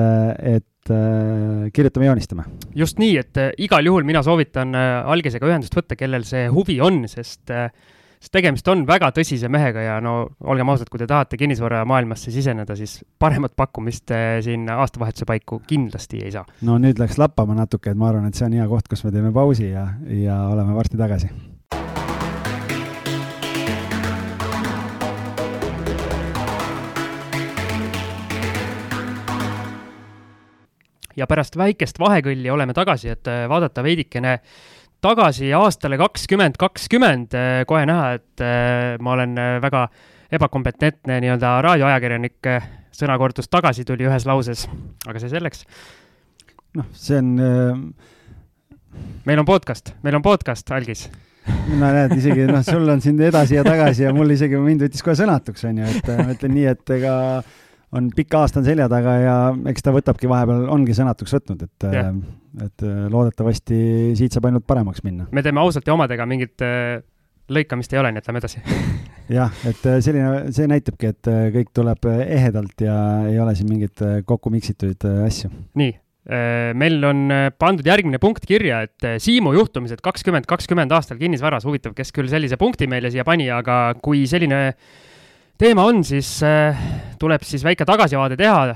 et 0.56 0.68
et 0.84 0.93
äh, 0.93 1.72
kirjutame, 1.72 2.08
joonistame. 2.10 2.43
just 2.76 3.00
nii, 3.00 3.17
et 3.17 3.38
äh, 3.38 3.52
igal 3.58 3.86
juhul 3.86 4.04
mina 4.04 4.24
soovitan 4.24 4.76
äh, 4.76 5.00
algisega 5.08 5.48
ühendust 5.48 5.76
võtta, 5.76 5.96
kellel 6.00 6.26
see 6.28 6.48
huvi 6.52 6.80
on, 6.84 7.06
sest 7.08 7.52
sest 8.24 8.32
tegemist 8.32 8.67
on 8.72 8.86
väga 8.88 9.10
tõsise 9.12 9.50
mehega 9.52 9.82
ja 9.84 9.96
no 10.04 10.30
olgem 10.48 10.69
ausad, 10.72 10.88
kui 10.91 11.02
te 11.02 11.08
tahate 11.08 11.36
kinnisvaramaailmasse 11.39 12.32
siseneda, 12.32 12.76
siis 12.80 13.02
paremat 13.19 13.52
pakkumist 13.56 14.13
siin 14.46 14.69
aastavahetuse 14.72 15.28
paiku 15.28 15.60
kindlasti 15.67 16.24
ei 16.24 16.32
saa. 16.36 16.46
no 16.63 16.80
nüüd 16.80 17.00
läks 17.04 17.19
lappama 17.19 17.58
natuke, 17.58 17.91
et 17.91 18.00
ma 18.00 18.12
arvan, 18.12 18.30
et 18.32 18.39
see 18.39 18.48
on 18.48 18.56
hea 18.60 18.67
koht, 18.72 18.88
kus 18.91 19.04
me 19.04 19.12
teeme 19.12 19.34
pausi 19.36 19.74
ja, 19.74 19.89
ja 20.08 20.39
oleme 20.52 20.76
varsti 20.78 21.00
tagasi 21.00 21.32
ja 31.19 31.28
pärast 31.30 31.58
väikest 31.60 31.99
vahekõlli 32.02 32.52
oleme 32.52 32.76
tagasi, 32.76 33.12
et 33.13 33.30
äh, 33.32 33.45
vaadata 33.49 33.84
veidikene 33.86 34.38
tagasi 35.04 35.52
aastale 35.54 35.97
kakskümmend 35.99 36.58
kakskümmend, 36.62 37.36
äh, 37.38 37.63
kohe 37.69 37.86
näha, 37.89 38.13
et 38.19 38.43
äh, 38.43 38.93
ma 39.04 39.17
olen 39.17 39.36
väga 39.63 39.88
ebakompetentne 40.34 41.19
nii-öelda 41.21 41.58
raadioajakirjanik, 41.62 42.49
sõnakordus 42.93 43.52
tagasi 43.54 43.86
tuli 43.86 44.08
ühes 44.08 44.26
lauses, 44.26 44.65
aga 45.06 45.21
see 45.21 45.30
selleks. 45.30 45.67
noh, 46.80 46.88
see 46.97 47.19
on 47.19 47.36
äh.... 47.38 47.84
meil 49.30 49.43
on 49.43 49.45
podcast, 49.45 49.93
meil 50.02 50.17
on 50.17 50.26
podcast, 50.26 50.71
Algis 50.73 51.06
no 51.43 51.89
näed, 51.91 52.15
isegi 52.17 52.47
noh, 52.47 52.63
sul 52.65 52.88
on 52.89 53.02
siin 53.04 53.19
edasi 53.21 53.60
ja 53.60 53.65
tagasi 53.67 54.08
ja 54.08 54.13
mul 54.15 54.32
isegi 54.34 54.58
mind 54.58 54.88
võttis 54.88 55.04
kohe 55.06 55.15
sõnatuks, 55.19 55.65
onju, 55.69 55.89
et 55.89 56.10
ma 56.17 56.34
ütlen 56.34 56.56
nii, 56.56 56.65
et 56.71 56.93
ega 56.97 57.13
on 57.97 58.10
pikk 58.15 58.38
aasta 58.39 58.62
on 58.62 58.67
selja 58.67 58.88
taga 58.91 59.15
ja 59.21 59.36
eks 59.71 59.86
ta 59.86 59.93
võtabki 59.95 60.29
vahepeal, 60.29 60.65
ongi 60.73 60.95
sõnatuks 60.97 61.38
võtnud, 61.38 61.67
et 61.67 61.89
yeah., 61.89 62.15
et 62.62 62.84
äh, 62.86 63.06
loodetavasti 63.10 63.77
siit 64.13 64.36
saab 64.36 64.45
ainult 64.45 64.67
paremaks 64.69 65.01
minna. 65.01 65.25
me 65.34 65.41
teeme 65.41 65.62
ausalt 65.63 65.88
ja 65.89 65.95
omadega 65.95 66.27
mingit 66.29 66.62
äh, 66.62 66.99
lõikamist 67.49 67.95
ei 67.95 68.01
ole, 68.01 68.12
nii 68.13 68.21
et 68.21 68.29
lähme 68.29 68.41
edasi 68.43 68.62
jah, 69.39 69.56
et 69.69 69.82
äh, 69.89 69.97
selline, 70.06 70.53
see 70.53 70.69
näitabki, 70.69 71.13
et 71.15 71.32
kõik 71.56 71.73
tuleb 71.73 72.06
ehedalt 72.13 72.86
ja 72.86 72.95
ei 73.29 73.39
ole 73.41 73.56
siin 73.58 73.71
mingeid 73.71 74.06
kokku 74.29 74.53
miksituid 74.53 75.01
asju. 75.25 75.49
nii, 75.82 75.95
meil 76.79 77.01
on 77.03 77.25
pandud 77.60 77.89
järgmine 77.89 78.21
punkt 78.21 78.45
kirja, 78.47 78.84
et 78.86 79.08
Siimu 79.19 79.51
juhtumised 79.58 79.99
kakskümmend 80.06 80.45
kakskümmend 80.47 80.93
aastal 80.95 81.17
kinnisvaras, 81.19 81.65
huvitav, 81.67 81.97
kes 81.97 82.13
küll 82.15 82.29
sellise 82.32 82.56
punkti 82.62 82.88
meile 82.88 83.12
siia 83.12 83.25
pani, 83.27 83.49
aga 83.51 83.79
kui 83.99 84.23
selline 84.29 84.62
äh, 84.69 84.93
teema 85.63 85.86
on, 85.88 86.02
siis 86.04 86.30
äh, 86.43 86.80
tuleb 87.19 87.43
siis 87.47 87.63
väike 87.63 87.88
tagasivaade 87.88 88.39
teha. 88.39 88.73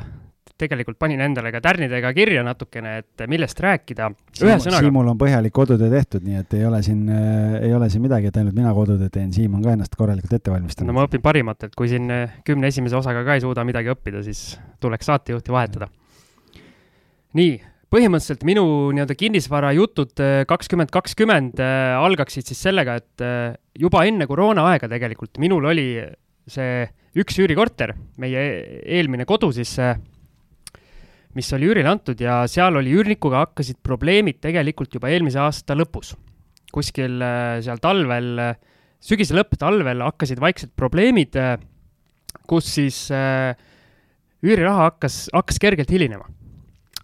tegelikult 0.58 0.98
panin 0.98 1.20
endale 1.22 1.52
ka 1.54 1.60
tärnidega 1.62 2.10
kirja 2.18 2.42
natukene, 2.42 2.96
et 3.04 3.24
millest 3.30 3.60
rääkida. 3.62 4.08
ühesõnaga. 4.42 4.80
Siimul 4.88 5.12
on 5.12 5.20
põhjalik 5.20 5.54
kodutöö 5.54 5.92
tehtud, 5.92 6.26
nii 6.26 6.40
et 6.40 6.56
ei 6.58 6.66
ole 6.66 6.80
siin 6.82 7.04
äh,, 7.14 7.60
ei 7.68 7.76
ole 7.78 7.90
siin 7.94 8.02
midagi, 8.02 8.32
et 8.32 8.40
ainult 8.42 8.58
mina 8.58 8.74
kodutööd 8.74 9.14
teen, 9.14 9.30
Siim 9.36 9.54
on 9.54 9.62
ka 9.62 9.76
ennast 9.78 9.94
korralikult 10.00 10.34
ette 10.34 10.50
valmistanud. 10.50 10.90
no 10.90 10.98
ma 10.98 11.06
õpin 11.06 11.22
parimat, 11.22 11.68
et 11.68 11.78
kui 11.78 11.92
siin 11.92 12.10
äh, 12.10 12.42
kümne 12.48 12.72
esimese 12.74 12.98
osaga 12.98 13.22
ka 13.28 13.38
ei 13.38 13.46
suuda 13.46 13.68
midagi 13.68 13.94
õppida, 13.94 14.24
siis 14.26 14.58
tuleks 14.82 15.12
saatejuhti 15.12 15.54
vahetada. 15.54 15.92
nii 17.38 17.58
põhimõtteliselt 17.94 18.42
minu 18.48 18.64
nii-öelda 18.98 19.16
kinnisvarajutud 19.16 20.24
kakskümmend 20.50 20.90
kakskümmend 20.92 21.62
algaksid 21.62 22.50
siis 22.50 22.66
sellega, 22.66 22.98
et 22.98 23.28
juba 23.78 24.08
enne 24.10 24.26
koroonaaega 24.28 24.90
tegelikult 24.90 25.38
minul 25.38 25.70
oli 25.70 25.92
see 26.48 26.86
üks 27.18 27.38
üürikorter, 27.42 27.96
meie 28.22 28.44
eelmine 28.86 29.26
kodu 29.28 29.50
siis, 29.56 29.74
mis 31.38 31.50
oli 31.54 31.70
üürile 31.70 31.90
antud 31.92 32.20
ja 32.22 32.42
seal 32.50 32.78
oli 32.80 32.94
üürnikuga 32.98 33.46
hakkasid 33.46 33.80
probleemid 33.86 34.40
tegelikult 34.44 34.94
juba 34.96 35.12
eelmise 35.14 35.42
aasta 35.44 35.78
lõpus. 35.78 36.16
kuskil 36.74 37.22
äh, 37.24 37.60
seal 37.64 37.80
talvel, 37.82 38.42
sügise 39.00 39.36
lõpp, 39.38 39.56
talvel 39.60 40.04
hakkasid 40.04 40.42
vaikselt 40.44 40.74
probleemid, 40.76 41.38
kus 42.48 42.68
siis 42.76 43.06
äh, 43.14 43.56
üüriraha 44.44 44.92
hakkas, 44.92 45.28
hakkas 45.34 45.60
kergelt 45.62 45.92
hilinema. 45.92 46.28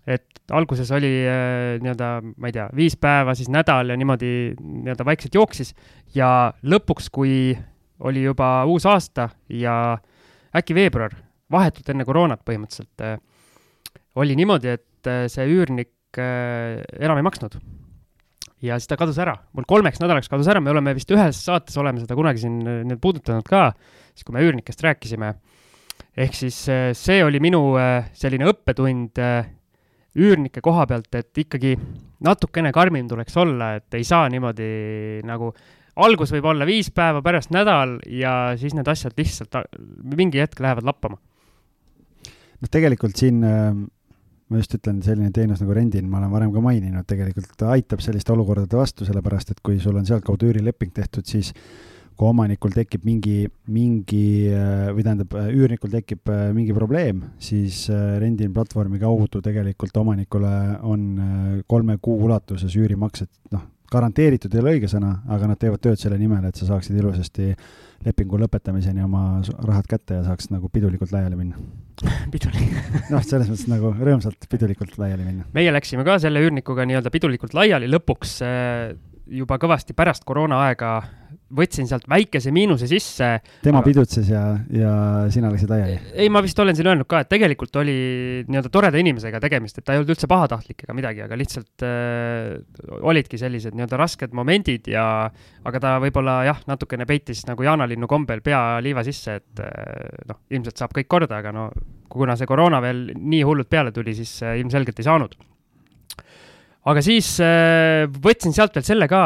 et 0.05 0.27
alguses 0.51 0.89
oli 0.91 1.11
äh, 1.23 1.79
nii-öelda, 1.79 2.07
ma 2.35 2.49
ei 2.49 2.55
tea, 2.55 2.67
viis 2.75 2.97
päeva, 2.99 3.35
siis 3.39 3.47
nädal 3.53 3.93
ja 3.93 3.95
niimoodi 3.97 4.31
nii-öelda 4.59 5.05
vaikselt 5.07 5.37
jooksis 5.37 5.71
ja 6.15 6.51
lõpuks, 6.63 7.07
kui 7.13 7.55
oli 8.07 8.23
juba 8.23 8.63
uus 8.69 8.85
aasta 8.89 9.29
ja 9.49 9.97
äkki 10.55 10.75
veebruar, 10.77 11.15
vahetult 11.51 11.89
enne 11.93 12.05
koroonat 12.07 12.43
põhimõtteliselt, 12.45 13.03
äh, 13.05 13.17
oli 14.19 14.35
niimoodi, 14.37 14.75
et 14.75 15.09
äh, 15.09 15.25
see 15.31 15.47
üürnik 15.49 15.91
enam 16.13 17.17
ei 17.17 17.25
maksnud. 17.25 17.55
ja 18.61 18.75
siis 18.77 18.87
ta 18.87 18.95
kadus 19.01 19.17
ära, 19.17 19.33
mul 19.57 19.65
kolmeks 19.65 19.97
nädalaks 19.97 20.29
kadus 20.29 20.47
ära, 20.47 20.61
me 20.61 20.69
oleme 20.69 20.93
vist 20.93 21.09
ühes 21.09 21.39
saates 21.41 21.73
oleme 21.81 22.03
seda 22.03 22.13
kunagi 22.15 22.43
siin 22.43 22.59
nüüd 22.61 23.01
puudutanud 23.01 23.47
ka, 23.49 23.71
siis 24.13 24.27
kui 24.27 24.35
me 24.35 24.43
üürnikest 24.45 24.83
rääkisime. 24.85 25.33
ehk 26.13 26.37
siis 26.37 26.59
see 26.93 27.23
oli 27.25 27.41
minu 27.41 27.63
selline 28.13 28.45
õppetund 28.51 29.17
üürnike 30.13 30.61
koha 30.61 30.85
pealt, 30.85 31.09
et 31.17 31.41
ikkagi 31.41 31.73
natukene 32.23 32.71
karmim 32.75 33.07
tuleks 33.09 33.37
olla, 33.41 33.73
et 33.79 33.97
ei 33.97 34.05
saa 34.05 34.29
niimoodi 34.29 35.23
nagu 35.25 35.49
algus 35.95 36.33
võib 36.33 36.47
olla 36.49 36.65
viis 36.65 36.89
päeva, 36.91 37.21
pärast 37.25 37.53
nädal 37.53 37.99
ja 38.09 38.53
siis 38.59 38.73
need 38.77 38.87
asjad 38.89 39.13
lihtsalt 39.17 39.59
mingi 40.17 40.41
hetk 40.41 40.59
lähevad 40.63 40.87
lappama. 40.87 41.19
noh, 42.61 42.71
tegelikult 42.71 43.19
siin 43.19 43.43
ma 43.43 44.59
just 44.59 44.75
ütlen, 44.77 45.01
selline 45.05 45.31
teenus 45.33 45.63
nagu 45.63 45.73
rendin, 45.75 46.05
ma 46.09 46.19
olen 46.19 46.31
varem 46.33 46.53
ka 46.53 46.61
maininud, 46.63 47.07
tegelikult 47.09 47.65
aitab 47.73 48.03
selliste 48.05 48.33
olukordade 48.35 48.77
vastu, 48.77 49.07
sellepärast 49.07 49.53
et 49.53 49.63
kui 49.65 49.79
sul 49.81 49.97
on 49.97 50.05
sealtkaudu 50.07 50.51
üürileping 50.51 50.93
tehtud, 50.93 51.25
siis 51.29 51.53
kui 52.13 52.29
omanikul 52.29 52.73
tekib 52.75 53.05
mingi, 53.07 53.47
mingi 53.73 54.25
või 54.93 55.05
tähendab, 55.05 55.33
üürnikul 55.49 55.89
tekib 55.93 56.29
äh, 56.29 56.45
mingi 56.53 56.75
probleem, 56.75 57.23
siis 57.41 57.87
äh, 57.89 58.17
Rendin 58.21 58.53
platvormi 58.53 59.01
kaudu 59.01 59.41
tegelikult 59.43 59.97
omanikule 60.03 60.53
on 60.85 61.07
äh, 61.17 61.47
kolme 61.67 61.97
kuu 62.01 62.19
ulatuses 62.27 62.75
üürimaksed, 62.77 63.31
noh, 63.55 63.65
garanteeritud 63.93 64.53
ei 64.53 64.63
ole 64.63 64.75
õige 64.77 64.89
sõna, 64.91 65.15
aga 65.31 65.49
nad 65.51 65.61
teevad 65.61 65.81
tööd 65.83 66.01
selle 66.01 66.17
nimel, 66.19 66.43
et 66.49 66.59
sa 66.59 66.67
saaksid 66.69 66.97
ilusasti 66.97 67.53
lepingu 68.03 68.39
lõpetamiseni 68.41 69.03
oma 69.05 69.23
rahad 69.63 69.87
kätte 69.89 70.19
ja 70.19 70.25
saaks 70.25 70.49
nagu 70.51 70.67
pidulikult 70.73 71.13
laiali 71.15 71.39
minna 71.39 71.59
pidulik 72.33 72.73
noh, 73.13 73.23
selles 73.23 73.47
mõttes 73.51 73.69
nagu 73.71 73.93
rõõmsalt 73.95 74.49
pidulikult 74.51 74.97
laiali 74.99 75.25
minna. 75.27 75.47
meie 75.55 75.71
läksime 75.71 76.05
ka 76.07 76.17
selle 76.23 76.41
üürnikuga 76.43 76.87
nii-öelda 76.89 77.13
pidulikult 77.13 77.55
laiali 77.55 77.89
lõpuks 77.91 78.39
juba 79.39 79.59
kõvasti 79.61 79.95
pärast 79.95 80.25
koroonaaega 80.27 80.95
võtsin 81.55 81.87
sealt 81.89 82.05
väikese 82.09 82.51
miinuse 82.55 82.87
sisse. 82.89 83.29
tema 83.63 83.81
aga... 83.81 83.87
pidutses 83.87 84.29
ja, 84.29 84.43
ja 84.73 84.93
sina 85.33 85.51
läksid 85.53 85.71
laiali? 85.71 85.97
ei, 86.13 86.29
ma 86.33 86.41
vist 86.45 86.59
olen 86.59 86.77
siin 86.77 86.89
öelnud 86.91 87.09
ka, 87.09 87.23
et 87.23 87.31
tegelikult 87.31 87.75
oli 87.81 87.95
nii-öelda 88.47 88.71
toreda 88.73 88.99
inimesega 89.01 89.41
tegemist, 89.43 89.79
et 89.79 89.87
ta 89.87 89.95
ei 89.95 90.01
olnud 90.01 90.13
üldse 90.15 90.29
pahatahtlik 90.31 90.85
ega 90.85 90.97
midagi, 90.97 91.23
aga 91.25 91.37
lihtsalt 91.39 91.85
äh, 91.87 92.57
olidki 93.01 93.39
sellised 93.41 93.77
nii-öelda 93.77 93.99
rasked 94.01 94.35
momendid 94.35 94.89
ja 94.91 95.05
aga 95.63 95.83
ta 95.83 95.95
võib-olla 96.03 96.41
jah, 96.49 96.61
natukene 96.69 97.07
peitis 97.09 97.45
nagu 97.49 97.65
jaanalinnu 97.65 98.09
kombel 98.09 98.43
pea 98.45 98.63
liiva 98.83 99.05
sisse, 99.05 99.39
et 99.41 99.63
äh, 99.63 100.27
noh, 100.29 100.43
ilmselt 100.53 100.81
saab 100.81 100.95
kõik 100.97 101.11
korda, 101.11 101.39
aga 101.43 101.55
no 101.55 101.69
kuna 102.13 102.37
see 102.37 102.49
koroona 102.49 102.81
veel 102.83 103.07
nii 103.17 103.41
hullult 103.47 103.71
peale 103.71 103.93
tuli, 103.95 104.15
siis 104.17 104.35
äh, 104.45 104.59
ilmselgelt 104.61 104.99
ei 105.01 105.09
saanud 105.09 105.37
aga 106.89 107.03
siis 107.05 107.35
äh, 107.43 108.03
võtsin 108.23 108.55
sealt 108.55 108.75
veel 108.75 108.85
selle 108.87 109.07
ka, 109.11 109.23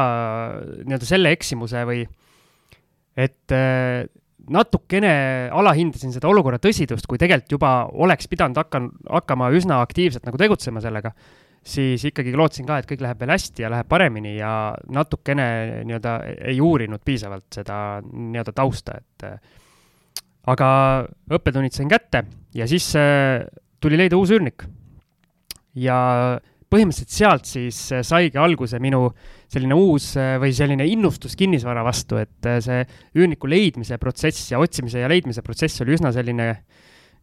nii-öelda 0.83 1.09
selle 1.09 1.33
eksimuse 1.33 1.83
või 1.89 2.03
et 3.17 3.55
äh, 3.55 4.05
natukene 4.53 5.11
alahindasin 5.55 6.13
seda 6.15 6.29
olukorra 6.29 6.59
tõsidust, 6.61 7.07
kui 7.09 7.19
tegelikult 7.19 7.57
juba 7.57 7.73
oleks 8.05 8.29
pidanud 8.31 8.59
hakkan-, 8.61 8.93
hakkama 9.09 9.49
üsna 9.57 9.81
aktiivselt 9.83 10.27
nagu 10.27 10.39
tegutsema 10.39 10.83
sellega, 10.83 11.11
siis 11.67 12.05
ikkagi 12.07 12.35
lootsin 12.37 12.67
ka, 12.67 12.79
et 12.79 12.87
kõik 12.89 13.03
läheb 13.03 13.19
veel 13.23 13.33
hästi 13.33 13.65
ja 13.65 13.71
läheb 13.73 13.89
paremini 13.91 14.37
ja 14.37 14.51
natukene 14.93 15.47
nii-öelda 15.87 16.17
ei 16.53 16.61
uurinud 16.63 17.03
piisavalt 17.05 17.49
seda 17.59 17.79
nii-öelda 18.05 18.53
tausta, 18.55 18.99
et 19.01 19.27
äh, 19.27 19.39
aga 20.47 20.69
õppetunnid 21.33 21.75
sain 21.75 21.91
kätte 21.91 22.23
ja 22.55 22.69
siis 22.69 22.93
äh, 22.95 23.43
tuli 23.83 23.99
leida 23.99 24.19
uus 24.19 24.31
üürnik. 24.31 24.63
ja 25.75 25.97
põhimõtteliselt 26.71 27.13
sealt 27.13 27.47
siis 27.47 27.79
äh, 27.95 28.03
saigi 28.05 28.39
alguse 28.41 28.79
minu 28.83 29.07
selline 29.51 29.75
uus 29.77 30.11
äh, 30.19 30.35
või 30.41 30.53
selline 30.55 30.87
innustus 30.89 31.37
kinnisvara 31.39 31.83
vastu, 31.87 32.19
et 32.19 32.49
äh, 32.49 32.59
see 32.63 32.81
üürniku 33.15 33.49
leidmise 33.49 33.99
protsess 34.01 34.51
ja 34.51 34.59
otsimise 34.59 35.03
ja 35.03 35.11
leidmise 35.11 35.43
protsess 35.45 35.83
oli 35.83 35.95
üsna 35.95 36.11
selline, 36.15 36.49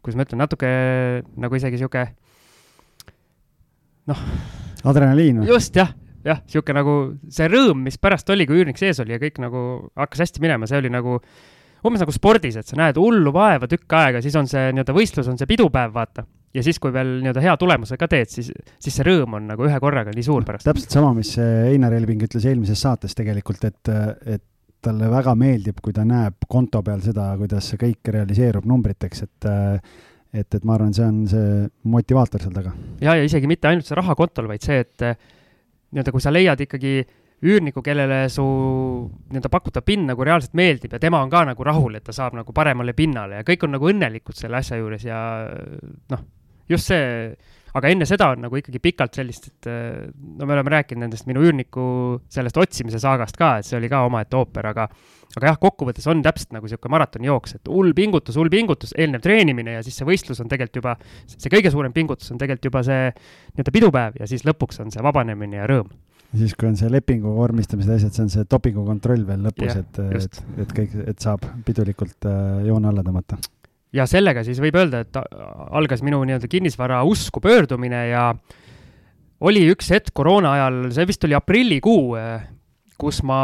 kuidas 0.01 0.19
ma 0.19 0.27
ütlen, 0.27 0.41
natuke 0.45 0.71
nagu 1.45 1.59
isegi 1.61 1.81
sihuke 1.81 2.07
noh. 4.11 4.23
adrenaliin 4.85 5.43
või? 5.43 5.51
just, 5.53 5.77
jah, 5.77 5.93
jah, 6.25 6.41
sihuke 6.49 6.77
nagu 6.77 6.97
see 7.29 7.49
rõõm, 7.53 7.85
mis 7.85 8.01
pärast 8.01 8.33
oli, 8.33 8.49
kui 8.49 8.63
üürnik 8.63 8.81
sees 8.81 9.03
oli 9.05 9.17
ja 9.17 9.21
kõik 9.21 9.43
nagu 9.45 9.67
hakkas 10.01 10.25
hästi 10.25 10.45
minema, 10.45 10.71
see 10.71 10.81
oli 10.81 10.93
nagu 10.93 11.19
umbes 11.85 12.01
nagu 12.01 12.15
spordis, 12.17 12.57
et 12.57 12.69
sa 12.69 12.81
näed 12.81 12.97
hullu 12.97 13.29
vaeva 13.35 13.69
tükk 13.69 13.93
aega, 14.01 14.25
siis 14.25 14.37
on 14.41 14.49
see 14.49 14.71
nii-öelda 14.73 14.97
võistlus, 14.97 15.29
on 15.29 15.37
see 15.37 15.51
pidupäev, 15.51 15.93
vaata 15.93 16.25
ja 16.55 16.63
siis, 16.63 16.79
kui 16.83 16.93
veel 16.95 17.19
nii-öelda 17.25 17.43
hea 17.43 17.55
tulemuse 17.61 17.99
ka 18.01 18.09
teed, 18.11 18.31
siis, 18.31 18.51
siis 18.83 18.97
see 18.97 19.07
rõõm 19.07 19.39
on 19.41 19.49
nagu 19.53 19.67
ühe 19.67 19.79
korraga 19.83 20.15
nii 20.15 20.27
suur 20.27 20.47
pärast. 20.47 20.69
täpselt 20.69 20.95
sama, 20.95 21.13
mis 21.17 21.35
Einar 21.43 21.95
Elving 21.97 22.23
ütles 22.27 22.47
eelmises 22.49 22.83
saates 22.87 23.17
tegelikult, 23.19 23.65
et, 23.67 23.93
et 24.37 24.45
talle 24.85 25.09
väga 25.11 25.35
meeldib, 25.39 25.81
kui 25.83 25.95
ta 25.97 26.05
näeb 26.07 26.47
konto 26.51 26.83
peal 26.85 27.03
seda, 27.05 27.31
kuidas 27.41 27.71
see 27.71 27.81
kõik 27.81 28.13
realiseerub 28.15 28.69
numbriteks, 28.69 29.25
et 29.29 29.51
et, 30.35 30.51
et 30.51 30.65
ma 30.67 30.75
arvan, 30.75 30.91
see 30.95 31.07
on 31.07 31.19
see 31.31 31.51
motivaator 31.95 32.43
seal 32.43 32.55
taga. 32.55 32.73
ja, 33.01 33.15
ja 33.15 33.27
isegi 33.27 33.47
mitte 33.51 33.71
ainult 33.71 33.87
see 33.87 33.99
raha 33.99 34.17
kontol, 34.19 34.49
vaid 34.51 34.65
see, 34.67 34.81
et 34.83 35.05
nii-öelda 35.05 36.15
kui 36.15 36.23
sa 36.23 36.33
leiad 36.35 36.65
ikkagi 36.65 36.97
üürniku, 37.45 37.83
kellele 37.85 38.25
su 38.33 38.45
nii-öelda 39.31 39.51
pakutav 39.53 39.85
pind 39.87 40.09
nagu 40.11 40.27
reaalselt 40.27 40.57
meeldib 40.59 40.97
ja 40.97 41.03
tema 41.03 41.21
on 41.23 41.31
ka 41.31 41.45
nagu 41.51 41.67
rahul, 41.67 41.95
et 41.99 42.07
ta 42.07 42.15
saab 42.17 42.35
nagu 42.39 42.55
paremale 42.57 42.97
pinnale 42.99 43.41
ja 43.41 43.47
kõik 43.47 43.67
on 43.67 43.77
nagu 43.77 43.91
õnnelikud 43.91 44.39
selle 44.39 44.59
asja 44.59 44.81
juures 44.81 45.07
ja 45.07 45.21
noh 46.11 46.25
just 46.71 46.91
see, 46.91 47.35
aga 47.75 47.91
enne 47.91 48.07
seda 48.09 48.31
on 48.35 48.45
nagu 48.47 48.61
ikkagi 48.61 48.81
pikalt 48.83 49.19
sellist, 49.19 49.51
et 49.51 49.69
eh, 49.71 50.07
no 50.13 50.47
me 50.47 50.57
oleme 50.57 50.77
rääkinud 50.77 51.07
nendest 51.07 51.27
minu 51.31 51.43
üürniku 51.45 51.85
sellest 52.33 52.59
otsimise 52.63 53.01
saagast 53.03 53.39
ka, 53.41 53.57
et 53.59 53.69
see 53.69 53.79
oli 53.81 53.91
ka 53.93 54.05
omaette 54.07 54.39
ooper, 54.39 54.71
aga 54.71 54.89
aga 55.35 55.51
jah, 55.51 55.59
kokkuvõttes 55.59 56.07
on 56.11 56.23
täpselt 56.23 56.55
nagu 56.55 56.69
niisugune 56.69 56.95
maratonijooks, 56.95 57.57
et 57.59 57.71
hull 57.73 57.95
pingutus, 57.97 58.39
hull 58.39 58.53
pingutus, 58.53 58.95
eelnev 58.95 59.23
treenimine 59.25 59.79
ja 59.79 59.83
siis 59.83 59.99
see 59.99 60.07
võistlus 60.07 60.41
on 60.45 60.51
tegelikult 60.51 60.79
juba, 60.79 60.95
see 61.27 61.51
kõige 61.53 61.73
suurem 61.75 61.95
pingutus 61.97 62.31
on 62.31 62.41
tegelikult 62.41 62.71
juba 62.71 62.85
see 62.87 63.09
nii-öelda 63.11 63.75
pidupäev 63.75 64.21
ja 64.21 64.31
siis 64.31 64.47
lõpuks 64.47 64.79
on 64.85 64.95
see 64.95 65.03
vabanemine 65.05 65.59
ja 65.59 65.67
rõõm. 65.71 65.91
Siis, 66.35 66.55
kui 66.59 66.67
on 66.67 66.75
see 66.79 66.89
lepingu 66.91 67.31
vormistamised, 67.31 67.93
asjad, 67.95 68.15
see 68.15 68.25
on 68.25 68.31
see 68.33 68.47
dopingu 68.51 68.83
kontroll 68.87 69.23
veel 69.27 69.45
lõpus, 69.47 69.77
et, 69.79 70.01
et, 70.19 70.41
et 70.65 70.73
kõik, 70.79 70.97
et 71.13 71.23
saab 71.23 71.45
pidulikult 71.67 72.27
äh, 72.27 72.65
joone 72.67 72.91
alla 72.91 73.05
tõmmata 73.07 73.39
ja 73.95 74.07
sellega 74.11 74.43
siis 74.47 74.61
võib 74.63 74.77
öelda, 74.81 75.05
et 75.05 75.19
algas 75.71 76.03
minu 76.05 76.23
nii-öelda 76.27 76.51
kinnisvara 76.51 77.03
usku 77.07 77.43
pöördumine 77.45 78.09
ja 78.11 78.27
oli 79.45 79.65
üks 79.71 79.91
hetk 79.95 80.15
koroona 80.17 80.55
ajal, 80.57 80.81
see 80.95 81.09
vist 81.09 81.27
oli 81.27 81.37
aprillikuu, 81.37 82.15
kus 83.01 83.21
ma 83.27 83.41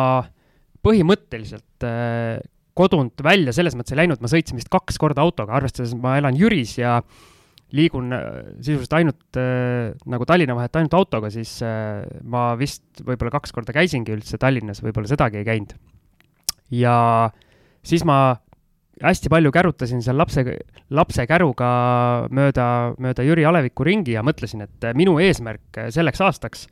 põhimõtteliselt 0.84 1.86
eh, 1.86 2.38
kodunt 2.76 3.20
välja 3.24 3.53
selles 3.55 3.76
mõttes 3.76 3.94
ei 3.94 4.03
läinud, 4.03 4.22
ma 4.22 4.30
sõitsin 4.30 4.59
vist 4.59 4.70
kaks 4.72 4.98
korda 5.01 5.24
autoga, 5.24 5.57
arvestades, 5.59 5.92
et 5.94 6.03
ma 6.03 6.16
elan 6.20 6.38
Jüris 6.38 6.76
ja 6.78 6.98
liigun 7.76 8.14
eh, 8.16 8.28
sisuliselt 8.62 8.96
ainult 8.98 9.40
äh, 9.40 9.92
nagu 10.11 10.26
Tallinna 10.28 10.57
vahet 10.59 10.80
ainult 10.80 10.96
autoga, 10.98 11.30
siis 11.34 11.59
äh, 11.66 12.01
ma 12.24 12.51
vist 12.61 13.03
võib-olla 13.05 13.34
kaks 13.36 13.55
korda 13.57 13.76
käisingi 13.76 14.14
üldse 14.16 14.40
Tallinnas, 14.40 14.82
võib-olla 14.84 15.11
sedagi 15.11 15.42
ei 15.42 15.48
käinud. 15.48 15.76
ja 16.74 16.96
siis 17.86 18.07
ma 18.07 18.40
hästi 19.01 19.30
palju 19.32 19.53
kärutasin 19.55 20.03
seal 20.05 20.18
lapse, 20.20 20.44
lapse 20.92 21.26
käruga 21.28 21.70
mööda, 22.34 22.66
mööda 23.01 23.24
Jüri 23.24 23.46
Aleviku 23.48 23.86
ringi 23.86 24.14
ja 24.16 24.24
mõtlesin, 24.26 24.66
et 24.66 24.90
minu 24.98 25.18
eesmärk 25.22 25.80
selleks 25.94 26.20
aastaks 26.26 26.66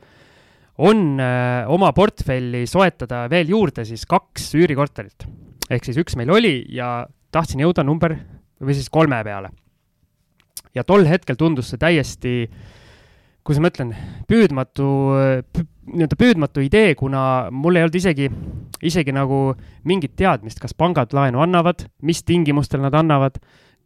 on 0.79 1.19
äh, 1.19 1.67
oma 1.71 1.91
portfelli 1.95 2.65
soetada 2.69 3.25
veel 3.31 3.49
juurde 3.51 3.85
siis 3.87 4.05
kaks 4.09 4.53
üürikorterit. 4.55 5.27
ehk 5.69 5.85
siis 5.85 5.97
üks 6.01 6.15
meil 6.15 6.31
oli 6.31 6.53
ja 6.73 7.07
tahtsin 7.31 7.65
jõuda 7.65 7.83
number 7.83 8.15
või 8.61 8.77
siis 8.77 8.89
kolme 8.89 9.23
peale. 9.23 9.49
ja 10.75 10.83
tol 10.83 11.05
hetkel 11.05 11.35
tundus 11.35 11.73
see 11.73 11.81
täiesti 11.81 12.35
äh, 12.45 12.78
kuidas 13.47 13.61
ma 13.63 13.71
ütlen, 13.71 13.93
püüdmatu, 14.29 14.89
nii-öelda 15.89 16.17
püüdmatu 16.19 16.63
idee, 16.65 16.93
kuna 16.99 17.21
mul 17.53 17.79
ei 17.79 17.85
olnud 17.85 17.97
isegi, 17.97 18.29
isegi 18.85 19.15
nagu 19.15 19.39
mingit 19.89 20.15
teadmist, 20.19 20.61
kas 20.61 20.75
pangad 20.77 21.15
laenu 21.15 21.41
annavad, 21.43 21.85
mis 22.05 22.21
tingimustel 22.27 22.83
nad 22.83 22.95
annavad, 22.97 23.39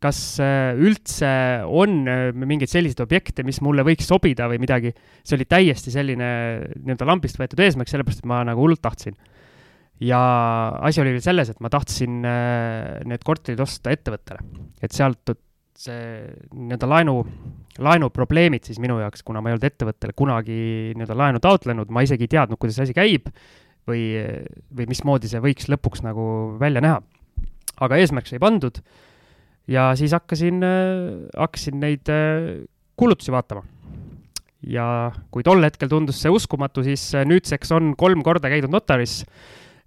kas 0.03 0.19
äh, 0.43 0.73
üldse 0.75 1.29
on 1.63 2.01
äh, 2.09 2.25
mingeid 2.35 2.71
selliseid 2.71 3.03
objekte, 3.05 3.45
mis 3.47 3.61
mulle 3.63 3.85
võiks 3.87 4.09
sobida 4.09 4.49
või 4.51 4.59
midagi. 4.59 4.91
see 5.23 5.37
oli 5.37 5.47
täiesti 5.47 5.93
selline 5.93 6.27
nii-öelda 6.75 7.07
lambist 7.07 7.39
võetud 7.39 7.61
eesmärk, 7.63 7.91
sellepärast 7.91 8.23
et 8.23 8.27
ma 8.27 8.41
nagu 8.47 8.65
hullult 8.65 8.83
tahtsin. 8.83 9.15
ja 10.03 10.19
asi 10.83 10.99
oli 10.99 11.15
veel 11.15 11.23
selles, 11.23 11.53
et 11.53 11.63
ma 11.63 11.71
tahtsin 11.71 12.19
äh, 12.27 12.99
need 13.07 13.23
korterid 13.23 13.63
osta 13.63 13.93
ettevõttele, 13.95 14.43
et 14.83 14.91
sealt 14.91 15.37
see 15.79 16.27
nii-öelda 16.53 16.87
laenu, 16.89 17.15
laenuprobleemid 17.81 18.67
siis 18.67 18.79
minu 18.81 18.99
jaoks, 19.01 19.23
kuna 19.25 19.41
ma 19.41 19.49
ei 19.49 19.57
olnud 19.57 19.67
ettevõttele 19.67 20.15
kunagi 20.17 20.57
nii-öelda 20.93 21.17
laenu 21.17 21.41
taotlenud, 21.43 21.91
ma 21.93 22.03
isegi 22.05 22.27
ei 22.27 22.33
teadnud, 22.35 22.59
kuidas 22.61 22.79
asi 22.83 22.95
käib 22.95 23.29
või, 23.89 24.03
või 24.73 24.87
mismoodi 24.91 25.31
see 25.31 25.41
võiks 25.43 25.69
lõpuks 25.71 26.03
nagu 26.05 26.25
välja 26.61 26.83
näha. 26.83 27.01
aga 27.81 27.97
eesmärk 27.97 28.29
sai 28.29 28.39
pandud 28.39 28.77
ja 29.67 29.91
siis 29.97 30.13
hakkasin, 30.13 30.61
hakkasin 31.37 31.79
neid 31.81 32.09
kulutusi 32.95 33.31
vaatama. 33.33 33.63
ja 34.63 35.11
kui 35.31 35.43
tol 35.43 35.63
hetkel 35.63 35.89
tundus 35.89 36.21
see 36.21 36.31
uskumatu, 36.31 36.83
siis 36.83 37.11
nüüdseks 37.25 37.71
on 37.75 37.95
kolm 37.97 38.23
korda 38.23 38.49
käidud 38.49 38.71
notaris. 38.71 39.25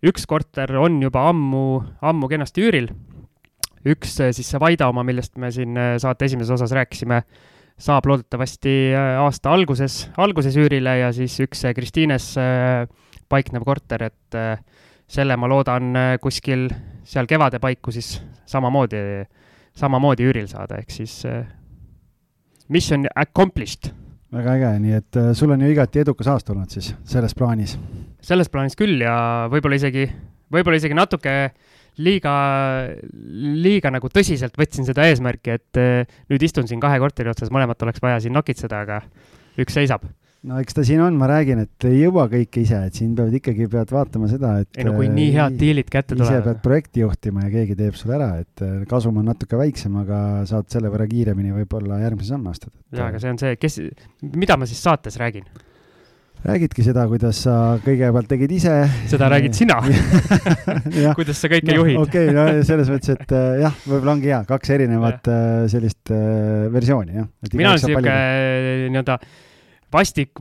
üks 0.03 0.27
korter 0.27 0.77
on 0.77 1.01
juba 1.03 1.29
ammu, 1.31 1.83
ammu 2.03 2.29
kenasti 2.29 2.67
üüril 2.67 2.91
üks 3.87 4.17
äh, 4.23 4.33
siis 4.37 4.49
see 4.51 4.61
Vaida 4.63 4.89
oma, 4.91 5.05
millest 5.07 5.37
me 5.41 5.51
siin 5.55 5.77
äh, 5.79 5.95
saate 6.03 6.29
esimeses 6.29 6.53
osas 6.57 6.75
rääkisime, 6.77 7.21
saab 7.79 8.09
loodetavasti 8.09 8.75
äh, 8.97 9.13
aasta 9.23 9.53
alguses, 9.55 10.07
alguses 10.17 10.57
üürile 10.59 10.99
ja 11.03 11.13
siis 11.17 11.37
üks 11.45 11.67
Kristiines 11.77 12.33
paiknev 13.27 13.67
korter, 13.67 14.07
et 14.07 14.37
selle 15.11 15.37
ma 15.39 15.49
loodan 15.51 16.19
kuskil 16.23 16.69
seal 17.07 17.27
kevade 17.27 17.59
paiku 17.63 17.91
siis 17.95 18.17
samamoodi, 18.47 19.01
samamoodi 19.77 20.27
üüril 20.27 20.47
saada, 20.51 20.79
ehk 20.79 20.95
siis 20.95 21.19
mission 22.71 23.07
accomplished. 23.15 23.91
väga 24.33 24.55
äge, 24.57 24.71
nii 24.83 24.95
et 24.95 25.19
sul 25.39 25.51
on 25.55 25.63
ju 25.63 25.71
igati 25.75 26.03
edukas 26.03 26.31
aasta 26.31 26.55
olnud 26.55 26.71
siis 26.71 26.93
selles 27.07 27.35
plaanis? 27.35 27.77
selles 28.23 28.51
plaanis 28.51 28.79
küll 28.79 29.03
ja 29.03 29.17
võib-olla 29.51 29.79
isegi, 29.79 30.07
võib-olla 30.55 30.79
isegi 30.79 30.99
natuke 30.99 31.35
äh, 31.45 31.76
liiga, 32.03 32.35
liiga 33.63 33.93
nagu 33.95 34.11
tõsiselt 34.13 34.57
võtsin 34.59 34.87
seda 34.89 35.07
eesmärki, 35.09 35.57
et 35.57 35.81
eh, 35.81 36.21
nüüd 36.31 36.45
istun 36.47 36.69
siin 36.69 36.83
kahe 36.83 37.01
korteri 37.03 37.33
otsas, 37.33 37.53
mõlemat 37.55 37.83
oleks 37.87 38.03
vaja 38.05 38.21
siin 38.23 38.37
nokitseda, 38.37 38.85
aga 38.87 39.03
üks 39.63 39.77
seisab. 39.77 40.05
no 40.47 40.61
eks 40.63 40.77
ta 40.77 40.85
siin 40.87 41.01
on, 41.03 41.17
ma 41.19 41.29
räägin, 41.31 41.63
et 41.65 41.87
ei 41.89 42.03
jõua 42.03 42.27
kõike 42.31 42.63
ise, 42.63 42.83
et 42.89 42.99
siin 42.99 43.15
peavad 43.19 43.35
ikkagi, 43.39 43.69
pead 43.73 43.93
vaatama 43.95 44.29
seda, 44.31 44.53
et 44.63 44.81
ei 44.81 44.87
no 44.87 44.95
kui 44.99 45.09
nii 45.11 45.31
head 45.35 45.57
diilid 45.61 45.89
kätte 45.91 46.15
tulevad. 46.15 46.33
ise 46.33 46.45
pead 46.45 46.61
projekti 46.65 47.03
juhtima 47.03 47.47
ja 47.47 47.53
keegi 47.55 47.79
teeb 47.79 47.97
sulle 47.99 48.19
ära, 48.19 48.33
et 48.45 48.67
eh, 48.67 48.83
kasum 48.91 49.23
on 49.23 49.31
natuke 49.33 49.59
väiksem, 49.59 49.97
aga 50.05 50.21
saad 50.49 50.69
selle 50.73 50.93
võrra 50.93 51.09
kiiremini 51.11 51.55
võib-olla 51.57 52.03
järgmise 52.05 52.37
samme 52.37 52.53
astuda. 52.53 52.77
jaa, 52.93 53.09
aga 53.09 53.23
see 53.23 53.33
on 53.33 53.41
see, 53.43 53.57
kes, 53.63 53.81
mida 54.37 54.61
ma 54.61 54.69
siis 54.69 54.85
saates 54.85 55.19
räägin? 55.23 55.49
Räägidki 56.47 56.85
seda, 56.87 57.07
kuidas 57.11 57.41
sa 57.47 57.55
kõigepealt 57.85 58.29
tegid 58.31 58.53
ise. 58.59 58.75
seda 59.11 59.31
räägid 59.33 59.57
sina 59.57 59.81
kuidas 61.19 61.41
sa 61.43 61.51
kõike 61.53 61.71
no, 61.73 61.81
juhid. 61.81 61.99
okei 62.03 62.31
okay,, 62.31 62.37
no 62.37 62.67
selles 62.67 62.91
mõttes, 62.93 63.17
et 63.17 63.35
äh, 63.35 63.49
jah, 63.65 63.75
võib-olla 63.87 64.15
ongi 64.17 64.33
hea, 64.33 64.43
kaks 64.49 64.73
erinevat. 64.77 65.33
Äh, 65.33 65.67
sellist 65.73 66.13
äh, 66.15 66.69
versiooni, 66.73 67.19
jah. 67.19 67.29
mina 67.53 67.75
olen 67.75 67.83
sihuke 67.83 68.17
nii-öelda 68.93 69.19
vastik, 69.93 70.33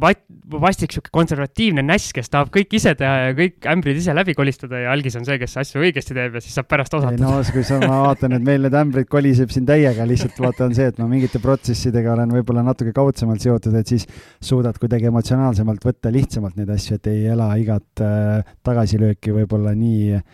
vastik 0.52 0.94
sihuke 0.94 1.12
konservatiivne 1.14 1.84
näss, 1.86 2.14
kes 2.16 2.32
tahab 2.34 2.50
kõik 2.54 2.74
ise 2.78 2.96
teha 2.98 3.28
ja 3.28 3.34
kõik 3.38 3.68
ämbrid 3.72 4.00
ise 4.00 4.16
läbi 4.16 4.34
kolistada 4.38 4.82
ja 4.82 4.94
algis 4.94 5.18
on 5.20 5.28
see, 5.28 5.38
kes 5.42 5.58
asju 5.62 5.84
õigesti 5.84 6.16
teeb 6.18 6.38
ja 6.38 6.44
siis 6.44 6.58
saab 6.58 6.70
pärast 6.72 6.96
osata. 6.98 7.20
no 7.22 7.42
kui 7.54 7.66
sa, 7.68 7.80
ma 7.84 8.02
vaatan, 8.08 8.38
et 8.38 8.48
meil 8.48 8.66
need 8.66 8.78
ämbrid 8.80 9.10
koliseb 9.12 9.54
siin 9.54 9.68
täiega, 9.70 10.08
lihtsalt 10.10 10.40
vaata 10.42 10.66
on 10.70 10.76
see, 10.78 10.90
et 10.92 11.02
ma 11.02 11.10
mingite 11.12 11.42
protsessidega 11.44 12.16
olen 12.16 12.34
võib-olla 12.40 12.66
natuke 12.66 12.96
kaudsemalt 12.96 13.46
seotud, 13.46 13.78
et 13.78 13.94
siis 13.94 14.08
suudad 14.44 14.80
kuidagi 14.82 15.12
emotsionaalsemalt 15.12 15.86
võtta 15.86 16.14
lihtsamalt 16.14 16.58
neid 16.60 16.74
asju, 16.76 17.00
et 17.00 17.14
ei 17.14 17.30
ela 17.36 17.52
igat 17.62 18.06
äh, 18.06 18.58
tagasilööki 18.66 19.36
võib-olla 19.36 19.76
nii 19.78 20.18
äh, 20.18 20.26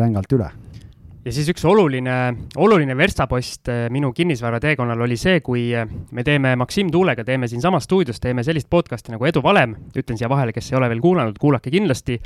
rängalt 0.00 0.36
üle 0.36 0.52
ja 1.24 1.32
siis 1.32 1.48
üks 1.48 1.64
oluline, 1.68 2.14
oluline 2.60 2.96
verstapost 2.98 3.70
eh, 3.72 3.86
minu 3.92 4.10
kinnisvarateekonnal 4.16 5.04
oli 5.06 5.16
see, 5.20 5.40
kui 5.44 5.66
eh, 5.72 5.88
me 6.12 6.24
teeme 6.26 6.54
Maksim 6.60 6.90
Tuulega, 6.92 7.24
teeme 7.24 7.48
siinsamas 7.50 7.86
stuudios, 7.88 8.20
teeme 8.20 8.44
sellist 8.44 8.68
podcast'i 8.72 9.14
nagu 9.14 9.24
Edu 9.28 9.42
valem, 9.44 9.74
ütlen 9.96 10.20
siia 10.20 10.28
vahele, 10.32 10.52
kes 10.54 10.70
ei 10.72 10.78
ole 10.78 10.90
veel 10.92 11.00
kuulanud, 11.04 11.38
kuulake 11.40 11.72
kindlasti. 11.72 12.18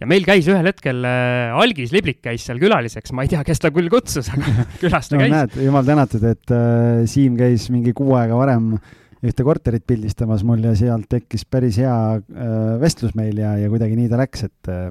ja 0.00 0.08
meil 0.08 0.26
käis 0.28 0.48
ühel 0.52 0.68
hetkel 0.68 1.04
äh, 1.08 1.56
Algis 1.64 1.94
Liblik 1.96 2.20
käis 2.24 2.44
seal 2.48 2.60
külaliseks, 2.60 3.14
ma 3.16 3.24
ei 3.24 3.32
tea, 3.32 3.44
kes 3.46 3.62
ta 3.62 3.72
küll 3.72 3.88
kutsus, 3.92 4.28
aga 4.34 4.66
külas 4.82 5.08
ta 5.08 5.16
no, 5.16 5.24
käis. 5.24 5.36
näed, 5.36 5.56
jumal 5.68 5.88
tänatud, 5.88 6.26
et 6.28 6.52
äh, 6.52 7.06
Siim 7.08 7.38
käis 7.40 7.70
mingi 7.72 7.96
kuu 7.96 8.12
aega 8.20 8.36
varem 8.36 8.74
ühte 9.22 9.46
korterit 9.46 9.84
pildistamas 9.86 10.42
mul 10.44 10.64
ja 10.66 10.74
sealt 10.76 11.06
tekkis 11.08 11.46
päris 11.46 11.78
hea 11.80 11.96
äh, 12.18 12.54
vestlus 12.82 13.16
meil 13.16 13.38
ja, 13.38 13.54
ja 13.56 13.72
kuidagi 13.72 13.96
nii 13.96 14.12
ta 14.12 14.20
läks, 14.20 14.44
et 14.50 14.72
äh, 14.72 14.88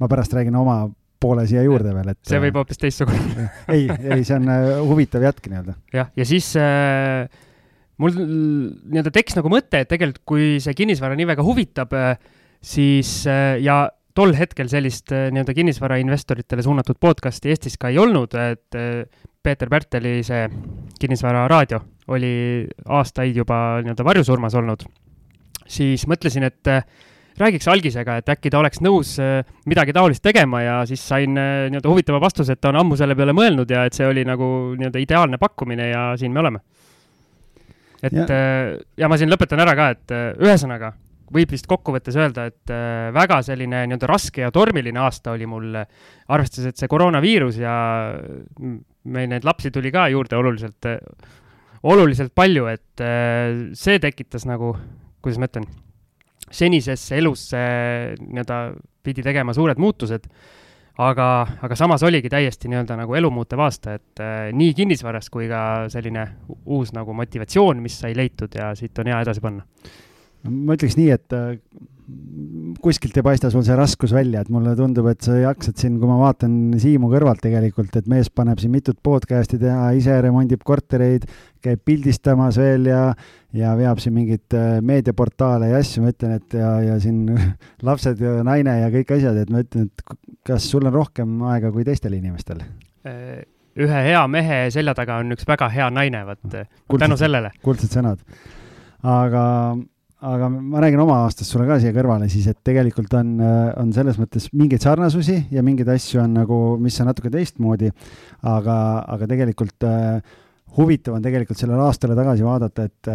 ma 0.00 0.10
pärast 0.10 0.34
räägin 0.34 0.56
oma 0.58 0.88
poole 1.24 1.46
siia 1.50 1.64
juurde 1.64 1.96
veel, 1.96 2.12
et. 2.12 2.20
see 2.28 2.42
võib 2.44 2.60
hoopis 2.60 2.80
teistsugune 2.84 3.48
ei, 3.74 3.88
ei, 3.88 4.22
see 4.22 4.36
on 4.36 4.52
äh, 4.52 4.70
huvitav 4.84 5.24
jätk 5.24 5.50
nii-öelda. 5.50 5.76
jah, 5.96 6.12
ja 6.20 6.28
siis 6.28 6.52
äh, 6.60 7.26
mul 8.02 8.16
nii-öelda 8.20 9.12
tekkis 9.14 9.38
nagu 9.40 9.52
mõte, 9.52 9.84
et 9.84 9.90
tegelikult 9.90 10.24
kui 10.28 10.48
see 10.62 10.76
kinnisvara 10.76 11.18
nii 11.18 11.28
väga 11.32 11.44
huvitab 11.46 11.94
äh,, 11.98 12.16
siis 12.64 13.22
äh, 13.30 13.56
ja 13.64 13.84
tol 14.14 14.34
hetkel 14.38 14.70
sellist 14.70 15.12
äh, 15.14 15.28
nii-öelda 15.34 15.54
kinnisvarainvestoritele 15.56 16.64
suunatud 16.64 16.98
podcast'i 17.02 17.52
Eestis 17.52 17.78
ka 17.80 17.90
ei 17.92 17.98
olnud, 18.02 18.34
et 18.38 18.78
äh, 18.78 19.04
Peeter 19.44 19.68
Pärteli 19.68 20.20
see 20.24 20.46
kinnisvararaadio 21.00 21.80
oli 22.14 22.34
aastaid 22.84 23.36
juba 23.36 23.80
nii-öelda 23.82 24.06
varjusurmas 24.06 24.54
olnud, 24.60 24.86
siis 25.66 26.06
mõtlesin, 26.10 26.46
et 26.48 26.70
äh, 26.70 26.86
räägiks 27.38 27.68
algisega, 27.68 28.18
et 28.20 28.30
äkki 28.30 28.50
ta 28.52 28.60
oleks 28.60 28.80
nõus 28.84 29.16
äh, 29.22 29.42
midagi 29.70 29.94
taolist 29.94 30.22
tegema 30.24 30.62
ja 30.62 30.76
siis 30.88 31.02
sain 31.02 31.34
äh, 31.38 31.66
nii-öelda 31.72 31.90
huvitava 31.90 32.20
vastuse, 32.22 32.54
et 32.54 32.62
ta 32.62 32.70
on 32.70 32.80
ammu 32.84 32.98
selle 32.98 33.16
peale 33.18 33.34
mõelnud 33.36 33.70
ja 33.70 33.84
et 33.88 33.96
see 33.96 34.06
oli 34.06 34.24
nagu 34.26 34.46
nii-öelda 34.78 35.02
ideaalne 35.02 35.40
pakkumine 35.42 35.90
ja 35.90 36.04
siin 36.20 36.34
me 36.34 36.44
oleme. 36.44 36.62
et 38.02 38.14
ja. 38.14 38.26
Äh, 38.28 38.68
ja 39.00 39.10
ma 39.10 39.18
siin 39.18 39.32
lõpetan 39.32 39.62
ära 39.64 39.74
ka, 39.78 39.90
et 39.96 40.14
ühesõnaga 40.38 40.94
võib 41.34 41.50
vist 41.50 41.66
kokkuvõttes 41.66 42.14
öelda, 42.20 42.44
et 42.52 42.70
väga 43.16 43.40
selline 43.42 43.80
nii-öelda 43.88 44.06
raske 44.06 44.44
ja 44.44 44.52
tormiline 44.54 45.00
aasta 45.02 45.32
oli 45.32 45.48
mul, 45.50 45.72
arvestades, 46.28 46.68
et 46.68 46.78
see 46.78 46.90
koroonaviirus 46.92 47.56
ja 47.58 47.72
meil 49.08 49.30
neid 49.32 49.48
lapsi 49.48 49.72
tuli 49.74 49.90
ka 49.90 50.04
juurde 50.12 50.36
oluliselt, 50.38 50.86
oluliselt 51.90 52.36
palju, 52.36 52.68
et 52.70 53.06
see 53.74 53.98
tekitas 54.04 54.46
nagu, 54.46 54.76
kuidas 55.24 55.40
ma 55.42 55.50
ütlen 55.50 55.66
senisesse 56.50 57.18
elusse 57.18 57.62
nii-öelda 58.20 58.58
pidi 59.04 59.22
tegema 59.24 59.54
suured 59.56 59.80
muutused, 59.80 60.28
aga, 61.02 61.28
aga 61.64 61.76
samas 61.76 62.04
oligi 62.06 62.30
täiesti 62.32 62.70
nii-öelda 62.70 62.96
nagu 63.00 63.16
elumuutev 63.18 63.62
aasta, 63.64 63.96
et 63.98 64.22
äh, 64.22 64.48
nii 64.54 64.74
kinnisvaras 64.76 65.30
kui 65.32 65.48
ka 65.50 65.90
selline 65.92 66.26
uus 66.64 66.94
nagu 66.96 67.16
motivatsioon, 67.16 67.82
mis 67.82 67.98
sai 68.04 68.14
leitud 68.16 68.54
ja 68.54 68.72
siit 68.78 68.98
on 69.02 69.12
hea 69.12 69.20
edasi 69.26 69.44
panna. 69.44 69.66
Ma 70.48 70.76
ütleks 70.76 70.96
nii, 70.98 71.10
et 71.14 71.36
äh, 71.36 71.56
kuskilt 72.84 73.16
ei 73.16 73.24
paista 73.24 73.48
sul 73.52 73.62
see 73.64 73.76
raskus 73.78 74.12
välja, 74.12 74.42
et 74.44 74.50
mulle 74.52 74.74
tundub, 74.76 75.06
et 75.08 75.24
sa 75.24 75.36
jaksad 75.38 75.78
siin, 75.80 75.96
kui 76.00 76.08
ma 76.08 76.18
vaatan 76.20 76.74
Siimu 76.80 77.08
kõrvalt 77.12 77.40
tegelikult, 77.44 77.94
et 77.96 78.08
mees 78.10 78.28
paneb 78.28 78.60
siin 78.60 78.74
mitut 78.74 78.98
podcast'i 79.04 79.58
teha, 79.62 79.88
ise 79.96 80.18
remondib 80.24 80.64
kortereid, 80.66 81.24
käib 81.64 81.80
pildistamas 81.86 82.58
veel 82.60 82.90
ja, 82.90 83.06
ja 83.56 83.72
veab 83.78 84.02
siin 84.04 84.16
mingeid 84.18 84.56
äh, 84.58 84.76
meediaportaale 84.84 85.70
ja 85.72 85.80
asju, 85.80 86.04
ma 86.04 86.12
ütlen, 86.12 86.36
et 86.40 86.58
ja, 86.60 86.74
ja 86.90 86.98
siin 87.00 87.24
lapsed 87.88 88.20
ja 88.20 88.36
naine 88.46 88.76
ja 88.82 88.92
kõik 88.92 89.16
asjad, 89.16 89.40
et 89.40 89.54
ma 89.54 89.64
ütlen, 89.64 89.88
et 89.88 90.20
kas 90.44 90.68
sul 90.68 90.84
on 90.84 90.94
rohkem 90.94 91.40
aega 91.54 91.72
kui 91.72 91.86
teistel 91.88 92.18
inimestel? 92.18 92.60
Äh, 93.08 93.46
ühe 93.80 94.04
hea 94.10 94.20
mehe 94.30 94.60
selja 94.74 94.92
taga 94.98 95.22
on 95.22 95.32
üks 95.34 95.48
väga 95.48 95.70
hea 95.72 95.88
naine, 95.90 96.20
vot 96.28 96.44
tänu 97.00 97.16
sellele. 97.18 97.54
kuldsed 97.64 97.96
sõnad. 97.96 98.20
aga 99.00 99.42
aga 100.24 100.48
ma 100.48 100.80
räägin 100.82 101.02
oma 101.02 101.18
aastast 101.24 101.52
sulle 101.52 101.66
ka 101.68 101.76
siia 101.82 101.92
kõrvale 101.94 102.28
siis, 102.32 102.46
et 102.50 102.60
tegelikult 102.64 103.12
on, 103.18 103.36
on 103.80 103.92
selles 103.94 104.16
mõttes 104.20 104.48
mingeid 104.56 104.84
sarnasusi 104.84 105.36
ja 105.52 105.64
mingeid 105.66 105.90
asju 105.92 106.22
on 106.22 106.38
nagu, 106.38 106.60
mis 106.80 106.96
on 107.02 107.10
natuke 107.10 107.32
teistmoodi, 107.32 107.90
aga, 108.48 108.76
aga 109.16 109.28
tegelikult 109.30 109.86
äh, 109.88 110.36
huvitav 110.78 111.18
on 111.18 111.24
tegelikult 111.24 111.60
sellele 111.60 111.84
aastale 111.86 112.16
tagasi 112.18 112.46
vaadata, 112.46 112.86
et, 112.88 113.10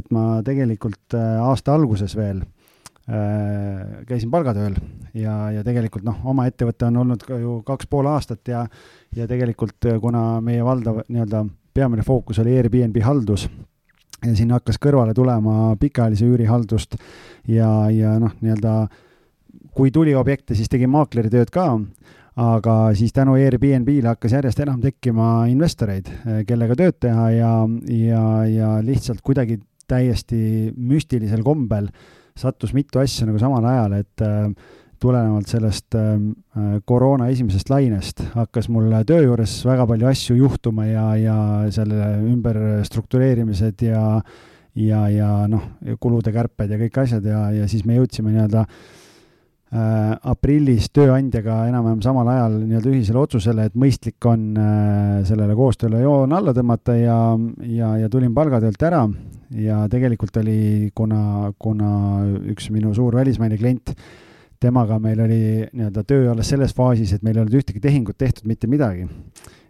et 0.00 0.12
ma 0.14 0.26
tegelikult 0.46 1.16
äh, 1.18 1.40
aasta 1.42 1.74
alguses 1.74 2.14
veel 2.18 2.44
äh, 2.44 4.04
käisin 4.08 4.30
palgatööl. 4.32 4.78
Ja, 5.18 5.50
ja 5.52 5.64
tegelikult 5.66 6.06
noh, 6.06 6.22
oma 6.30 6.46
ettevõte 6.48 6.86
on 6.88 7.02
olnud 7.02 7.26
ka 7.26 7.40
ju 7.40 7.58
kaks 7.66 7.90
pool 7.90 8.08
aastat 8.12 8.48
ja, 8.48 8.62
ja 9.16 9.26
tegelikult 9.28 9.90
kuna 10.00 10.40
meie 10.44 10.62
valdav 10.64 11.02
nii-öelda 11.08 11.44
peamine 11.74 12.04
fookus 12.06 12.40
oli 12.40 12.54
Airbnb 12.56 12.96
haldus 13.04 13.48
ja 14.22 14.34
sinna 14.36 14.60
hakkas 14.60 14.78
kõrvale 14.82 15.14
tulema 15.16 15.72
pikaajalise 15.80 16.28
üürihaldust 16.28 16.96
ja, 17.48 17.68
ja 17.90 18.16
noh, 18.22 18.34
nii-öelda 18.40 18.86
kui 19.76 19.90
tuli 19.90 20.14
objekte, 20.14 20.54
siis 20.54 20.70
tegin 20.70 20.92
maakleri 20.92 21.30
tööd 21.32 21.50
ka, 21.52 21.66
aga 22.42 22.76
siis 22.96 23.12
tänu 23.16 23.36
Airbnb-le 23.40 24.12
hakkas 24.12 24.36
järjest 24.36 24.60
enam 24.64 24.80
tekkima 24.84 25.46
investoreid, 25.52 26.08
kellega 26.48 26.76
tööd 26.78 26.98
teha 27.02 27.28
ja, 27.34 27.52
ja, 27.88 28.24
ja 28.48 28.72
lihtsalt 28.84 29.24
kuidagi 29.24 29.60
täiesti 29.90 30.72
müstilisel 30.76 31.42
kombel 31.44 31.90
sattus 32.38 32.72
mitu 32.72 33.00
asja 33.02 33.26
nagu 33.28 33.40
samal 33.40 33.64
ajal, 33.68 33.98
et 34.00 34.24
tulenevalt 35.02 35.50
sellest 35.50 35.96
ähm, 35.98 36.30
äh, 36.56 36.78
koroona 36.86 37.28
esimesest 37.32 37.70
lainest 37.72 38.22
hakkas 38.36 38.70
mul 38.72 38.92
töö 39.08 39.26
juures 39.26 39.58
väga 39.66 39.86
palju 39.90 40.08
asju 40.12 40.38
juhtuma 40.38 40.86
ja, 40.86 41.04
ja 41.18 41.36
selle 41.74 42.14
ümberstruktureerimised 42.30 43.86
ja 43.88 44.06
ja, 44.78 45.04
ja 45.12 45.28
noh, 45.52 45.68
kulude 46.00 46.32
kärped 46.32 46.70
ja 46.72 46.80
kõik 46.80 46.98
asjad 47.04 47.26
ja, 47.28 47.44
ja 47.52 47.68
siis 47.68 47.84
me 47.88 47.98
jõudsime 47.98 48.32
nii-öelda 48.32 48.62
äh, 48.64 50.14
aprillis 50.32 50.88
tööandjaga 50.94 51.58
enam-vähem 51.68 52.00
samal 52.04 52.30
ajal 52.32 52.56
nii-öelda 52.62 52.92
ühisele 52.94 53.20
otsusele, 53.20 53.68
et 53.68 53.76
mõistlik 53.76 54.30
on 54.30 54.48
äh, 54.56 55.20
sellele 55.28 55.56
koostööle 55.58 56.00
joon 56.04 56.32
alla 56.32 56.56
tõmmata 56.56 56.96
ja, 56.96 57.20
ja, 57.68 57.94
ja 58.00 58.10
tulin 58.12 58.34
palgatöölt 58.36 58.88
ära. 58.88 59.06
Ja 59.52 59.82
tegelikult 59.92 60.38
oli, 60.40 60.88
kuna, 60.96 61.52
kuna 61.60 61.88
üks 62.48 62.70
minu 62.72 62.94
suur 62.96 63.18
välismaine 63.18 63.58
klient 63.60 63.92
äh, 63.92 64.04
temaga 64.62 64.98
meil 65.02 65.20
oli 65.24 65.40
nii-öelda 65.72 66.04
töö 66.06 66.30
alles 66.32 66.50
selles 66.52 66.74
faasis, 66.76 67.14
et 67.16 67.24
meil 67.26 67.38
ei 67.38 67.44
olnud 67.44 67.56
ühtegi 67.58 67.82
tehingut 67.82 68.18
tehtud, 68.18 68.46
mitte 68.48 68.70
midagi. 68.70 69.08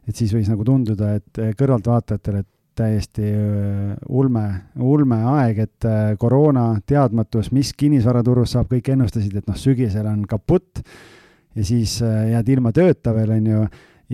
et 0.08 0.18
siis 0.18 0.32
võis 0.34 0.48
nagu 0.50 0.64
tunduda, 0.66 1.12
et 1.20 1.38
eh, 1.38 1.52
kõrvaltvaatajatele, 1.58 2.42
täiesti 2.74 3.22
eh, 3.28 3.92
ulme, 4.08 4.42
ulme 4.80 5.18
aeg, 5.36 5.60
et 5.66 5.86
eh, 5.86 6.14
koroona, 6.18 6.66
teadmatus, 6.86 7.52
mis 7.54 7.70
kinnisvaraturus 7.78 8.56
saab, 8.56 8.70
kõik 8.72 8.90
ennustasid, 8.96 9.36
et 9.38 9.48
noh, 9.48 9.58
sügisel 9.58 10.08
on 10.10 10.24
kaputt 10.28 10.82
ja 11.54 11.64
siis 11.68 12.00
jääd 12.00 12.48
ilma 12.50 12.72
tööta 12.74 13.14
veel, 13.14 13.36
on 13.36 13.48
ju, 13.52 13.64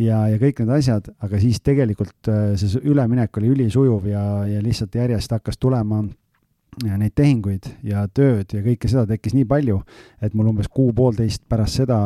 ja, 0.05 0.25
ja 0.29 0.39
kõik 0.43 0.61
need 0.61 0.75
asjad, 0.77 1.09
aga 1.25 1.41
siis 1.41 1.63
tegelikult 1.65 2.33
see 2.59 2.83
üleminek 2.85 3.39
oli 3.41 3.55
ülisujuv 3.55 4.11
ja, 4.11 4.25
ja 4.51 4.63
lihtsalt 4.63 4.99
järjest 4.99 5.39
hakkas 5.39 5.57
tulema 5.63 6.03
ja 6.87 6.99
neid 7.01 7.15
tehinguid 7.19 7.71
ja 7.87 8.07
tööd 8.15 8.53
ja 8.55 8.63
kõike 8.65 8.91
seda 8.91 9.07
tekkis 9.09 9.35
nii 9.37 9.47
palju, 9.49 9.81
et 10.23 10.35
mul 10.39 10.53
umbes 10.53 10.71
kuu-poolteist 10.73 11.45
pärast 11.51 11.81
seda 11.81 12.01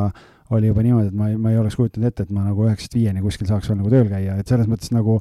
oli 0.53 0.69
juba 0.69 0.85
niimoodi, 0.85 1.09
et 1.09 1.17
ma 1.17 1.31
ei, 1.33 1.39
ma 1.41 1.53
ei 1.53 1.59
oleks 1.61 1.79
kujutanud 1.79 2.09
ette, 2.09 2.27
et 2.27 2.35
ma 2.35 2.45
nagu 2.45 2.67
üheksast 2.67 2.95
viieni 2.97 3.25
kuskil 3.25 3.49
saaks 3.49 3.71
veel 3.71 3.81
nagu 3.81 3.93
tööl 3.93 4.09
käia, 4.11 4.37
et 4.39 4.49
selles 4.49 4.69
mõttes 4.69 4.93
nagu 4.93 5.19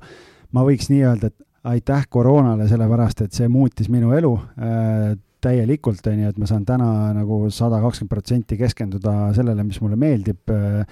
ma 0.55 0.65
võiks 0.67 0.91
nii 0.91 1.03
öelda, 1.07 1.31
et 1.31 1.71
aitäh 1.71 2.07
koroonale, 2.09 2.67
sellepärast 2.69 3.25
et 3.25 3.37
see 3.37 3.49
muutis 3.51 3.89
minu 3.93 4.15
elu 4.17 4.31
äh, 4.35 5.11
täielikult, 5.41 6.05
on 6.09 6.21
ju, 6.21 6.31
et 6.31 6.39
ma 6.41 6.49
saan 6.49 6.65
täna 6.67 6.89
nagu 7.17 7.43
sada 7.53 7.79
kakskümmend 7.81 8.11
protsenti 8.11 8.57
keskenduda 8.59 9.31
sellele, 9.37 9.65
mis 9.65 9.79
mulle 9.81 9.97
meeldib 9.99 10.53
äh, 10.53 10.83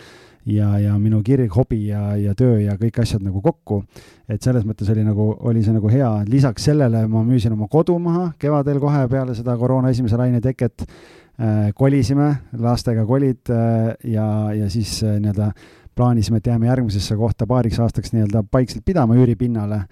ja, 0.45 0.69
ja 0.79 0.95
minu 0.99 1.21
kirg, 1.25 1.51
hobi 1.55 1.87
ja, 1.87 2.15
ja 2.19 2.35
töö 2.37 2.59
ja 2.61 2.75
kõik 2.79 3.01
asjad 3.03 3.23
nagu 3.25 3.41
kokku. 3.41 3.83
et 4.29 4.41
selles 4.41 4.65
mõttes 4.65 4.89
oli 4.91 5.03
nagu, 5.03 5.31
oli 5.49 5.63
see 5.63 5.73
nagu 5.73 5.89
hea, 5.91 6.09
lisaks 6.29 6.69
sellele 6.69 7.05
ma 7.07 7.23
müüsin 7.25 7.53
oma 7.53 7.67
kodu 7.67 7.97
maha 7.99 8.31
kevadel 8.39 8.79
kohe 8.79 9.07
peale 9.09 9.35
seda 9.35 9.57
koroona 9.57 9.89
esimese 9.89 10.17
laine 10.17 10.41
teket 10.41 10.85
äh,. 10.85 11.71
kolisime, 11.75 12.35
lastega 12.57 13.05
kolid 13.05 13.49
äh, 13.49 13.95
ja, 14.03 14.53
ja 14.53 14.69
siis 14.69 15.01
äh, 15.03 15.19
nii-öelda 15.19 15.51
plaanisime, 15.95 16.37
et 16.37 16.47
jääme 16.47 16.69
järgmisesse 16.69 17.15
kohta 17.15 17.47
paariks 17.47 17.79
aastaks 17.79 18.13
nii-öelda 18.13 18.43
paikselt 18.51 18.85
pidama 18.85 19.17
üüripinnale 19.19 19.83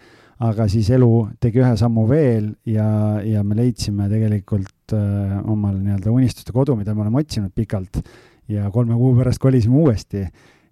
aga 0.43 0.67
siis 0.69 0.89
elu 0.93 1.11
tegi 1.41 1.61
ühe 1.63 1.73
sammu 1.79 2.05
veel 2.09 2.51
ja, 2.69 2.87
ja 3.25 3.43
me 3.43 3.57
leidsime 3.57 4.05
tegelikult 4.11 4.93
äh, 4.95 5.37
omal 5.49 5.77
nii-öelda 5.79 6.13
unistuste 6.13 6.53
kodu, 6.53 6.77
mida 6.77 6.93
me 6.93 7.05
oleme 7.05 7.23
otsinud 7.23 7.53
pikalt 7.57 8.01
ja 8.51 8.71
kolme 8.71 8.95
kuu 8.95 9.15
pärast 9.17 9.41
kolisime 9.43 9.75
uuesti. 9.75 10.27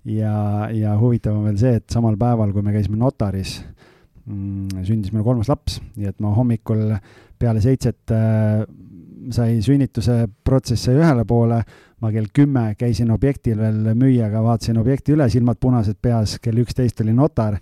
ja, 0.05 0.69
ja 0.71 0.97
huvitav 0.99 1.38
on 1.38 1.47
veel 1.49 1.57
see, 1.57 1.80
et 1.80 1.89
samal 1.89 2.17
päeval, 2.17 2.51
kui 2.53 2.61
me 2.61 2.73
käisime 2.76 2.97
notaris 3.01 3.57
mm,, 4.26 4.84
sündis 4.86 5.13
meil 5.13 5.26
kolmas 5.26 5.49
laps, 5.49 5.80
nii 5.95 6.11
et 6.11 6.19
ma 6.21 6.34
hommikul 6.36 6.91
peale 7.39 7.63
seitset 7.63 8.13
äh, 8.13 8.61
sai 9.34 9.57
sünnituse 9.65 10.28
protsess 10.45 10.86
sai 10.86 10.99
ühele 10.99 11.26
poole, 11.26 11.63
ma 12.01 12.11
kell 12.13 12.30
kümme 12.34 12.67
käisin 12.78 13.09
objektil 13.11 13.57
veel 13.57 13.95
müüjaga, 13.97 14.43
vaatasin 14.45 14.78
objekti 14.78 15.15
üle, 15.15 15.30
silmad 15.34 15.57
punased 15.59 15.97
peas, 16.01 16.38
kell 16.43 16.61
üksteist 16.61 17.01
oli 17.01 17.15
notar 17.17 17.57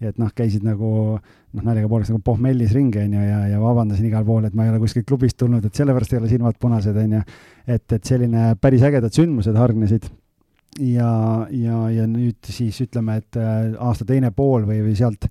et 0.00 0.18
noh, 0.20 0.30
käisid 0.34 0.64
nagu 0.66 1.18
noh, 1.56 1.64
naljaga 1.64 1.90
pooleks 1.90 2.12
nagu 2.12 2.22
pohmellis 2.24 2.72
ringi, 2.76 3.00
on 3.02 3.18
ju, 3.18 3.24
ja, 3.24 3.42
ja 3.52 3.60
vabandasin 3.62 4.08
igal 4.08 4.24
pool, 4.26 4.46
et 4.48 4.56
ma 4.56 4.66
ei 4.66 4.72
ole 4.72 4.80
kuskilt 4.82 5.06
klubist 5.08 5.38
tulnud, 5.40 5.64
et 5.64 5.78
sellepärast 5.80 6.14
ei 6.14 6.20
ole 6.20 6.30
silmad 6.30 6.58
punased, 6.60 6.96
on 6.96 7.18
ju. 7.18 7.22
et, 7.66 7.84
et 7.96 8.10
selline 8.10 8.50
päris 8.60 8.84
ägedad 8.88 9.14
sündmused 9.14 9.56
hargnesid. 9.58 10.10
ja, 10.84 11.12
ja, 11.50 11.78
ja 11.90 12.04
nüüd 12.10 12.52
siis 12.52 12.80
ütleme, 12.84 13.18
et 13.22 13.40
äh, 13.40 13.72
aasta 13.80 14.06
teine 14.08 14.30
pool 14.36 14.68
või, 14.68 14.82
või 14.84 14.94
sealt, 14.98 15.24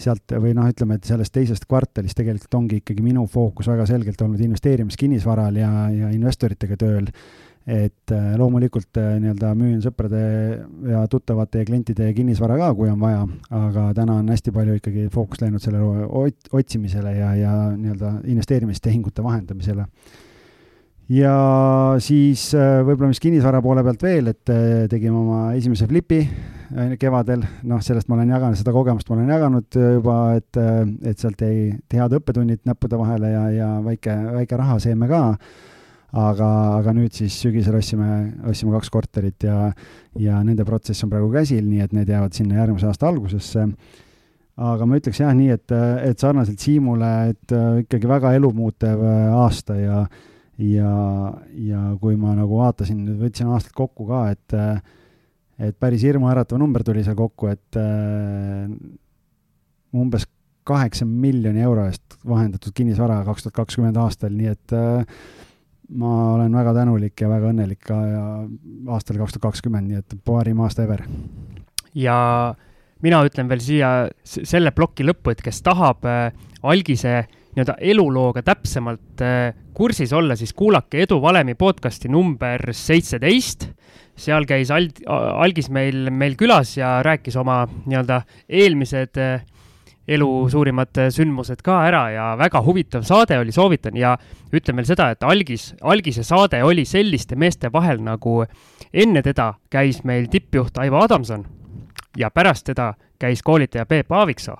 sealt 0.00 0.32
või 0.40 0.54
noh, 0.56 0.70
ütleme, 0.72 0.96
et 0.96 1.06
sellest 1.06 1.34
teisest 1.34 1.68
kvartalist 1.68 2.16
tegelikult 2.18 2.56
ongi 2.56 2.80
ikkagi 2.80 3.04
minu 3.04 3.26
fookus 3.30 3.68
väga 3.68 3.86
selgelt 3.86 4.22
olnud 4.24 4.40
investeerimiskinnisvaral 4.48 5.60
ja, 5.60 5.70
ja 5.92 6.10
investoritega 6.16 6.80
tööl 6.80 7.12
et 7.70 8.12
äh, 8.12 8.32
loomulikult 8.38 8.98
äh, 8.98 9.12
nii-öelda 9.22 9.52
müün 9.58 9.78
sõprade 9.84 10.20
ja 10.90 11.04
tuttavate 11.10 11.62
ja 11.62 11.68
klientide 11.68 12.08
kinnisvara 12.16 12.56
ka, 12.58 12.72
kui 12.74 12.90
on 12.90 12.98
vaja, 12.98 13.22
aga 13.54 13.90
täna 13.96 14.16
on 14.18 14.32
hästi 14.32 14.54
palju 14.54 14.78
ikkagi 14.80 15.06
fookus 15.14 15.42
läinud 15.44 15.62
sellele 15.62 16.08
otsimisele 16.56 17.14
ja, 17.14 17.30
ja 17.38 17.52
nii-öelda 17.76 18.16
investeerimistehingute 18.32 19.22
vahendamisele. 19.22 19.86
ja 21.14 21.36
siis 22.02 22.48
äh, 22.58 22.80
võib-olla 22.82 23.12
mis 23.12 23.22
kinnisvara 23.22 23.62
poole 23.62 23.86
pealt 23.86 24.02
veel, 24.02 24.32
et 24.34 24.54
tegime 24.90 25.22
oma 25.22 25.40
esimese 25.54 25.86
flipi 25.90 26.24
kevadel, 26.98 27.42
noh, 27.66 27.80
sellest 27.82 28.06
ma 28.10 28.18
olen 28.18 28.30
jaganud, 28.30 28.58
seda 28.58 28.74
kogemust 28.74 29.08
ma 29.10 29.16
olen 29.16 29.30
jaganud 29.34 29.78
juba, 29.98 30.20
et, 30.38 30.58
et 31.06 31.18
sealt 31.18 31.42
jäi 31.42 31.72
head 31.94 32.14
õppetunnid 32.18 32.62
näppude 32.66 32.98
vahele 32.98 33.30
ja, 33.34 33.48
ja 33.54 33.74
väike, 33.82 34.14
väike 34.40 34.58
rahaseeme 34.58 35.10
ka 35.10 35.24
aga, 36.16 36.48
aga 36.80 36.94
nüüd 36.96 37.14
siis 37.14 37.36
sügisel 37.42 37.76
ostsime, 37.78 38.10
ostsime 38.50 38.74
kaks 38.76 38.92
korterit 38.92 39.46
ja, 39.46 39.70
ja 40.18 40.38
nende 40.46 40.66
protsess 40.68 41.04
on 41.06 41.12
praegu 41.12 41.30
käsil, 41.34 41.66
nii 41.66 41.84
et 41.84 41.94
need 41.96 42.10
jäävad 42.10 42.36
sinna 42.36 42.58
järgmise 42.60 42.88
aasta 42.90 43.10
algusesse. 43.10 43.66
aga 44.60 44.86
ma 44.86 44.98
ütleks 44.98 45.20
jah 45.22 45.34
nii, 45.36 45.50
et, 45.54 45.76
et 46.04 46.18
sarnaselt 46.18 46.60
Siimule, 46.60 47.12
et 47.34 47.54
äh, 47.56 47.82
ikkagi 47.84 48.08
väga 48.10 48.34
elumuutev 48.36 49.04
äh, 49.06 49.20
aasta 49.40 49.76
ja, 49.78 50.00
ja, 50.58 50.94
ja 51.70 51.84
kui 52.00 52.18
ma 52.20 52.34
nagu 52.36 52.58
vaatasin, 52.58 53.04
võtsin 53.20 53.52
aastad 53.54 53.72
kokku 53.76 54.08
ka, 54.10 54.24
et, 54.34 54.56
äh, 54.56 54.82
et 55.68 55.78
päris 55.78 56.04
hirmuäratav 56.04 56.60
number 56.60 56.84
tuli 56.84 57.04
seal 57.06 57.16
kokku, 57.16 57.48
et 57.54 57.80
umbes 59.94 60.26
kaheksa 60.70 61.06
miljoni 61.08 61.62
euro 61.64 61.86
eest 61.88 62.18
vahendatud 62.28 62.74
kinnisvara 62.76 63.20
kaks 63.26 63.46
tuhat 63.46 63.56
kakskümmend 63.62 63.98
aastal, 64.00 64.34
nii 64.36 64.50
et 64.52 64.74
äh, 64.76 65.22
ma 65.90 66.14
olen 66.36 66.54
väga 66.54 66.74
tänulik 66.74 67.20
ja 67.20 67.28
väga 67.30 67.50
õnnelik 67.50 67.80
ka 67.86 67.98
ja 68.06 68.24
aastal 68.94 69.18
kaks 69.18 69.36
tuhat 69.36 69.48
kakskümmend, 69.48 69.90
nii 69.90 70.02
et 70.02 70.18
parim 70.24 70.60
aasta 70.62 70.84
ever. 70.86 71.02
ja 71.94 72.54
mina 73.02 73.22
ütlen 73.26 73.48
veel 73.50 73.62
siia 73.64 73.90
selle 74.24 74.70
ploki 74.76 75.06
lõppu, 75.06 75.32
et 75.32 75.42
kes 75.42 75.62
tahab 75.66 76.06
äh, 76.08 76.30
algise 76.62 77.24
nii-öelda 77.50 77.76
elulooga 77.82 78.44
täpsemalt 78.46 79.24
äh, 79.26 79.54
kursis 79.74 80.12
olla, 80.14 80.36
siis 80.38 80.52
kuulake 80.54 81.02
Edu 81.06 81.20
Valemi 81.22 81.56
podcasti 81.58 82.08
number 82.08 82.72
seitseteist. 82.72 83.70
seal 84.20 84.44
käis 84.44 84.70
Ald-, 84.70 85.00
algis 85.08 85.70
meil, 85.72 86.10
meil 86.12 86.36
külas 86.36 86.76
ja 86.76 87.00
rääkis 87.02 87.36
oma 87.40 87.64
nii-öelda 87.86 88.22
eelmised 88.48 89.18
äh, 89.18 89.42
elu 90.10 90.30
suurimad 90.50 90.98
äh, 90.98 91.10
sündmused 91.14 91.62
ka 91.66 91.80
ära 91.86 92.04
ja 92.14 92.26
väga 92.38 92.62
huvitav 92.66 93.04
saade 93.06 93.38
oli, 93.38 93.52
soovitan 93.54 93.96
ja 93.98 94.16
ütlen 94.52 94.80
veel 94.80 94.88
seda, 94.88 95.10
et 95.14 95.26
algis, 95.26 95.70
algise 95.80 96.24
saade 96.26 96.62
oli 96.66 96.84
selliste 96.88 97.38
meeste 97.38 97.70
vahel 97.72 98.02
nagu 98.04 98.40
enne 98.92 99.22
teda 99.22 99.52
käis 99.70 100.02
meil 100.04 100.26
tippjuht 100.32 100.78
Aivo 100.82 101.04
Adamson 101.04 101.46
ja 102.18 102.30
pärast 102.34 102.66
teda 102.72 102.94
käis 103.20 103.42
koolitaja 103.46 103.86
Peep 103.86 104.12
Aaviksoo 104.12 104.58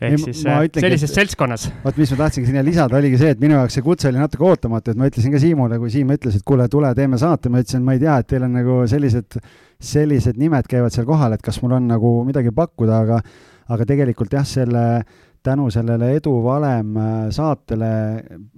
ehk 0.00 0.16
ei, 0.16 0.22
siis 0.22 0.40
äh, 0.46 0.62
ütlengi, 0.64 0.86
sellises 0.86 1.12
et, 1.12 1.16
seltskonnas. 1.18 1.66
vot, 1.84 1.98
mis 2.00 2.12
ma 2.14 2.18
tahtsingi 2.22 2.48
sinna 2.48 2.64
lisada, 2.64 2.96
oligi 2.96 3.20
see, 3.20 3.34
et 3.34 3.42
minu 3.42 3.56
jaoks 3.58 3.76
see 3.76 3.84
kutse 3.84 4.08
oli 4.08 4.20
natuke 4.20 4.46
ootamatu, 4.48 4.94
et 4.94 5.00
ma 5.00 5.10
ütlesin 5.10 5.34
ka 5.34 5.40
Siimule, 5.42 5.78
kui 5.82 5.92
Siim 5.92 6.12
ütles, 6.14 6.38
et 6.38 6.46
kuule, 6.46 6.66
tule 6.72 6.92
teeme 6.96 7.20
saate, 7.20 7.52
ma 7.52 7.60
ütlesin, 7.60 7.84
ma 7.84 7.96
ei 7.96 8.02
tea, 8.02 8.16
et 8.22 8.30
teil 8.32 8.46
on 8.46 8.56
nagu 8.56 8.78
sellised, 8.90 9.38
sellised 9.92 10.40
nimed 10.40 10.68
käivad 10.70 10.94
seal 10.94 11.08
kohal, 11.08 11.36
et 11.36 11.44
kas 11.44 11.60
mul 11.64 11.76
on 11.76 11.90
nagu 11.90 12.14
midagi 12.28 12.54
pakkuda, 12.56 13.02
aga 13.04 13.20
aga 13.70 13.86
tegelikult 13.86 14.32
jah, 14.34 14.46
selle 14.46 14.84
tänu 15.42 15.70
sellele 15.72 16.10
Edu 16.18 16.34
valem 16.44 16.96
äh, 17.00 17.30
saatele 17.32 17.90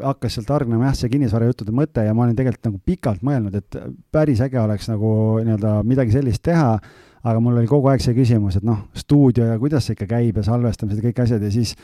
hakkas 0.02 0.38
sealt 0.38 0.50
hargnema 0.50 0.88
jah, 0.88 0.96
see 0.98 1.12
kinnisvarajuttude 1.12 1.74
mõte 1.74 2.02
ja 2.06 2.14
ma 2.14 2.26
olin 2.26 2.36
tegelikult 2.38 2.70
nagu 2.70 2.80
pikalt 2.84 3.22
mõelnud, 3.26 3.54
et 3.58 3.78
päris 4.14 4.42
äge 4.42 4.58
oleks 4.60 4.90
nagu 4.90 5.12
nii-öelda 5.44 5.76
midagi 5.86 6.16
sellist 6.16 6.42
teha, 6.48 6.74
aga 7.22 7.42
mul 7.42 7.60
oli 7.60 7.70
kogu 7.70 7.92
aeg 7.92 8.02
see 8.02 8.16
küsimus, 8.16 8.58
et 8.58 8.66
noh, 8.66 8.88
stuudio 8.98 9.46
ja 9.52 9.60
kuidas 9.62 9.86
see 9.86 9.94
ikka 9.94 10.10
käib 10.16 10.40
ja 10.40 10.46
salvestamised 10.48 10.98
ja 10.98 11.10
kõik 11.10 11.22
asjad 11.22 11.46
ja 11.46 11.52
siis 11.54 11.76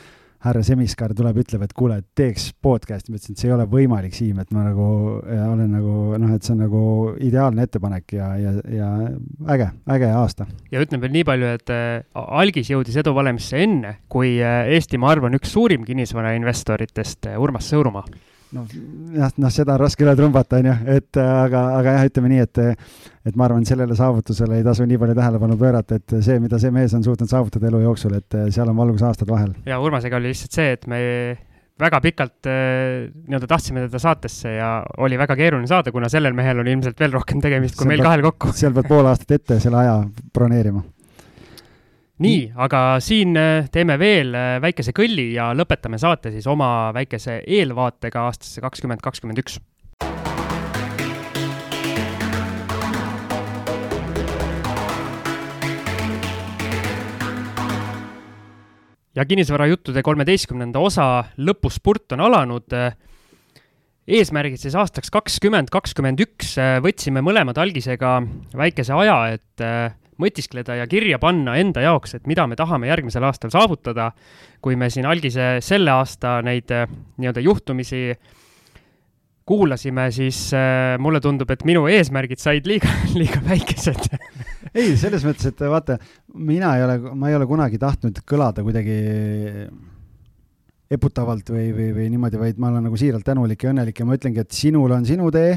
härra 0.45 0.61
Semiskar 0.63 1.11
tuleb, 1.17 1.41
ütleb, 1.41 1.63
et 1.65 1.73
kuule, 1.75 1.97
teeks 2.15 2.49
podcast'i, 2.63 3.11
ma 3.11 3.19
ütlesin, 3.19 3.35
et 3.35 3.41
see 3.41 3.49
ei 3.49 3.55
ole 3.55 3.65
võimalik, 3.69 4.15
Siim, 4.15 4.39
et 4.39 4.53
ma 4.55 4.63
nagu 4.69 4.85
olen 5.19 5.73
nagu 5.73 5.95
noh, 6.19 6.31
et 6.35 6.47
see 6.47 6.55
on 6.55 6.63
nagu 6.63 6.83
ideaalne 7.25 7.65
ettepanek 7.67 8.15
ja, 8.15 8.29
ja, 8.39 8.53
ja 8.71 8.89
äge, 9.55 9.69
äge 9.97 10.11
aasta. 10.15 10.47
ja 10.71 10.83
ütlen 10.85 11.03
veel 11.03 11.13
nii 11.17 11.27
palju, 11.27 11.51
et 11.59 11.75
äh, 11.75 12.23
algis 12.39 12.71
jõudis 12.71 12.97
eduvalemisse 13.01 13.59
enne, 13.65 13.97
kui 14.11 14.37
äh, 14.39 14.71
Eesti, 14.77 15.01
ma 15.01 15.11
arvan, 15.11 15.35
üks 15.39 15.51
suurim 15.55 15.83
kinnisvarainvestoritest 15.87 17.33
äh,, 17.33 17.39
Urmas 17.39 17.67
Sõõrumaa 17.73 18.07
noh, 18.55 18.69
jah, 19.15 19.33
noh, 19.41 19.51
seda 19.53 19.75
on 19.75 19.83
raske 19.83 20.05
üle 20.05 20.15
trumbata, 20.17 20.59
on 20.61 20.69
ju, 20.71 20.75
et 20.95 21.19
aga, 21.21 21.63
aga 21.79 21.97
jah, 21.97 22.07
ütleme 22.09 22.31
nii, 22.33 22.45
et 22.47 22.61
et 23.29 23.35
ma 23.37 23.45
arvan, 23.45 23.65
sellele 23.67 23.97
saavutusele 23.97 24.57
ei 24.57 24.65
tasu 24.65 24.87
nii 24.89 24.97
palju 25.01 25.17
tähelepanu 25.17 25.57
pöörata, 25.59 25.99
et 25.99 26.15
see, 26.25 26.39
mida 26.41 26.59
see 26.61 26.71
mees 26.73 26.95
on 26.97 27.05
suutnud 27.05 27.29
saavutada 27.29 27.69
elu 27.69 27.83
jooksul, 27.83 28.15
et 28.17 28.39
seal 28.55 28.71
on 28.71 28.79
valgusaastad 28.79 29.29
vahel. 29.29 29.53
ja 29.69 29.79
Urmasega 29.83 30.17
oli 30.17 30.33
lihtsalt 30.33 30.57
see, 30.57 30.73
et 30.77 30.87
me 30.89 31.01
väga 31.79 32.01
pikalt 32.03 32.49
nii-öelda 32.49 33.47
tahtsime 33.47 33.85
teda 33.85 34.01
saatesse 34.03 34.55
ja 34.57 34.71
oli 34.99 35.19
väga 35.19 35.37
keeruline 35.39 35.69
saada, 35.69 35.93
kuna 35.95 36.09
sellel 36.11 36.35
mehel 36.35 36.59
on 36.59 36.67
ilmselt 36.67 36.99
veel 36.99 37.13
rohkem 37.15 37.43
tegemist 37.43 37.77
kui 37.77 37.85
seal 37.85 37.93
meil 37.93 38.01
pead, 38.01 38.09
kahel 38.09 38.25
kokku. 38.31 38.55
seal 38.55 38.75
pead 38.75 38.89
pool 38.89 39.07
aastat 39.11 39.37
ette 39.37 39.59
selle 39.63 39.83
aja 39.83 39.99
broneerima 40.35 40.83
nii, 42.19 42.51
aga 42.59 42.99
siin 43.03 43.37
äh, 43.39 43.69
teeme 43.71 43.95
veel 43.99 44.35
äh, 44.35 44.57
väikese 44.63 44.91
kõlli 44.95 45.31
ja 45.37 45.49
lõpetame 45.55 45.99
saate 46.01 46.33
siis 46.33 46.47
oma 46.51 46.91
väikese 46.95 47.39
eelvaatega 47.47 48.25
aastasse 48.27 48.63
kakskümmend 48.63 49.03
kakskümmend 49.03 49.43
üks. 49.43 49.59
ja 59.19 59.25
kinnisvarajuttude 59.27 59.99
kolmeteistkümnenda 60.05 60.79
osa 60.79 61.05
lõpuspurt 61.43 62.13
on 62.15 62.21
alanud. 62.23 62.75
eesmärgid 64.07 64.61
siis 64.61 64.75
aastaks 64.79 65.11
kakskümmend 65.11 65.71
kakskümmend 65.71 66.19
üks 66.23 66.53
võtsime 66.83 67.23
mõlemad 67.25 67.57
algisega 67.59 68.21
väikese 68.55 68.95
aja, 68.95 69.17
et 69.33 69.65
mõtiskleda 70.19 70.77
ja 70.79 70.87
kirja 70.89 71.19
panna 71.21 71.55
enda 71.59 71.83
jaoks, 71.85 72.17
et 72.17 72.27
mida 72.29 72.45
me 72.47 72.57
tahame 72.59 72.89
järgmisel 72.91 73.23
aastal 73.27 73.53
saavutada. 73.53 74.11
kui 74.61 74.75
me 74.75 74.89
siin 74.89 75.05
algise 75.05 75.59
selle 75.63 75.91
aasta 75.91 76.41
neid 76.43 76.71
äh, 76.71 76.87
nii-öelda 77.17 77.39
juhtumisi 77.39 78.17
kuulasime, 79.45 80.11
siis 80.11 80.51
äh, 80.53 80.97
mulle 80.99 81.21
tundub, 81.21 81.49
et 81.49 81.63
minu 81.65 81.87
eesmärgid 81.87 82.39
said 82.39 82.67
liiga, 82.67 82.91
liiga 83.21 83.41
väikesed 83.47 84.09
ei, 84.73 84.95
selles 84.99 85.23
mõttes, 85.25 85.49
et 85.49 85.61
vaata, 85.65 85.97
mina 86.37 86.75
ei 86.77 86.85
ole, 86.85 86.97
ma 87.17 87.29
ei 87.31 87.37
ole 87.37 87.47
kunagi 87.49 87.79
tahtnud 87.81 88.21
kõlada 88.27 88.63
kuidagi 88.65 88.97
eputavalt 90.89 91.51
või, 91.53 91.69
või, 91.75 91.91
või 91.93 92.09
niimoodi, 92.13 92.39
vaid 92.41 92.59
ma 92.61 92.71
olen 92.71 92.87
nagu 92.89 92.97
siiralt 92.97 93.25
tänulik 93.25 93.63
ja 93.63 93.73
õnnelik 93.73 94.01
ja 94.01 94.07
ma 94.09 94.17
ütlengi, 94.17 94.43
et 94.43 94.55
sinul 94.55 94.93
on 94.95 95.05
sinu 95.05 95.29
tee 95.33 95.55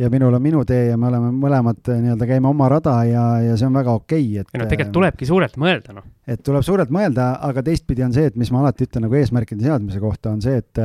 ja 0.00 0.08
minul 0.12 0.34
on 0.36 0.42
minu 0.42 0.62
tee 0.68 0.88
ja 0.90 0.96
me 1.00 1.10
oleme 1.10 1.30
mõlemad 1.36 1.92
eh, 1.92 2.00
nii-öelda 2.04 2.28
käime 2.30 2.48
oma 2.50 2.70
rada 2.72 2.96
ja, 3.08 3.24
ja 3.44 3.58
see 3.58 3.68
on 3.68 3.76
väga 3.76 3.98
okei 4.00 4.24
okay,, 4.24 4.40
et. 4.42 4.54
ei 4.54 4.62
no 4.62 4.70
tegelikult 4.70 4.96
tulebki 4.96 5.28
suurelt 5.28 5.60
mõelda, 5.60 5.94
noh. 5.96 6.08
et 6.30 6.42
tuleb 6.46 6.64
suurelt 6.66 6.94
mõelda, 6.94 7.34
aga 7.50 7.64
teistpidi 7.66 8.04
on 8.06 8.16
see, 8.16 8.30
et 8.30 8.40
mis 8.40 8.50
ma 8.54 8.64
alati 8.64 8.88
ütlen 8.88 9.06
nagu 9.06 9.20
eesmärkide 9.20 9.68
seadmise 9.68 10.02
kohta, 10.02 10.34
on 10.34 10.42
see, 10.44 10.60
et 10.60 10.82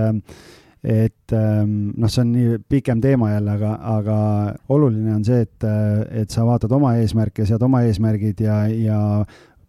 et 0.86 1.34
noh, 1.34 2.09
see 2.13 2.22
on 2.22 2.30
nii 2.30 2.59
pikem 2.70 2.99
teema 3.01 3.32
jälle, 3.32 3.55
aga, 3.57 3.72
aga 3.95 4.18
oluline 4.76 5.16
on 5.16 5.24
see, 5.26 5.41
et, 5.47 5.66
et 6.22 6.30
sa 6.30 6.45
vaatad 6.45 6.76
oma 6.78 6.93
eesmärke, 7.01 7.47
sead 7.49 7.63
oma 7.66 7.82
eesmärgid 7.88 8.43
ja, 8.45 8.59
ja 8.70 8.99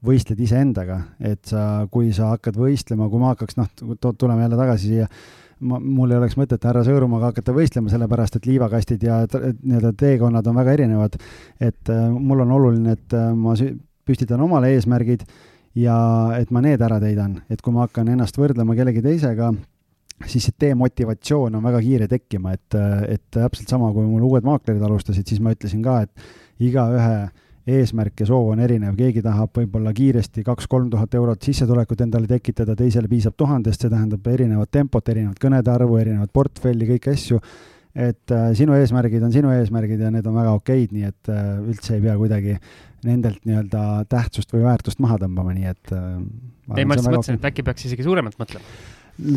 võistled 0.05 0.43
iseendaga, 0.45 1.01
et 1.25 1.41
sa, 1.49 1.87
kui 1.93 2.13
sa 2.13 2.35
hakkad 2.35 2.59
võistlema, 2.61 3.09
kui 3.09 3.23
ma 3.23 3.33
hakkaks, 3.33 3.57
noh, 3.57 3.71
tuleme 4.13 4.45
jälle 4.45 4.61
tagasi 4.61 4.93
siia 4.93 5.09
ma, 5.61 5.79
mul 5.81 6.13
ei 6.13 6.21
oleks 6.21 6.37
mõtet 6.39 6.65
härra 6.69 6.85
Sõõrumaaga 6.87 7.33
hakata 7.33 7.55
võistlema, 7.57 7.91
sellepärast 7.93 8.39
et 8.39 8.49
liivakastid 8.49 9.07
ja 9.07 9.23
nii-öelda 9.27 9.93
teekonnad 9.99 10.47
on 10.47 10.59
väga 10.61 10.77
erinevad. 10.77 11.19
et 11.61 11.93
äh, 11.93 12.09
mul 12.11 12.45
on 12.45 12.53
oluline, 12.59 12.97
et 12.99 13.17
äh, 13.17 13.33
ma 13.35 13.55
püstitan 14.07 14.41
omale 14.41 14.73
eesmärgid 14.75 15.25
ja 15.77 15.97
et 16.39 16.51
ma 16.51 16.63
need 16.65 16.83
ära 16.83 17.01
täidan, 17.01 17.41
et 17.51 17.63
kui 17.63 17.75
ma 17.75 17.87
hakkan 17.87 18.09
ennast 18.09 18.39
võrdlema 18.39 18.77
kellegi 18.77 19.03
teisega, 19.05 19.53
siis 20.25 20.49
see 20.49 20.61
demotivatsioon 20.61 21.59
on 21.59 21.65
väga 21.65 21.81
kiire 21.85 22.09
tekkima, 22.09 22.55
et, 22.57 22.77
äh, 22.79 23.17
et 23.17 23.25
täpselt 23.35 23.69
sama, 23.73 23.93
kui 23.93 24.07
mul 24.09 24.29
uued 24.29 24.47
maaklerid 24.47 24.83
alustasid, 24.83 25.27
siis 25.29 25.43
ma 25.43 25.53
ütlesin 25.57 25.83
ka, 25.85 26.03
et 26.07 26.63
igaühe 26.71 27.27
eesmärk 27.67 28.23
ja 28.23 28.29
soov 28.29 28.53
on 28.55 28.61
erinev, 28.63 28.95
keegi 28.99 29.23
tahab 29.25 29.55
võib-olla 29.59 29.93
kiiresti 29.95 30.45
kaks-kolm 30.47 30.91
tuhat 30.93 31.15
eurot 31.19 31.49
sissetulekut 31.49 32.05
endale 32.05 32.29
tekitada, 32.31 32.77
teisele 32.79 33.11
piisab 33.11 33.35
tuhandest, 33.39 33.83
see 33.83 33.93
tähendab 33.93 34.27
erinevat 34.31 34.71
tempot, 34.71 35.09
erinevat 35.11 35.41
kõnede 35.43 35.73
arvu, 35.73 35.99
erinevat 35.99 36.33
portfelli, 36.33 36.87
kõiki 36.93 37.15
asju. 37.15 37.41
et 37.97 38.33
äh, 38.35 38.51
sinu 38.53 38.75
eesmärgid 38.77 39.23
on 39.25 39.33
sinu 39.33 39.51
eesmärgid 39.55 40.01
ja 40.01 40.11
need 40.13 40.27
on 40.29 40.37
väga 40.37 40.53
okeid, 40.59 40.93
nii 40.93 41.09
et 41.09 41.31
äh, 41.33 41.47
üldse 41.65 41.97
ei 41.97 42.03
pea 42.05 42.17
kuidagi 42.21 42.59
nendelt 43.07 43.41
nii-öelda 43.49 44.05
tähtsust 44.09 44.53
või 44.53 44.67
väärtust 44.67 45.01
maha 45.01 45.17
tõmbama, 45.23 45.55
nii 45.57 45.71
et 45.73 45.97
äh,. 45.97 46.21
ei, 46.77 46.85
ma 46.85 46.95
lihtsalt 46.95 47.17
mõtlesin, 47.17 47.41
et 47.41 47.51
äkki 47.51 47.65
peaks 47.67 47.89
isegi 47.89 48.07
suuremalt 48.07 48.39
mõtlema 48.39 48.95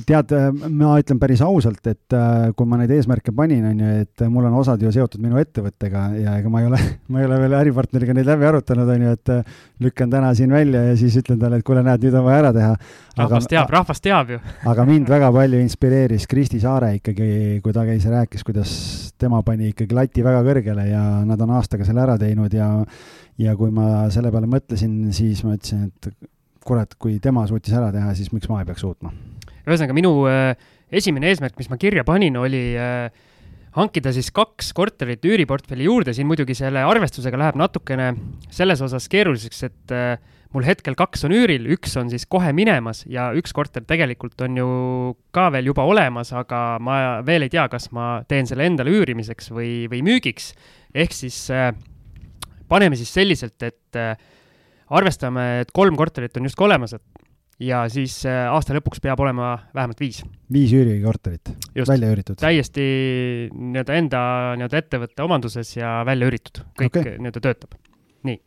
tead, 0.08 0.34
ma 0.68 0.96
ütlen 1.00 1.20
päris 1.22 1.42
ausalt, 1.46 1.82
et 1.88 2.16
äh, 2.16 2.50
kui 2.58 2.68
ma 2.68 2.80
neid 2.82 2.92
eesmärke 2.94 3.32
panin, 3.36 3.64
on 3.70 3.84
ju, 3.84 3.92
et 4.04 4.24
mul 4.32 4.48
on 4.50 4.58
osad 4.60 4.82
ju 4.84 4.92
seotud 4.94 5.22
minu 5.24 5.40
ettevõttega 5.40 6.04
ja 6.20 6.36
ega 6.42 6.52
ma 6.52 6.64
ei 6.64 6.68
ole, 6.68 6.80
ma 7.14 7.22
ei 7.22 7.30
ole 7.30 7.40
veel 7.44 7.56
äripartneriga 7.62 8.16
neid 8.18 8.28
läbi 8.28 8.48
arutanud, 8.50 8.90
on 8.96 9.06
ju, 9.06 9.14
et 9.16 9.34
äh, 9.36 9.54
lükkan 9.86 10.12
täna 10.12 10.34
siin 10.38 10.52
välja 10.54 10.84
ja 10.90 10.98
siis 11.00 11.16
ütlen 11.22 11.40
talle, 11.42 11.62
et 11.62 11.68
kuule, 11.68 11.84
näed, 11.86 12.04
nüüd 12.04 12.18
on 12.20 12.28
vaja 12.28 12.42
ära 12.44 12.52
teha. 12.56 12.74
rahvas 13.20 13.48
teab, 13.52 13.72
rahvas 13.74 14.04
teab 14.04 14.36
ju 14.36 14.42
aga 14.74 14.86
mind 14.90 15.10
väga 15.16 15.32
palju 15.36 15.64
inspireeris 15.64 16.28
Kristi 16.30 16.60
Saare 16.64 16.94
ikkagi, 16.98 17.30
kui 17.64 17.76
ta 17.76 17.86
käis 17.88 18.08
ja 18.08 18.18
rääkis, 18.18 18.44
kuidas 18.48 18.74
tema 19.20 19.42
pani 19.48 19.72
ikkagi 19.74 19.96
lati 19.96 20.26
väga 20.26 20.44
kõrgele 20.48 20.90
ja 20.90 21.06
nad 21.28 21.42
on 21.46 21.56
aastaga 21.60 21.88
selle 21.88 22.04
ära 22.04 22.20
teinud 22.20 22.54
ja 22.56 22.70
ja 23.40 23.56
kui 23.56 23.72
ma 23.72 24.10
selle 24.12 24.34
peale 24.34 24.50
mõtlesin, 24.52 25.14
siis 25.16 25.46
ma 25.48 25.56
ütlesin, 25.56 25.88
et 25.88 26.12
kurat, 26.68 27.00
kui 27.00 27.18
tema 27.24 27.48
suutis 27.48 27.74
ära 27.74 27.94
teha, 27.96 28.12
siis 28.18 28.34
miks 28.36 28.52
ma 28.52 28.60
ei 28.62 28.68
peaks 28.68 28.84
suutma 28.84 29.14
ühesõnaga, 29.72 29.96
minu 29.98 30.14
äh, 30.30 30.54
esimene 30.92 31.30
eesmärk, 31.32 31.58
mis 31.60 31.70
ma 31.72 31.78
kirja 31.82 32.06
panin, 32.08 32.38
oli 32.40 32.64
äh, 32.80 33.10
hankida 33.76 34.14
siis 34.16 34.32
kaks 34.36 34.72
korterit 34.78 35.26
üüriportfelli 35.26 35.86
juurde, 35.88 36.16
siin 36.16 36.28
muidugi 36.30 36.58
selle 36.58 36.84
arvestusega 36.88 37.40
läheb 37.40 37.60
natukene 37.60 38.12
selles 38.54 38.82
osas 38.86 39.06
keeruliseks, 39.12 39.62
et 39.70 39.94
äh, 39.96 40.16
mul 40.56 40.66
hetkel 40.66 40.98
kaks 40.98 41.28
on 41.28 41.36
üüril, 41.38 41.68
üks 41.76 41.94
on 42.02 42.10
siis 42.10 42.26
kohe 42.30 42.50
minemas 42.58 43.04
ja 43.10 43.30
üks 43.38 43.54
korter 43.54 43.86
tegelikult 43.86 44.42
on 44.46 44.58
ju 44.58 44.70
ka 45.36 45.48
veel 45.54 45.70
juba 45.70 45.86
olemas, 45.86 46.34
aga 46.34 46.80
ma 46.82 46.98
veel 47.26 47.46
ei 47.46 47.54
tea, 47.54 47.68
kas 47.70 47.92
ma 47.94 48.24
teen 48.30 48.50
selle 48.50 48.66
endale 48.66 48.96
üürimiseks 48.98 49.54
või, 49.54 49.86
või 49.92 50.02
müügiks. 50.08 50.56
ehk 50.98 51.14
siis 51.14 51.38
paneme 52.70 52.98
siis 52.98 53.14
selliselt, 53.14 53.62
et 53.62 54.02
arvestame, 54.90 55.46
et 55.62 55.72
kolm 55.74 55.98
korterit 55.98 56.38
on 56.38 56.50
justkui 56.50 56.66
olemas, 56.66 56.98
et 56.98 57.29
ja 57.60 57.82
siis 57.92 58.22
äh, 58.28 58.46
aasta 58.52 58.76
lõpuks 58.78 59.02
peab 59.04 59.20
olema 59.20 59.52
vähemalt 59.76 60.00
viis. 60.00 60.22
viis 60.52 60.72
üürikorterit 60.76 61.52
välja 61.88 62.12
üüritud? 62.14 62.40
täiesti 62.40 62.86
nii-öelda 63.52 63.98
enda 64.00 64.22
nii-öelda 64.60 64.84
ettevõtte 64.84 65.26
omanduses 65.26 65.76
ja 65.78 66.00
välja 66.08 66.30
üüritud, 66.30 66.64
kõik 66.80 66.94
okay. 66.94 67.18
nii-öelda 67.18 67.44
töötab. 67.44 67.76
nii, 68.28 68.40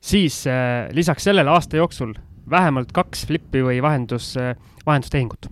siis 0.00 0.40
äh, 0.48 0.88
lisaks 0.96 1.28
sellele 1.28 1.52
aasta 1.52 1.80
jooksul 1.80 2.14
vähemalt 2.48 2.92
kaks 2.96 3.26
flippi 3.28 3.62
või 3.64 3.82
vahendus 3.84 4.32
äh,, 4.40 4.54
vahendustehingut. 4.86 5.50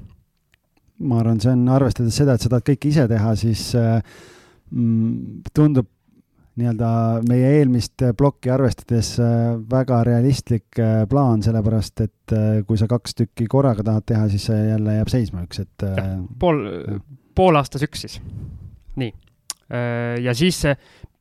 ma 1.04 1.20
arvan, 1.20 1.42
see 1.42 1.52
on, 1.52 1.66
arvestades 1.68 2.16
seda, 2.16 2.36
et 2.36 2.44
sa 2.44 2.52
tahad 2.52 2.64
kõike 2.70 2.88
ise 2.94 3.04
teha, 3.10 3.34
siis 3.36 3.68
äh, 3.76 4.00
mm, 4.70 5.44
tundub 5.54 5.92
nii-öelda 6.56 6.90
meie 7.28 7.50
eelmist 7.58 8.02
plokki 8.16 8.50
arvestades 8.52 9.12
äh, 9.20 9.56
väga 9.70 10.00
realistlik 10.08 10.80
äh, 10.80 11.04
plaan, 11.08 11.42
sellepärast 11.44 12.02
et 12.06 12.34
äh, 12.34 12.48
kui 12.68 12.80
sa 12.80 12.88
kaks 12.90 13.16
tükki 13.18 13.48
korraga 13.50 13.84
tahad 13.84 14.06
teha, 14.08 14.26
siis 14.32 14.48
see 14.48 14.62
jälle 14.70 14.96
jääb 14.96 15.12
seisma 15.12 15.44
üks, 15.44 15.60
et. 15.66 15.86
pool, 16.40 16.62
pool 17.36 17.60
aastas 17.60 17.84
üks 17.84 18.06
siis. 18.06 18.18
nii. 18.96 19.12
ja 20.22 20.32
siis 20.38 20.62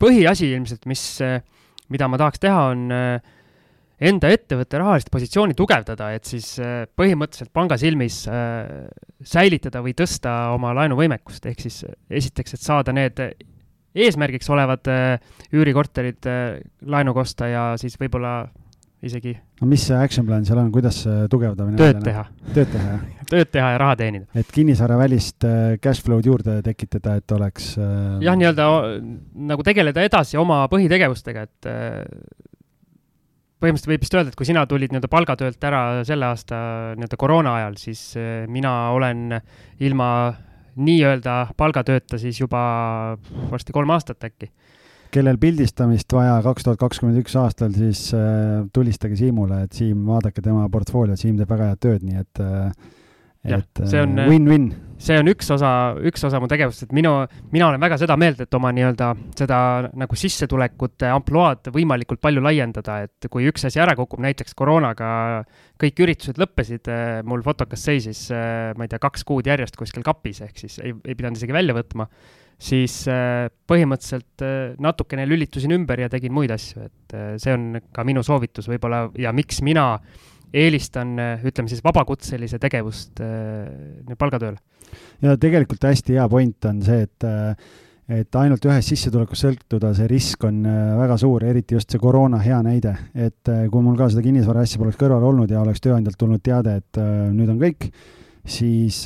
põhiasi 0.00 0.52
ilmselt, 0.54 0.86
mis, 0.86 1.02
mida 1.92 2.08
ma 2.08 2.20
tahaks 2.20 2.40
teha, 2.40 2.60
on 2.70 2.86
enda 4.06 4.30
ettevõtte 4.30 4.78
rahalist 4.78 5.10
positsiooni 5.12 5.56
tugevdada, 5.58 6.12
et 6.14 6.30
siis 6.30 6.54
põhimõtteliselt 6.96 7.50
panga 7.52 7.76
silmis 7.80 8.22
säilitada 9.34 9.82
või 9.84 9.96
tõsta 9.98 10.36
oma 10.54 10.70
laenuvõimekust, 10.78 11.50
ehk 11.50 11.66
siis 11.66 11.82
esiteks, 12.08 12.54
et 12.54 12.64
saada 12.64 12.94
need 12.96 13.20
eesmärgiks 13.96 14.48
olevad 14.52 14.90
äh, 14.92 15.34
üürikorterid 15.54 16.28
äh, 16.28 16.60
laenuga 16.86 17.24
osta 17.24 17.48
ja 17.50 17.66
siis 17.80 17.96
võib-olla 18.00 18.38
isegi. 19.06 19.34
no 19.60 19.68
mis 19.70 19.84
see 19.88 19.98
action 19.98 20.26
plan 20.28 20.44
seal 20.48 20.60
on, 20.60 20.70
kuidas 20.74 21.02
tugevdamine? 21.32 21.78
tööd 21.80 22.02
teha. 22.04 22.24
tööd 22.52 22.72
teha, 22.72 22.96
jah? 22.96 23.04
tööd 23.32 23.52
teha 23.52 23.70
ja 23.74 23.82
raha 23.82 23.98
teenida. 24.00 24.26
et 24.36 24.50
kinnisvaravälist 24.54 25.46
äh, 25.48 25.76
cash 25.82 26.04
flow'd 26.04 26.28
juurde 26.28 26.58
tekitada, 26.66 27.16
et 27.20 27.36
oleks 27.36 27.74
jah, 27.76 28.36
nii-öelda 28.36 28.68
nagu 29.52 29.66
tegeleda 29.66 30.04
edasi 30.06 30.40
oma 30.40 30.64
põhitegevustega, 30.72 31.46
et 31.46 31.70
põhimõtteliselt 33.56 33.92
võib 33.94 34.02
vist 34.04 34.16
öelda, 34.16 34.32
et 34.32 34.38
kui 34.38 34.48
sina 34.48 34.66
tulid 34.68 34.92
nii-öelda 34.92 35.12
palgatöölt 35.12 35.64
ära 35.64 35.84
selle 36.08 36.28
aasta 36.28 36.58
nii-öelda 36.98 37.20
koroona 37.20 37.54
ajal, 37.60 37.78
siis 37.80 38.02
mina 38.52 38.74
olen 38.96 39.38
ilma 39.86 40.10
nii-öelda 40.76 41.36
palgatööta 41.56 42.18
siis 42.20 42.40
juba 42.40 42.60
varsti 43.50 43.74
kolm 43.76 43.90
aastat 43.94 44.24
äkki. 44.28 44.50
kellel 45.10 45.38
pildistamist 45.40 46.12
vaja 46.12 46.36
kaks 46.44 46.66
tuhat 46.66 46.78
kakskümmend 46.78 47.22
üks 47.22 47.36
aastal, 47.40 47.72
siis 47.72 48.10
äh, 48.14 48.66
tulistage 48.72 49.16
Siimule, 49.16 49.62
et 49.64 49.72
Siim, 49.72 50.04
vaadake 50.06 50.42
tema 50.44 50.68
portfooliot, 50.68 51.18
Siim 51.20 51.38
teeb 51.38 51.50
väga 51.50 51.70
head 51.70 51.80
tööd, 51.80 52.04
nii 52.04 52.20
et 52.20 52.42
äh, 52.42 52.72
et 53.46 53.80
win-win. 54.26 54.68
see 54.96 55.18
on 55.20 55.28
üks 55.28 55.50
osa, 55.52 55.70
üks 56.08 56.24
osa 56.24 56.38
mu 56.40 56.48
tegevusest, 56.48 56.88
et 56.88 56.94
minu, 56.96 57.10
mina 57.52 57.66
olen 57.68 57.82
väga 57.82 57.98
seda 58.00 58.16
meelt, 58.18 58.40
et 58.40 58.54
oma 58.56 58.70
nii-öelda 58.72 59.10
seda 59.36 59.58
nagu 59.92 60.16
sissetulekute 60.16 61.10
ampluaad 61.12 61.68
võimalikult 61.74 62.22
palju 62.24 62.40
laiendada, 62.44 63.02
et 63.04 63.28
kui 63.30 63.44
üks 63.50 63.68
asi 63.68 63.82
ära 63.82 63.92
kukub, 63.98 64.22
näiteks 64.24 64.56
koroonaga 64.56 65.10
kõik 65.82 66.00
üritused 66.06 66.40
lõppesid, 66.40 66.88
eh, 66.88 67.20
mul 67.28 67.44
fotokas 67.44 67.84
seisis, 67.90 68.24
ma 68.32 68.86
ei 68.86 68.92
tea, 68.92 69.02
kaks 69.02 69.26
kuud 69.28 69.46
järjest 69.52 69.76
kuskil 69.76 70.06
kapis, 70.06 70.40
ehk 70.46 70.64
siis 70.64 70.80
ei, 70.80 70.96
ei 71.04 71.14
pidanud 71.18 71.36
isegi 71.36 71.54
välja 71.54 71.76
võtma, 71.76 72.08
siis 72.56 73.02
põhimõtteliselt 73.68 74.80
natukene 74.80 75.26
lülitusin 75.28 75.76
ümber 75.76 76.00
ja 76.00 76.08
tegin 76.08 76.32
muid 76.32 76.54
asju, 76.54 76.86
et 76.88 77.18
see 77.42 77.52
on 77.52 77.82
ka 77.92 78.04
minu 78.08 78.24
soovitus 78.24 78.70
võib-olla 78.72 79.10
ja 79.20 79.34
miks 79.36 79.60
mina 79.60 79.90
eelistan, 80.56 81.16
ütleme 81.44 81.68
siis 81.70 81.82
vabakutselise 81.84 82.58
tegevust 82.62 83.20
palgatööl 84.18 84.56
ja 85.24 85.34
tegelikult 85.40 85.84
hästi 85.88 86.16
hea 86.16 86.28
point 86.30 86.68
on 86.70 86.80
see, 86.86 87.04
et 87.06 87.26
et 88.06 88.36
ainult 88.38 88.62
ühest 88.68 88.92
sissetulekust 88.92 89.42
sõltuda, 89.42 89.90
see 89.98 90.06
risk 90.10 90.44
on 90.46 90.60
äh, 90.68 90.92
väga 90.94 91.16
suur, 91.18 91.42
eriti 91.42 91.74
just 91.74 91.90
see 91.90 91.98
koroona 91.98 92.38
hea 92.38 92.60
näide. 92.62 92.94
et 93.14 93.50
äh, 93.50 93.64
kui 93.72 93.82
mul 93.82 93.96
ka 93.98 94.06
seda 94.12 94.22
kinnisvara 94.22 94.62
asja 94.62 94.78
poleks 94.78 95.00
kõrval 95.00 95.26
olnud 95.26 95.50
ja 95.50 95.64
oleks 95.64 95.82
tööandjalt 95.82 96.18
tulnud 96.20 96.42
teade, 96.42 96.76
et 96.82 97.00
äh, 97.02 97.10
nüüd 97.34 97.50
on 97.50 97.58
kõik, 97.58 97.88
siis 98.46 99.02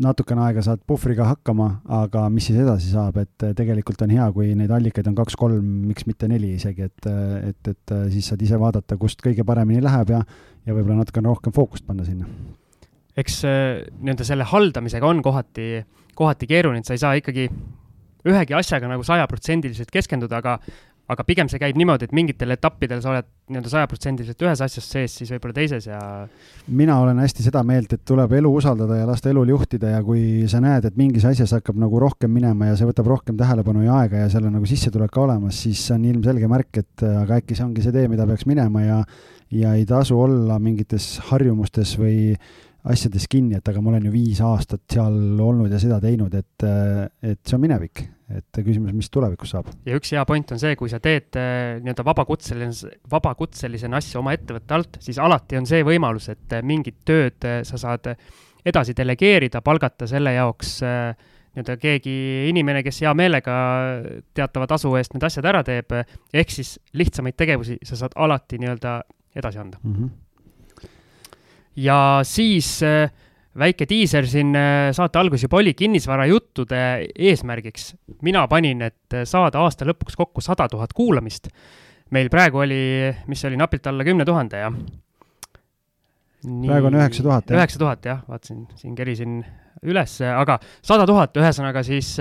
natukene 0.00 0.40
aega 0.46 0.62
saad 0.64 0.80
puhvriga 0.88 1.26
hakkama, 1.28 1.68
aga 2.00 2.24
mis 2.32 2.46
siis 2.48 2.60
edasi 2.62 2.92
saab, 2.94 3.18
et 3.20 3.44
tegelikult 3.58 4.00
on 4.06 4.14
hea, 4.14 4.28
kui 4.32 4.54
neid 4.56 4.72
allikaid 4.72 5.10
on 5.10 5.18
kaks-kolm, 5.18 5.66
miks 5.90 6.06
mitte 6.08 6.28
neli 6.30 6.54
isegi, 6.56 6.88
et, 6.88 7.10
et, 7.50 7.72
et 7.74 7.94
siis 8.14 8.30
saad 8.32 8.42
ise 8.42 8.58
vaadata, 8.60 8.96
kust 9.00 9.20
kõige 9.24 9.44
paremini 9.44 9.84
läheb 9.84 10.14
ja, 10.14 10.22
ja 10.66 10.76
võib-olla 10.76 11.02
natukene 11.02 11.28
rohkem 11.28 11.54
fookust 11.56 11.86
panna 11.88 12.06
sinna. 12.08 12.28
Eks 13.18 13.42
nii-öelda 13.44 14.24
selle 14.24 14.48
haldamisega 14.48 15.04
on 15.04 15.20
kohati, 15.24 15.82
kohati 16.16 16.48
keeruline, 16.48 16.80
et 16.80 16.88
sa 16.88 16.96
ei 16.96 17.02
saa 17.02 17.18
ikkagi 17.20 17.50
ühegi 18.28 18.54
asjaga 18.56 18.88
nagu 18.90 19.04
sajaprotsendiliselt 19.06 19.90
keskenduda, 19.92 20.40
aga 20.40 20.56
aga 21.12 21.24
pigem 21.26 21.50
see 21.50 21.60
käib 21.60 21.78
niimoodi, 21.78 22.08
et 22.08 22.14
mingitel 22.16 22.54
etappidel 22.54 23.02
sa 23.04 23.12
oled 23.12 23.28
nii-öelda 23.52 23.72
sajaprotsendiliselt 23.72 24.44
ühes 24.46 24.62
asjas 24.64 24.86
sees, 24.94 25.16
siis 25.18 25.32
võib-olla 25.34 25.56
teises 25.56 25.88
ja 25.90 25.98
mina 26.72 26.96
olen 27.02 27.20
hästi 27.22 27.46
seda 27.46 27.62
meelt, 27.66 27.92
et 27.92 28.04
tuleb 28.08 28.32
elu 28.38 28.52
usaldada 28.60 29.00
ja 29.00 29.08
lasta 29.08 29.30
elul 29.32 29.52
juhtida 29.52 29.92
ja 29.96 30.00
kui 30.06 30.48
sa 30.50 30.62
näed, 30.64 30.88
et 30.88 30.98
mingis 31.00 31.26
asjas 31.28 31.54
hakkab 31.58 31.78
nagu 31.82 32.00
rohkem 32.02 32.32
minema 32.32 32.70
ja 32.70 32.78
see 32.78 32.88
võtab 32.88 33.10
rohkem 33.12 33.38
tähelepanu 33.40 33.84
ja 33.86 34.00
aega 34.02 34.24
ja 34.24 34.32
seal 34.32 34.48
on 34.48 34.56
nagu 34.58 34.68
sissetulek 34.68 35.12
ka 35.12 35.24
olemas, 35.26 35.60
siis 35.66 35.84
on 35.94 36.08
ilmselge 36.08 36.50
märk, 36.50 36.82
et 36.82 37.06
aga 37.06 37.40
äkki 37.42 37.58
see 37.58 37.68
ongi 37.68 37.84
see 37.84 37.94
tee, 37.94 38.08
mida 38.12 38.26
peaks 38.28 38.48
minema 38.50 38.86
ja 38.86 39.00
ja 39.52 39.74
ei 39.76 39.84
tasu 39.84 40.16
olla 40.16 40.56
mingites 40.62 41.18
harjumustes 41.28 41.98
või 42.00 42.32
asjades 42.88 43.28
kinni, 43.30 43.58
et 43.58 43.68
aga 43.68 43.82
ma 43.82 43.92
olen 43.92 44.08
ju 44.08 44.12
viis 44.14 44.40
aastat 44.42 44.82
seal 44.90 45.38
olnud 45.40 45.70
ja 45.70 45.78
seda 45.82 46.00
teinud, 46.02 46.34
et, 46.34 46.64
et 47.22 47.38
see 47.46 47.56
on 47.58 47.62
minevik, 47.62 48.02
et 48.38 48.60
küsimus, 48.64 48.94
mis 48.96 49.10
tulevikus 49.12 49.52
saab. 49.54 49.68
ja 49.86 49.96
üks 49.98 50.12
hea 50.14 50.22
point 50.28 50.54
on 50.54 50.60
see, 50.62 50.76
kui 50.78 50.90
sa 50.92 51.00
teed 51.02 51.38
äh, 51.40 51.80
nii-öelda 51.82 52.04
vabakutseline, 52.06 52.94
vabakutselisena 53.10 54.00
asju 54.00 54.22
oma 54.22 54.34
ettevõtte 54.36 54.78
alt, 54.78 54.98
siis 55.04 55.20
alati 55.22 55.60
on 55.60 55.68
see 55.68 55.84
võimalus, 55.86 56.30
et 56.32 56.56
äh, 56.56 56.64
mingit 56.66 57.02
tööd 57.08 57.48
äh, 57.48 57.60
sa 57.68 57.80
saad 57.80 58.12
edasi 58.64 58.94
delegeerida, 58.94 59.62
palgata 59.64 60.06
selle 60.06 60.36
jaoks 60.36 60.76
nii-öelda 60.82 61.74
keegi 61.82 62.12
inimene, 62.48 62.84
kes 62.86 63.02
hea 63.02 63.10
meelega 63.18 63.54
teatava 64.34 64.68
tasu 64.70 64.94
eest 64.96 65.16
need 65.16 65.26
asjad 65.26 65.48
ära 65.50 65.64
teeb, 65.66 65.90
ehk 66.32 66.54
siis 66.54 66.76
lihtsamaid 66.96 67.36
tegevusi 67.36 67.80
sa 67.84 67.98
saad 68.04 68.14
alati 68.22 68.62
nii-öelda 68.62 69.00
edasi 69.36 69.64
anda 69.64 69.80
mm. 69.82 69.96
-hmm 69.96 70.18
ja 71.76 72.20
siis 72.22 72.82
äh, 72.82 73.10
väike 73.58 73.86
diiser 73.88 74.26
siin 74.28 74.54
äh, 74.56 74.90
saate 74.96 75.20
alguses 75.20 75.44
juba 75.46 75.60
oli 75.60 75.74
kinnisvarajuttude 75.76 76.82
eesmärgiks. 77.30 77.94
mina 78.22 78.46
panin, 78.48 78.82
et 78.82 79.16
äh, 79.16 79.26
saada 79.28 79.60
aasta 79.60 79.86
lõpuks 79.88 80.16
kokku 80.16 80.40
sada 80.40 80.68
tuhat 80.68 80.92
kuulamist. 80.92 81.48
meil 82.10 82.28
praegu 82.28 82.62
oli, 82.64 83.12
mis 83.26 83.40
see 83.40 83.50
oli, 83.50 83.60
napilt 83.60 83.86
alla 83.86 84.04
kümne 84.04 84.24
tuhande, 84.24 84.62
jah. 84.64 84.78
praegu 86.44 86.88
on 86.88 86.96
üheksa 87.00 87.22
tuhat, 87.22 87.50
jah? 87.50 87.58
üheksa 87.58 87.82
tuhat, 87.82 88.08
jah, 88.08 88.24
vaatasin, 88.28 88.64
siin 88.76 88.96
kerisin 88.96 89.42
üles, 89.82 90.18
aga 90.22 90.58
sada 90.82 91.06
tuhat, 91.08 91.36
ühesõnaga 91.36 91.82
siis 91.84 92.16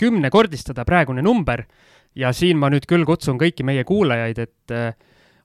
kümnekordistada 0.00 0.86
praegune 0.88 1.22
number 1.22 1.64
ja 2.18 2.32
siin 2.34 2.58
ma 2.58 2.70
nüüd 2.72 2.86
küll 2.90 3.06
kutsun 3.06 3.38
kõiki 3.38 3.64
meie 3.66 3.84
kuulajaid, 3.86 4.38
et 4.38 4.76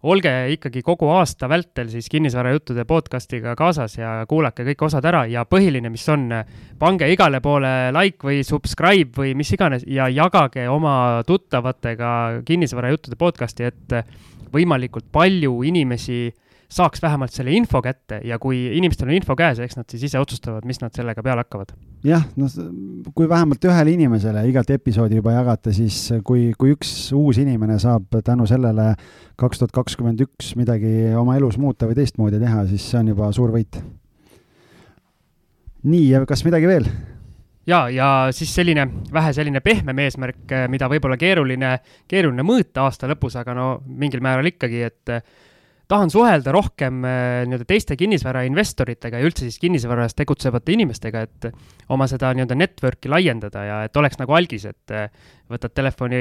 olge 0.08 0.32
ikkagi 0.54 0.82
kogu 0.86 1.10
aasta 1.12 1.50
vältel 1.52 1.90
siis 1.92 2.08
kinnisvarajuttude 2.12 2.86
podcast'iga 2.88 3.56
kaasas 3.60 3.98
ja 3.98 4.12
kuulake 4.30 4.64
kõik 4.70 4.86
osad 4.88 5.06
ära 5.10 5.26
ja 5.30 5.44
põhiline, 5.50 5.92
mis 5.92 6.06
on, 6.14 6.30
pange 6.80 7.10
igale 7.12 7.42
poole 7.44 7.92
like 7.96 8.24
või 8.28 8.42
subscribe 8.48 9.12
või 9.18 9.34
mis 9.38 9.52
iganes 9.56 9.84
ja 9.88 10.08
jagage 10.14 10.68
oma 10.72 11.24
tuttavatega 11.28 12.44
kinnisvarajuttude 12.48 13.20
podcast'i, 13.20 13.68
et 13.68 13.98
võimalikult 14.54 15.10
palju 15.12 15.60
inimesi 15.68 16.28
saaks 16.68 17.02
vähemalt 17.02 17.32
selle 17.32 17.54
info 17.56 17.80
kätte 17.84 18.20
ja 18.28 18.38
kui 18.40 18.60
inimestel 18.78 19.08
on 19.08 19.16
info 19.16 19.36
käes, 19.40 19.60
eks 19.64 19.78
nad 19.80 19.88
siis 19.92 20.04
ise 20.10 20.20
otsustavad, 20.20 20.66
mis 20.68 20.82
nad 20.82 20.96
sellega 20.96 21.24
peale 21.24 21.46
hakkavad. 21.46 21.72
jah, 22.04 22.26
noh, 22.36 22.52
kui 23.16 23.30
vähemalt 23.30 23.64
ühele 23.70 23.94
inimesele 23.96 24.44
igat 24.50 24.74
episoodi 24.76 25.22
juba 25.22 25.38
jagate, 25.38 25.74
siis 25.76 26.00
kui, 26.28 26.52
kui 26.60 26.76
üks 26.76 26.92
uus 27.16 27.40
inimene 27.42 27.80
saab 27.80 28.20
tänu 28.26 28.48
sellele 28.50 28.94
kaks 29.40 29.64
tuhat 29.64 29.76
kakskümmend 29.80 30.26
üks 30.28 30.56
midagi 30.60 31.14
oma 31.16 31.38
elus 31.40 31.58
muuta 31.62 31.88
või 31.88 31.98
teistmoodi 32.02 32.42
teha, 32.44 32.66
siis 32.68 32.90
see 32.92 33.00
on 33.00 33.14
juba 33.16 33.32
suur 33.36 33.56
võit. 33.56 33.80
nii, 35.88 36.10
ja 36.12 36.26
kas 36.28 36.44
midagi 36.44 36.68
veel? 36.68 36.92
ja, 37.68 37.86
ja 37.90 38.12
siis 38.36 38.52
selline 38.56 38.90
vähe 39.14 39.34
selline 39.34 39.64
pehmem 39.64 40.04
eesmärk, 40.04 40.44
mida 40.68 40.92
võib-olla 40.92 41.16
keeruline, 41.20 41.78
keeruline 42.12 42.44
mõõta 42.44 42.88
aasta 42.88 43.08
lõpus, 43.08 43.40
aga 43.40 43.56
no 43.56 43.74
mingil 43.88 44.20
määral 44.24 44.52
ikkagi, 44.52 44.84
et 44.92 45.20
tahan 45.88 46.12
suhelda 46.12 46.52
rohkem 46.52 47.00
äh, 47.08 47.46
nii-öelda 47.48 47.68
teiste 47.68 47.96
kinnisvarainvestoritega 48.00 49.22
ja 49.22 49.28
üldse 49.28 49.46
siis 49.46 49.60
kinnisvaras 49.62 50.18
tegutsevate 50.18 50.76
inimestega, 50.76 51.24
et 51.28 51.48
oma 51.94 52.10
seda 52.12 52.34
nii-öelda 52.36 52.58
network'i 52.60 53.12
laiendada 53.12 53.64
ja 53.64 53.80
et 53.88 54.00
oleks 54.00 54.20
nagu 54.20 54.36
algis, 54.38 54.68
et 54.68 54.96
äh, 54.96 55.08
võtad 55.48 55.72
telefoni 55.78 56.20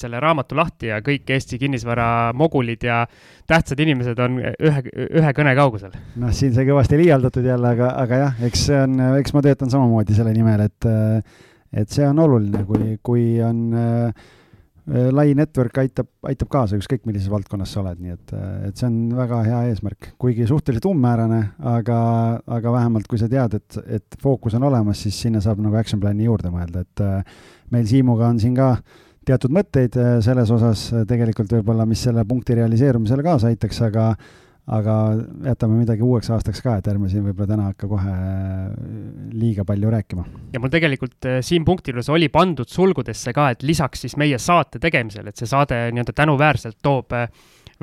selle 0.00 0.20
raamatu 0.20 0.58
lahti 0.58 0.92
ja 0.92 1.00
kõik 1.04 1.32
Eesti 1.32 1.58
kinnisvara 1.62 2.06
mogulid 2.36 2.84
ja 2.84 3.02
tähtsad 3.48 3.80
inimesed 3.80 4.20
on 4.20 4.38
ühe, 4.44 4.84
ühe 4.92 5.34
kõne 5.36 5.56
kaugusel. 5.56 5.96
noh, 6.20 6.36
siin 6.36 6.52
sai 6.56 6.68
kõvasti 6.68 7.00
liialdatud 7.00 7.48
jälle, 7.48 7.74
aga, 7.76 7.94
aga 8.04 8.22
jah, 8.26 8.46
eks 8.48 8.68
see 8.68 8.84
on, 8.84 9.00
eks 9.16 9.36
ma 9.36 9.44
töötan 9.44 9.72
samamoodi 9.72 10.16
selle 10.16 10.36
nimel, 10.36 10.68
et 10.68 10.90
et 11.74 11.90
see 11.90 12.04
on 12.06 12.20
oluline, 12.22 12.60
kui, 12.68 12.98
kui 13.02 13.28
on 13.42 13.64
Äh, 13.74 14.12
lai 14.84 15.30
network 15.32 15.78
aitab, 15.80 16.08
aitab 16.28 16.50
kaasa, 16.52 16.76
ükskõik 16.76 17.06
millises 17.08 17.30
valdkonnas 17.32 17.70
sa 17.72 17.80
oled, 17.80 18.02
nii 18.04 18.12
et, 18.12 18.34
äh, 18.36 18.50
et 18.68 18.80
see 18.80 18.88
on 18.90 18.98
väga 19.16 19.38
hea 19.46 19.60
eesmärk, 19.70 20.10
kuigi 20.20 20.44
suhteliselt 20.50 20.90
umbmäärane, 20.90 21.40
aga, 21.72 22.00
aga 22.58 22.74
vähemalt 22.74 23.08
kui 23.08 23.20
sa 23.20 23.28
tead, 23.32 23.56
et, 23.56 23.78
et 23.98 24.18
fookus 24.20 24.58
on 24.58 24.68
olemas, 24.68 25.00
siis 25.06 25.16
sinna 25.24 25.40
saab 25.44 25.62
nagu 25.64 25.80
action 25.80 26.02
plan'i 26.02 26.28
juurde 26.28 26.52
mõelda, 26.52 26.84
et 26.84 27.04
äh, 27.04 27.40
meil 27.72 27.88
Siimuga 27.88 28.28
on 28.28 28.42
siin 28.42 28.58
ka 28.58 28.74
teatud 29.24 29.54
mõtteid 29.56 29.96
selles 30.20 30.50
osas 30.52 30.90
tegelikult 31.08 31.54
võib-olla, 31.56 31.86
mis 31.88 32.02
selle 32.04 32.26
punkti 32.28 32.58
realiseerumisele 32.58 33.24
kaasa 33.24 33.48
aitaks, 33.48 33.80
aga 33.86 34.10
aga 34.64 34.94
jätame 35.44 35.76
midagi 35.82 36.04
uueks 36.04 36.30
aastaks 36.32 36.62
ka, 36.64 36.78
et 36.80 36.86
ärme 36.88 37.10
siin 37.12 37.24
võib-olla 37.26 37.50
täna 37.50 37.66
hakka 37.68 37.88
kohe 37.88 38.12
liiga 39.36 39.64
palju 39.68 39.90
rääkima. 39.92 40.24
ja 40.54 40.60
mul 40.60 40.72
tegelikult 40.72 41.28
äh, 41.28 41.40
siin 41.44 41.66
punkti 41.68 41.92
juures 41.92 42.08
oli 42.08 42.30
pandud 42.32 42.70
sulgudesse 42.70 43.34
ka, 43.36 43.50
et 43.52 43.62
lisaks 43.62 44.06
siis 44.06 44.16
meie 44.20 44.38
saate 44.40 44.80
tegemisel, 44.80 45.28
et 45.28 45.36
see 45.36 45.50
saade 45.50 45.76
nii-öelda 45.92 46.14
tänuväärselt 46.16 46.78
toob 46.82 47.12
äh, 47.12 47.28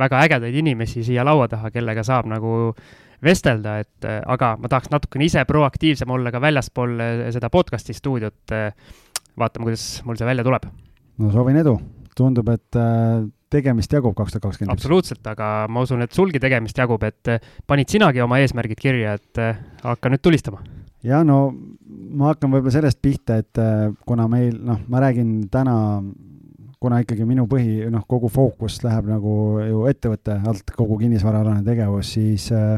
väga 0.02 0.24
ägedaid 0.26 0.58
inimesi 0.58 1.04
siia 1.06 1.26
laua 1.28 1.46
taha, 1.52 1.70
kellega 1.70 2.04
saab 2.08 2.32
nagu 2.32 2.74
vestelda, 3.22 3.78
et 3.84 4.08
äh, 4.10 4.18
aga 4.26 4.56
ma 4.58 4.72
tahaks 4.72 4.90
natukene 4.90 5.28
ise 5.30 5.44
proaktiivsem 5.46 6.10
olla 6.10 6.34
ka 6.34 6.42
väljaspool 6.42 6.98
seda 7.36 7.52
podcast'i 7.54 7.94
stuudiot. 7.94 8.58
vaatame, 9.38 9.70
kuidas 9.70 10.02
mul 10.06 10.18
see 10.18 10.26
välja 10.26 10.44
tuleb. 10.44 10.66
no 11.22 11.30
soovin 11.32 11.62
edu, 11.62 11.78
tundub, 12.18 12.50
et 12.50 12.82
tegemist 13.52 13.94
jagub 13.94 14.16
kaks 14.18 14.36
tuhat 14.36 14.48
kakskümmend 14.48 14.76
üks? 14.76 14.82
absoluutselt, 14.82 15.24
aga 15.28 15.52
ma 15.72 15.84
usun, 15.86 16.04
et 16.06 16.16
sulgi 16.16 16.42
tegemist 16.42 16.78
jagub, 16.78 17.04
et 17.08 17.34
eh, 17.34 17.52
panid 17.68 17.92
sinagi 17.92 18.24
oma 18.24 18.40
eesmärgid 18.42 18.80
kirja, 18.82 19.18
et 19.20 19.42
eh, 19.42 19.62
hakka 19.84 20.12
nüüd 20.14 20.24
tulistama. 20.24 20.64
ja 21.04 21.24
no 21.28 21.44
ma 22.12 22.32
hakkan 22.32 22.52
võib-olla 22.52 22.76
sellest 22.76 23.02
pihta, 23.04 23.40
et 23.42 23.62
eh, 23.62 23.88
kuna 24.08 24.28
meil, 24.32 24.58
noh, 24.66 24.82
ma 24.92 25.04
räägin 25.04 25.48
täna, 25.52 25.76
kuna 26.82 27.02
ikkagi 27.04 27.28
minu 27.30 27.46
põhi, 27.50 27.86
noh, 27.94 28.08
kogu 28.10 28.32
fookus 28.32 28.80
läheb 28.86 29.10
nagu 29.12 29.36
ju 29.62 29.86
ettevõtte 29.92 30.40
alt, 30.50 30.74
kogu 30.78 30.98
kinnisvaraalane 31.04 31.64
tegevus, 31.68 32.16
siis 32.18 32.48
äh, 32.56 32.78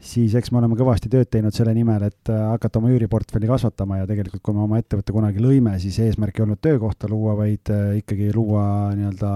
siis 0.00 0.34
eks 0.38 0.50
me 0.52 0.60
oleme 0.60 0.76
kõvasti 0.78 1.10
tööd 1.12 1.28
teinud 1.32 1.54
selle 1.54 1.74
nimel, 1.76 2.02
et 2.08 2.32
äh, 2.32 2.40
hakata 2.50 2.80
oma 2.80 2.90
üüriportfelli 2.94 3.48
kasvatama 3.50 4.00
ja 4.00 4.08
tegelikult, 4.08 4.42
kui 4.44 4.56
me 4.56 4.64
oma 4.64 4.80
ettevõtte 4.80 5.14
kunagi 5.14 5.42
lõime, 5.44 5.76
siis 5.82 5.98
eesmärk 6.06 6.40
ei 6.40 6.46
olnud 6.46 6.60
töökohta 6.64 7.10
luua, 7.10 7.36
vaid 7.38 7.72
äh, 7.74 8.00
ikkagi 8.00 8.32
luua 8.34 8.64
nii-öelda 8.96 9.32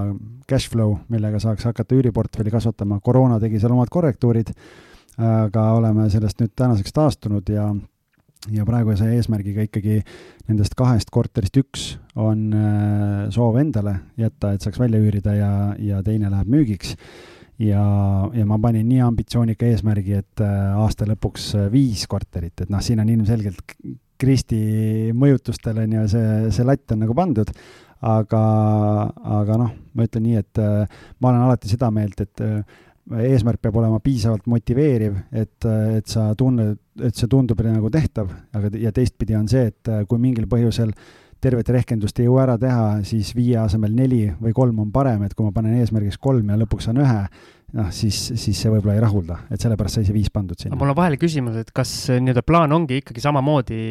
cash 0.50 0.72
flow, 0.72 0.98
millega 1.12 1.40
saaks 1.42 1.68
hakata 1.68 1.98
üüriportfelli 1.98 2.52
kasvatama. 2.54 3.00
koroona 3.04 3.40
tegi 3.42 3.60
seal 3.62 3.76
omad 3.76 3.92
korrektuurid, 3.92 4.54
aga 5.14 5.68
oleme 5.76 6.08
sellest 6.10 6.40
nüüd 6.42 6.56
tänaseks 6.58 6.96
taastunud 6.96 7.50
ja 7.52 7.68
ja 8.52 8.64
praeguse 8.68 9.06
eesmärgiga 9.16 9.64
ikkagi 9.64 10.00
nendest 10.48 10.74
kahest 10.76 11.08
korterist 11.14 11.56
üks 11.60 11.84
on 12.20 12.50
äh, 12.52 13.30
soov 13.34 13.56
endale 13.60 13.96
jätta, 14.20 14.52
et 14.52 14.64
saaks 14.64 14.80
välja 14.80 15.00
üürida 15.00 15.36
ja, 15.38 15.52
ja 15.80 16.02
teine 16.04 16.32
läheb 16.32 16.50
müügiks. 16.52 16.94
Ja, 17.62 17.84
ja 18.34 18.46
ma 18.48 18.58
panin 18.62 18.88
nii 18.88 19.02
ambitsioonika 19.04 19.68
eesmärgi, 19.70 20.20
et 20.22 20.44
äh, 20.44 20.72
aasta 20.80 21.08
lõpuks 21.08 21.50
äh, 21.58 21.68
viis 21.72 22.06
korterit, 22.10 22.64
et 22.64 22.72
noh, 22.72 22.82
siin 22.84 23.02
on 23.02 23.12
ilmselgelt 23.14 23.76
Kristi 24.24 24.58
mõjutustel 25.18 25.80
on 25.82 25.96
ju 25.98 26.04
see, 26.12 26.34
see 26.54 26.66
latt 26.66 26.94
on 26.94 27.02
nagu 27.02 27.16
pandud, 27.18 27.50
aga, 28.04 28.42
aga 29.40 29.56
noh, 29.60 29.72
ma 29.94 30.06
ütlen 30.06 30.22
nii, 30.28 30.38
et 30.38 30.60
ma 30.62 31.30
olen 31.32 31.42
alati 31.48 31.70
seda 31.72 31.90
meelt, 31.92 32.22
et 32.22 32.42
eesmärk 33.10 33.60
peab 33.60 33.76
olema 33.80 33.98
piisavalt 34.00 34.46
motiveeriv, 34.48 35.18
et, 35.34 35.66
et 35.66 36.06
sa 36.08 36.28
tunned, 36.38 36.78
et 37.02 37.18
see 37.18 37.28
tundub 37.28 37.60
nagu 37.66 37.90
tehtav, 37.92 38.30
aga, 38.54 38.70
ja 38.80 38.94
teistpidi 38.94 39.36
on 39.36 39.50
see, 39.50 39.66
et 39.72 39.92
kui 40.08 40.22
mingil 40.22 40.46
põhjusel 40.48 40.94
tervet 41.44 41.72
rehkendust 41.76 42.18
ei 42.20 42.28
jõua 42.28 42.44
ära 42.46 42.56
teha, 42.60 42.86
siis 43.06 43.34
viie 43.36 43.58
asemel 43.62 43.94
neli 43.96 44.26
või 44.40 44.54
kolm 44.56 44.80
on 44.84 44.92
parem, 44.94 45.26
et 45.26 45.36
kui 45.36 45.46
ma 45.46 45.54
panen 45.54 45.76
eesmärgiks 45.80 46.20
kolm 46.22 46.50
ja 46.52 46.58
lõpuks 46.60 46.88
saan 46.88 47.00
ühe, 47.04 47.20
noh, 47.78 47.90
siis, 47.94 48.20
siis 48.40 48.58
see 48.58 48.72
võib-olla 48.72 48.96
ei 48.98 49.04
rahulda, 49.04 49.40
et 49.52 49.62
sellepärast 49.62 50.00
sai 50.00 50.08
see 50.08 50.16
viis 50.16 50.32
pandud 50.34 50.60
sinna. 50.60 50.78
mul 50.80 50.94
on 50.94 51.00
vahele 51.00 51.20
küsimus, 51.20 51.58
et 51.60 51.74
kas 51.74 51.94
nii-öelda 52.14 52.44
plaan 52.46 52.72
ongi 52.76 53.02
ikkagi 53.02 53.24
samamoodi 53.24 53.82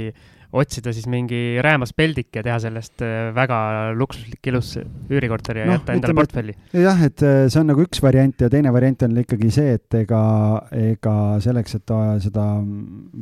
otsida 0.54 0.94
siis 0.94 1.08
mingi 1.10 1.58
räämas 1.66 1.94
peldik 1.98 2.36
ja 2.38 2.44
teha 2.46 2.60
sellest 2.62 3.02
äh, 3.02 3.32
väga 3.36 3.58
luksuslik 3.98 4.52
ilus 4.52 4.76
üürikorter 5.10 5.64
ja 5.64 5.66
no, 5.68 5.78
jätta 5.80 5.96
endale 5.98 6.16
portfelli. 6.18 6.56
jah, 6.78 7.02
et 7.08 7.24
äh, 7.26 7.40
see 7.50 7.62
on 7.62 7.72
nagu 7.72 7.86
üks 7.86 8.02
variant 8.04 8.46
ja 8.46 8.52
teine 8.54 8.74
variant 8.74 9.08
on 9.08 9.18
ikkagi 9.24 9.50
see, 9.54 9.74
et 9.80 9.98
ega, 10.04 10.22
ega 10.78 11.16
selleks, 11.44 11.80
et 11.80 11.96
seda 12.28 12.46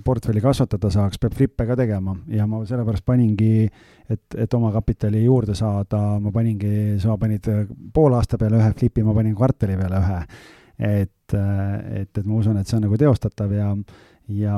portfelli 0.06 0.44
kasvatada 0.44 0.92
saaks, 0.92 1.22
peab 1.22 1.38
flippe 1.38 1.68
ka 1.70 1.80
tegema 1.80 2.18
ja 2.32 2.48
ma 2.50 2.66
sellepärast 2.68 3.08
paningi, 3.08 3.70
et, 4.14 4.38
et 4.46 4.54
oma 4.58 4.72
kapitali 4.76 5.24
juurde 5.24 5.56
saada, 5.58 6.02
ma 6.22 6.34
paningi, 6.36 7.00
sa 7.02 7.18
panid 7.22 7.48
poole 7.94 8.20
aasta 8.20 8.40
peale 8.42 8.60
ühe 8.62 8.72
flipi, 8.78 9.06
ma 9.08 9.16
panin 9.18 9.36
kvartali 9.38 9.78
peale 9.80 10.02
ühe. 10.02 10.22
et, 10.82 11.36
äh, 11.38 12.02
et, 12.02 12.18
et 12.18 12.26
ma 12.26 12.40
usun, 12.40 12.58
et 12.58 12.68
see 12.68 12.80
on 12.80 12.88
nagu 12.88 12.98
teostatav 12.98 13.52
ja 13.54 13.74
ja, 14.32 14.58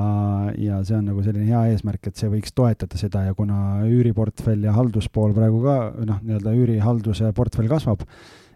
ja 0.60 0.80
see 0.86 0.98
on 0.98 1.08
nagu 1.10 1.24
selline 1.26 1.48
hea 1.50 1.64
eesmärk, 1.74 2.08
et 2.08 2.20
see 2.20 2.30
võiks 2.32 2.54
toetada 2.56 3.00
seda 3.00 3.24
ja 3.28 3.34
kuna 3.38 3.84
üüriportfell 3.88 4.68
ja 4.68 4.76
halduspool 4.76 5.34
praegu 5.36 5.64
ka 5.64 5.78
noh, 6.06 6.22
nii-öelda 6.24 6.54
üürihalduse 6.58 7.32
portfell 7.36 7.72
kasvab, 7.72 8.04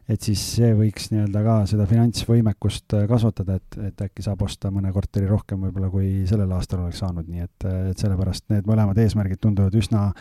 et 0.07 0.23
siis 0.23 0.41
see 0.57 0.73
võiks 0.77 1.09
nii-öelda 1.11 1.43
ka 1.45 1.55
seda 1.71 1.87
finantsvõimekust 1.89 2.97
äh, 2.99 3.07
kasvatada, 3.09 3.57
et, 3.59 3.79
et 3.89 4.05
äkki 4.07 4.25
saab 4.25 4.43
osta 4.47 4.71
mõne 4.73 4.93
korteri 4.95 5.29
rohkem 5.29 5.65
võib-olla, 5.67 5.89
kui 5.93 6.11
sellel 6.29 6.53
aastal 6.55 6.85
oleks 6.85 7.01
saanud, 7.03 7.27
nii 7.31 7.47
et, 7.47 7.67
et 7.93 8.05
sellepärast 8.05 8.47
need 8.53 8.69
mõlemad 8.69 8.99
eesmärgid 9.03 9.41
tunduvad 9.43 9.75
üsna 9.79 10.11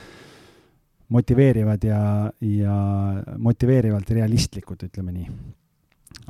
motiveerivad 1.08 1.84
ja, 1.86 2.00
ja 2.40 2.78
motiveerivalt 3.38 4.10
realistlikud, 4.10 4.88
ütleme 4.88 5.12
nii. 5.12 5.28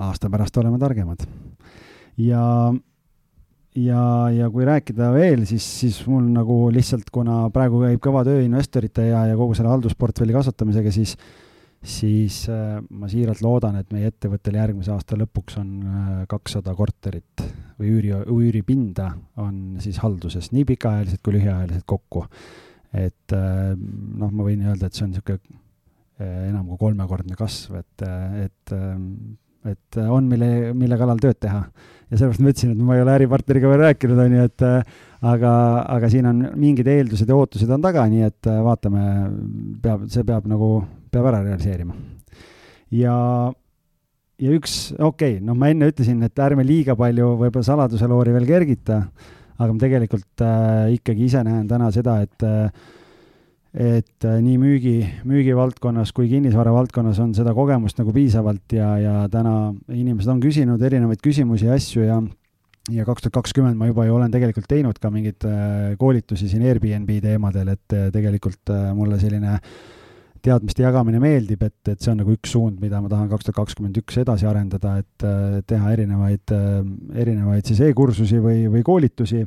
aasta 0.04 0.30
pärast 0.30 0.56
oleme 0.60 0.78
targemad. 0.78 1.24
ja 2.18 2.42
ja, 3.76 4.02
ja 4.32 4.48
kui 4.52 4.66
rääkida 4.66 5.10
veel, 5.14 5.44
siis, 5.48 5.64
siis 5.80 5.98
mul 6.08 6.28
nagu 6.34 6.66
lihtsalt, 6.74 7.10
kuna 7.14 7.46
praegu 7.54 7.82
käib 7.84 8.00
kõva 8.04 8.24
töö 8.26 8.42
investorite 8.44 9.08
ja, 9.10 9.26
ja 9.30 9.36
kogu 9.38 9.56
selle 9.56 9.72
haldusportfelli 9.72 10.34
kasvatamisega, 10.36 10.92
siis, 10.94 11.16
siis 11.86 12.42
äh, 12.52 12.78
ma 12.90 13.10
siiralt 13.12 13.42
loodan, 13.44 13.78
et 13.80 13.92
meie 13.94 14.10
ettevõttel 14.12 14.58
järgmise 14.58 14.94
aasta 14.94 15.18
lõpuks 15.20 15.58
on 15.60 15.72
äh, 15.82 16.12
kakssada 16.30 16.74
korterit 16.78 17.44
või 17.76 17.92
üüri, 17.92 18.14
üüripinda 18.32 19.12
on 19.42 19.80
siis 19.84 20.00
halduses, 20.04 20.52
nii 20.56 20.64
pikaajalised 20.72 21.22
kui 21.24 21.36
lühiajalised 21.36 21.84
kokku. 21.86 22.26
Et 22.96 23.34
äh, 23.36 23.74
noh, 23.76 24.30
ma 24.30 24.46
võin 24.46 24.62
öelda, 24.66 24.88
et 24.88 24.96
see 24.96 25.04
on 25.06 25.12
niisugune 25.12 25.40
äh, 26.20 26.46
enam 26.48 26.68
kui 26.70 26.80
kolmekordne 26.80 27.36
kasv, 27.38 27.80
et, 27.82 28.06
äh, 28.06 28.46
et 28.46 28.78
et 29.66 29.96
on, 29.98 30.22
mille, 30.30 30.70
mille 30.78 30.94
kallal 30.94 31.18
tööd 31.18 31.40
teha. 31.42 31.64
ja 32.06 32.18
sellepärast 32.20 32.42
ma 32.44 32.52
ütlesin, 32.52 32.72
et 32.76 32.82
ma 32.86 32.94
ei 32.94 33.02
ole 33.02 33.14
äripartneriga 33.16 33.70
veel 33.72 33.80
rääkinud, 33.82 34.20
on 34.22 34.36
ju, 34.36 34.44
et 34.46 34.64
aga, 35.32 35.52
aga 35.96 36.10
siin 36.12 36.28
on 36.30 36.44
mingid 36.54 36.86
eeldused 36.86 37.26
ja 37.26 37.34
ootused 37.34 37.72
on 37.74 37.82
taga, 37.82 38.04
nii 38.12 38.28
et 38.28 38.46
vaatame, 38.46 39.06
peab, 39.82 40.04
see 40.12 40.22
peab 40.28 40.46
nagu, 40.46 40.70
peab 41.10 41.26
ära 41.32 41.42
realiseerima. 41.48 41.98
ja, 42.94 43.16
ja 44.38 44.54
üks, 44.54 44.76
okei 45.00 45.40
okay,, 45.40 45.42
noh, 45.42 45.58
ma 45.58 45.72
enne 45.74 45.90
ütlesin, 45.90 46.22
et 46.22 46.44
ärme 46.46 46.62
liiga 46.62 46.94
palju 46.94 47.32
võib-olla 47.42 47.70
saladuse 47.72 48.06
loori 48.06 48.38
veel 48.38 48.46
kergita, 48.52 49.02
aga 49.56 49.72
ma 49.72 49.80
tegelikult 49.80 50.44
äh, 50.44 50.92
ikkagi 50.98 51.26
ise 51.26 51.42
näen 51.46 51.66
täna 51.68 51.90
seda, 51.94 52.20
et 52.24 52.46
äh, 52.46 52.70
et 53.76 54.24
äh, 54.24 54.38
nii 54.40 54.56
müügi, 54.56 54.94
müügivaldkonnas 55.28 56.14
kui 56.16 56.30
kinnisvara 56.30 56.72
valdkonnas 56.72 57.18
on 57.20 57.34
seda 57.36 57.52
kogemust 57.56 57.98
nagu 58.00 58.14
piisavalt 58.14 58.72
ja, 58.72 58.94
ja 59.02 59.14
täna 59.32 59.74
inimesed 59.92 60.32
on 60.32 60.40
küsinud 60.40 60.82
erinevaid 60.88 61.20
küsimusi 61.24 61.68
ja 61.68 61.76
asju 61.76 62.06
ja 62.06 62.22
ja 62.94 63.04
kaks 63.04 63.24
tuhat 63.26 63.34
kakskümmend 63.40 63.76
ma 63.76 63.90
juba 63.90 64.06
ju 64.06 64.14
olen 64.16 64.32
tegelikult 64.32 64.68
teinud 64.70 64.96
ka 65.02 65.10
mingeid 65.12 65.44
äh, 65.44 65.92
koolitusi 66.00 66.48
siin 66.48 66.64
Airbnb 66.64 67.12
teemadel, 67.20 67.74
et 67.74 67.96
äh, 67.96 68.08
tegelikult 68.14 68.72
mulle 68.96 69.20
selline 69.20 69.58
teadmiste 70.44 70.84
jagamine 70.84 71.20
meeldib, 71.22 71.62
et, 71.66 71.78
et 71.92 72.02
see 72.02 72.12
on 72.12 72.20
nagu 72.22 72.34
üks 72.34 72.52
suund, 72.56 72.80
mida 72.82 73.00
ma 73.02 73.10
tahan 73.12 73.30
kaks 73.30 73.48
tuhat 73.48 73.60
kakskümmend 73.60 73.96
üks 74.02 74.18
edasi 74.22 74.48
arendada, 74.48 74.96
et 75.02 75.26
teha 75.68 75.92
erinevaid, 75.94 76.52
erinevaid 77.14 77.70
siis 77.70 77.80
e-kursusi 77.88 78.42
või, 78.42 78.66
või 78.72 78.84
koolitusi. 78.86 79.44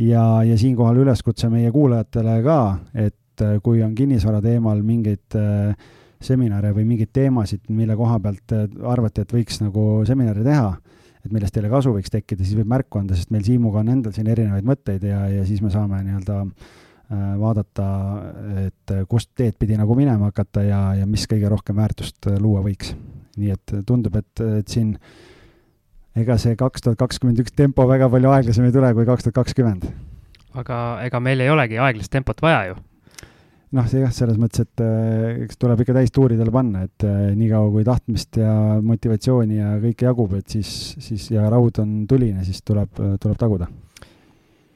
Ja, 0.00 0.42
ja 0.46 0.56
siinkohal 0.58 1.02
üleskutse 1.02 1.50
meie 1.52 1.70
kuulajatele 1.72 2.38
ka, 2.46 2.60
et 2.96 3.42
äh, 3.44 3.58
kui 3.62 3.82
on 3.84 3.92
kinnisvara 3.94 4.40
teemal 4.44 4.80
mingeid 4.82 5.36
äh, 5.36 5.74
seminare 6.22 6.72
või 6.72 6.86
mingeid 6.88 7.12
teemasid, 7.12 7.66
mille 7.68 7.96
koha 7.98 8.16
pealt 8.22 8.54
äh, 8.56 8.64
arvate, 8.88 9.26
et 9.26 9.34
võiks 9.36 9.60
nagu 9.60 10.02
seminari 10.08 10.44
teha, 10.46 10.70
et 11.22 11.34
millest 11.34 11.54
teile 11.54 11.70
kasu 11.70 11.92
võiks 11.94 12.12
tekkida, 12.12 12.44
siis 12.44 12.56
võib 12.58 12.72
märku 12.72 13.02
anda, 13.02 13.18
sest 13.18 13.30
meil 13.34 13.44
Siimuga 13.46 13.82
on 13.82 13.92
endal 13.92 14.16
siin 14.16 14.30
erinevaid 14.32 14.66
mõtteid 14.66 15.04
ja, 15.06 15.26
ja 15.30 15.44
siis 15.46 15.60
me 15.62 15.70
saame 15.70 16.00
nii-öelda 16.06 16.40
vaadata, 17.12 17.86
et 18.66 18.92
kust 19.10 19.30
teed 19.36 19.56
pidi 19.60 19.76
nagu 19.76 19.96
minema 19.98 20.30
hakata 20.30 20.62
ja, 20.64 20.80
ja 20.96 21.08
mis 21.08 21.26
kõige 21.28 21.50
rohkem 21.52 21.76
väärtust 21.76 22.30
luua 22.40 22.62
võiks. 22.64 22.94
nii 23.36 23.50
et 23.52 23.74
tundub, 23.88 24.16
et, 24.20 24.40
et 24.60 24.68
siin 24.68 24.94
ega 26.18 26.36
see 26.40 26.56
kaks 26.60 26.84
tuhat 26.84 27.00
kakskümmend 27.00 27.40
üks 27.40 27.54
tempo 27.56 27.86
väga 27.88 28.08
palju 28.12 28.32
aeglasem 28.32 28.68
ei 28.68 28.74
tule 28.74 28.92
kui 28.96 29.08
kaks 29.08 29.26
tuhat 29.26 29.38
kakskümmend. 29.40 29.86
aga 30.54 30.78
ega 31.06 31.20
meil 31.20 31.40
ei 31.40 31.52
olegi 31.52 31.78
aeglast 31.80 32.12
tempot 32.12 32.42
vaja 32.44 32.66
ju 32.70 32.80
noh, 33.72 33.86
see 33.88 34.02
jah, 34.02 34.12
selles 34.12 34.36
mõttes, 34.40 34.66
et 34.66 34.82
äh, 34.84 35.44
eks 35.46 35.60
tuleb 35.60 35.80
ikka 35.80 35.96
täistuuridele 35.96 36.52
panna, 36.52 36.84
et 36.88 37.06
äh, 37.08 37.30
niikaua 37.38 37.70
kui 37.72 37.86
tahtmist 37.88 38.36
ja 38.40 38.52
motivatsiooni 38.84 39.56
ja 39.56 39.70
kõike 39.80 40.08
jagub, 40.10 40.34
et 40.36 40.58
siis, 40.58 40.72
siis 41.00 41.30
ja 41.32 41.46
raud 41.52 41.80
on 41.80 42.02
tuline, 42.08 42.44
siis 42.44 42.60
tuleb, 42.68 43.00
tuleb 43.22 43.40
taguda 43.40 43.70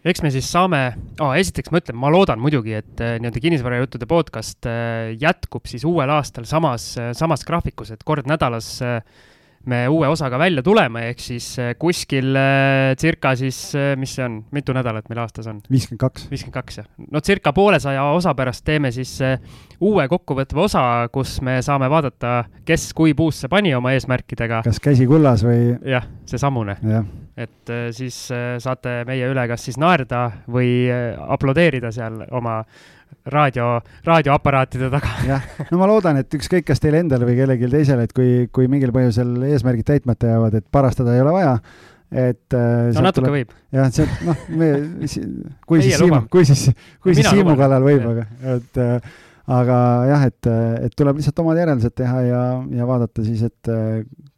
eks 0.07 0.23
me 0.23 0.33
siis 0.35 0.49
saame 0.51 0.81
oh,, 1.21 1.33
esiteks 1.37 1.73
ma 1.75 1.83
ütlen, 1.83 1.99
ma 1.99 2.11
loodan 2.13 2.43
muidugi, 2.43 2.77
et 2.79 3.03
äh, 3.03 3.17
nii-öelda 3.21 3.43
kinnisvarajuttude 3.43 4.09
podcast 4.11 4.69
äh, 4.71 5.15
jätkub 5.21 5.67
siis 5.69 5.87
uuel 5.89 6.13
aastal 6.15 6.47
samas 6.49 6.93
äh,, 7.01 7.11
samas 7.17 7.47
graafikus, 7.47 7.95
et 7.95 8.07
kord 8.07 8.29
nädalas 8.31 8.77
me 9.67 9.81
uue 9.91 10.07
osaga 10.07 10.39
välja 10.39 10.63
tuleme, 10.63 11.09
ehk 11.11 11.19
siis 11.25 11.49
kuskil 11.83 12.39
circa 13.03 13.33
siis, 13.35 13.59
mis 13.99 14.13
see 14.15 14.23
on, 14.23 14.37
mitu 14.55 14.77
nädalat 14.77 15.09
meil 15.11 15.25
aastas 15.25 15.49
on? 15.51 15.59
viiskümmend 15.67 16.05
kaks. 16.05 16.29
viiskümmend 16.31 16.55
kaks, 16.55 16.79
jah. 16.79 16.87
no 17.11 17.19
circa 17.19 17.51
poolesaja 17.57 18.07
osa 18.15 18.37
pärast 18.39 18.63
teeme 18.69 18.95
siis 18.95 19.17
uue 19.83 20.07
kokkuvõtva 20.13 20.69
osa, 20.69 20.87
kus 21.11 21.41
me 21.43 21.59
saame 21.67 21.91
vaadata, 21.91 22.45
kes 22.69 22.93
kui 22.95 23.19
puusse 23.19 23.51
pani 23.51 23.75
oma 23.75 23.97
eesmärkidega. 23.99 24.63
kas 24.69 24.79
käsi 24.79 25.11
kullas 25.11 25.43
või? 25.43 25.73
jah, 25.83 26.07
seesamune 26.31 26.79
ja.. 26.87 27.03
Et 27.37 27.73
siis 27.93 28.17
saate 28.33 29.03
meie 29.05 29.27
üle 29.29 29.43
kas 29.51 29.67
siis 29.69 29.77
naerda 29.77 30.23
või 30.49 30.87
aplodeerida 30.89 31.91
seal 31.93 32.23
oma 32.33 32.63
raadio, 33.27 33.81
raadioaparaatide 34.07 34.89
taga. 34.93 35.11
jah, 35.31 35.51
no 35.71 35.81
ma 35.81 35.89
loodan, 35.91 36.21
et 36.23 36.39
ükskõik, 36.39 36.67
kas 36.71 36.83
teile 36.83 37.03
endale 37.03 37.29
või 37.29 37.37
kellelgi 37.39 37.71
teisele, 37.73 38.07
et 38.07 38.15
kui, 38.17 38.47
kui 38.55 38.71
mingil 38.73 38.95
põhjusel 38.95 39.49
eesmärgid 39.51 39.89
täitmata 39.91 40.33
jäävad, 40.33 40.59
et 40.61 40.67
parastada 40.73 41.15
ei 41.17 41.25
ole 41.25 41.35
vaja, 41.35 41.55
et 42.13 42.57
äh, 42.57 42.91
no 42.95 43.07
natuke 43.09 43.27
tuleb, 43.27 43.39
võib. 43.39 43.55
jah, 43.75 43.91
see, 43.95 44.07
noh, 44.27 44.45
me, 44.55 44.73
kui 45.69 45.83
siis 45.83 45.99
Siimu, 46.01 46.23
kui 46.33 46.47
siis, 46.49 46.69
kui 47.03 47.17
siis 47.19 47.31
Siimu 47.33 47.57
kallal 47.59 47.87
võib, 47.87 48.07
aga, 48.13 48.29
et 48.55 48.83
äh, 48.83 49.11
aga 49.57 49.81
jah, 50.13 50.29
et, 50.31 50.53
et 50.87 50.97
tuleb 50.99 51.21
lihtsalt 51.21 51.43
omad 51.43 51.59
järeldused 51.61 51.99
teha 51.99 52.23
ja, 52.27 52.47
ja 52.79 52.89
vaadata 52.89 53.27
siis, 53.27 53.45
et 53.47 53.75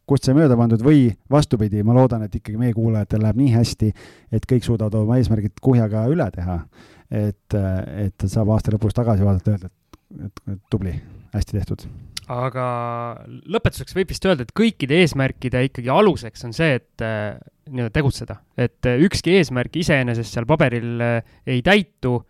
kust 0.08 0.24
sai 0.24 0.34
mööda 0.36 0.56
pandud 0.56 0.82
või 0.84 1.08
vastupidi, 1.30 1.84
ma 1.84 1.96
loodan, 1.96 2.24
et 2.24 2.34
ikkagi 2.34 2.58
meie 2.60 2.72
kuulajatel 2.76 3.22
läheb 3.22 3.40
nii 3.40 3.50
hästi, 3.54 3.90
et 4.32 4.46
kõik 4.48 4.64
suudavad 4.64 4.96
oma 4.98 5.18
eesmärgid 5.20 5.60
kuhjaga 5.62 6.06
üle 6.12 6.30
teha 6.34 6.62
et, 7.10 7.56
et 7.56 8.28
saab 8.28 8.52
aasta 8.52 8.74
lõpus 8.74 8.96
tagasi 8.96 9.24
vaadata 9.26 9.54
öelda, 9.54 9.70
et, 10.26 10.42
et 10.54 10.62
tubli, 10.72 10.94
hästi 11.34 11.56
tehtud. 11.56 11.86
aga 12.32 12.64
lõpetuseks 13.48 13.96
võib 13.96 14.12
vist 14.12 14.26
öelda, 14.28 14.44
et 14.44 14.54
kõikide 14.56 15.00
eesmärkide 15.02 15.64
ikkagi 15.70 15.92
aluseks 15.92 16.44
on 16.48 16.54
see, 16.56 16.76
et 16.80 17.04
äh, 17.04 17.38
nii-öelda 17.68 17.94
tegutseda, 17.96 18.40
et 18.60 18.88
äh, 18.88 19.00
ükski 19.04 19.38
eesmärk 19.38 19.80
iseenesest 19.80 20.36
seal 20.36 20.48
paberil 20.48 21.04
äh, 21.04 21.36
ei 21.46 21.64
täitu. 21.64 22.20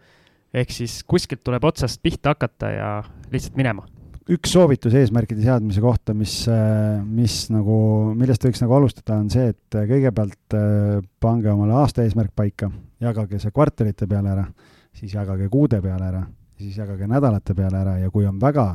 ehk 0.55 0.71
siis 0.73 1.03
kuskilt 1.05 1.43
tuleb 1.45 1.65
otsast 1.65 2.01
pihta 2.03 2.33
hakata 2.33 2.71
ja 2.73 2.91
lihtsalt 3.33 3.57
minema. 3.57 3.85
Üks 4.29 4.53
soovitus 4.53 4.95
eesmärkide 4.99 5.41
seadmise 5.45 5.81
kohta, 5.81 6.15
mis, 6.17 6.35
mis 7.09 7.37
nagu, 7.53 7.79
millest 8.19 8.45
võiks 8.45 8.61
nagu 8.61 8.77
alustada, 8.77 9.17
on 9.23 9.31
see, 9.33 9.55
et 9.55 9.79
kõigepealt 9.89 10.57
pange 11.23 11.53
omale 11.53 11.79
aasta 11.81 12.05
eesmärk 12.05 12.35
paika, 12.37 12.69
jagage 13.01 13.41
see 13.41 13.55
kvartalite 13.55 14.09
peale 14.11 14.35
ära, 14.35 14.45
siis 14.99 15.15
jagage 15.17 15.49
kuude 15.53 15.81
peale 15.85 16.11
ära, 16.11 16.21
siis 16.61 16.77
jagage 16.77 17.09
nädalate 17.09 17.57
peale 17.57 17.81
ära 17.81 17.97
ja 18.03 18.13
kui 18.13 18.29
on 18.29 18.37
väga 18.43 18.69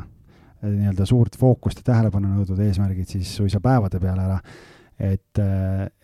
nii-öelda 0.64 1.06
suurt 1.06 1.36
fookust 1.40 1.82
ja 1.82 1.90
tähelepanu 1.92 2.30
nõudvad 2.32 2.62
eesmärgid 2.64 3.10
siis 3.18 3.36
suisa 3.36 3.60
päevade 3.64 4.00
peale 4.02 4.26
ära. 4.30 4.40
et, 5.00 5.40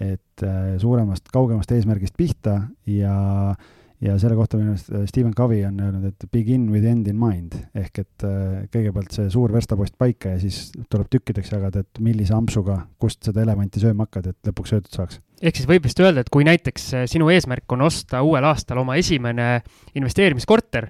et 0.01 0.43
suuremast, 0.81 1.29
kaugemast 1.31 1.71
eesmärgist 1.71 2.17
pihta 2.17 2.55
ja, 2.89 3.55
ja 4.01 4.15
selle 4.21 4.37
kohta 4.37 4.59
minu 4.59 4.73
arust 4.73 4.91
Stephen 5.09 5.33
Covey 5.35 5.63
on 5.67 5.79
öelnud, 5.83 6.05
et 6.11 6.27
begin 6.31 6.69
with 6.71 6.87
end 6.87 7.07
in 7.11 7.17
mind. 7.19 7.57
Ehk 7.77 8.03
et 8.03 8.27
kõigepealt 8.73 9.15
see 9.15 9.31
suur 9.33 9.51
verstapost 9.53 9.97
paika 9.99 10.35
ja 10.35 10.39
siis 10.41 10.69
tuleb 10.91 11.09
tükkideks 11.11 11.51
jagada, 11.51 11.83
et 11.83 12.03
millise 12.03 12.35
ampsuga, 12.37 12.81
kust 13.01 13.23
seda 13.27 13.43
elevanti 13.43 13.81
sööma 13.83 14.07
hakkad, 14.07 14.31
et 14.31 14.51
lõpuks 14.51 14.75
söödud 14.75 14.95
saaks. 14.95 15.19
Ehk 15.39 15.59
siis 15.59 15.67
võib 15.67 15.83
vist 15.87 15.99
öelda, 16.03 16.23
et 16.23 16.31
kui 16.31 16.47
näiteks 16.47 16.89
sinu 17.11 17.29
eesmärk 17.31 17.75
on 17.75 17.87
osta 17.87 18.23
uuel 18.23 18.47
aastal 18.47 18.81
oma 18.83 18.97
esimene 18.99 19.59
investeerimiskorter 19.99 20.89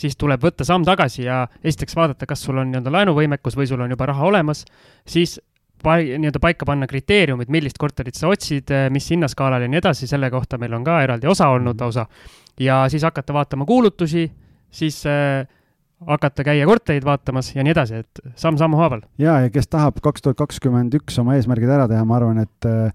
siis 0.00 0.16
tuleb 0.20 0.42
võtta 0.44 0.64
samm 0.66 0.84
tagasi 0.86 1.24
ja 1.26 1.44
esiteks 1.64 1.96
vaadata, 1.96 2.28
kas 2.28 2.44
sul 2.46 2.58
on 2.60 2.70
nii-öelda 2.70 2.92
laenuvõimekus 2.94 3.56
või 3.58 3.68
sul 3.68 3.82
on 3.84 3.92
juba 3.92 4.08
raha 4.10 4.28
olemas, 4.30 4.64
siis 5.08 5.38
nii-öelda 5.84 6.40
paika 6.42 6.66
panna 6.68 6.86
kriteeriumid, 6.90 7.50
millist 7.52 7.78
korterit 7.80 8.18
sa 8.18 8.28
otsid, 8.32 8.72
mis 8.92 9.08
hinnaskaalal 9.12 9.64
ja 9.64 9.70
nii 9.70 9.80
edasi, 9.80 10.08
selle 10.10 10.30
kohta 10.30 10.58
meil 10.60 10.74
on 10.76 10.84
ka 10.84 11.00
eraldi 11.04 11.30
osa 11.30 11.48
olnud 11.54 11.74
mhm. 11.74 11.84
lausa. 11.84 12.06
ja 12.60 12.84
siis 12.92 13.02
hakata 13.06 13.34
vaatama 13.34 13.64
kuulutusi, 13.64 14.26
siis 14.70 15.02
äh, 15.06 15.46
hakata 16.06 16.44
käia 16.44 16.66
korterid 16.66 17.04
vaatamas 17.04 17.54
ja 17.54 17.64
nii 17.64 17.74
edasi, 17.74 18.02
et 18.04 18.20
samm-sammu 18.34 18.76
haaval. 18.80 19.02
ja, 19.18 19.40
ja 19.44 19.50
kes 19.50 19.68
tahab 19.68 20.00
kaks 20.02 20.22
tuhat 20.22 20.38
kakskümmend 20.40 20.94
üks 21.00 21.18
oma 21.20 21.36
eesmärgid 21.36 21.70
ära 21.70 21.88
teha, 21.90 22.04
ma 22.04 22.16
arvan, 22.20 22.42
et 22.44 22.68
äh, 22.68 22.92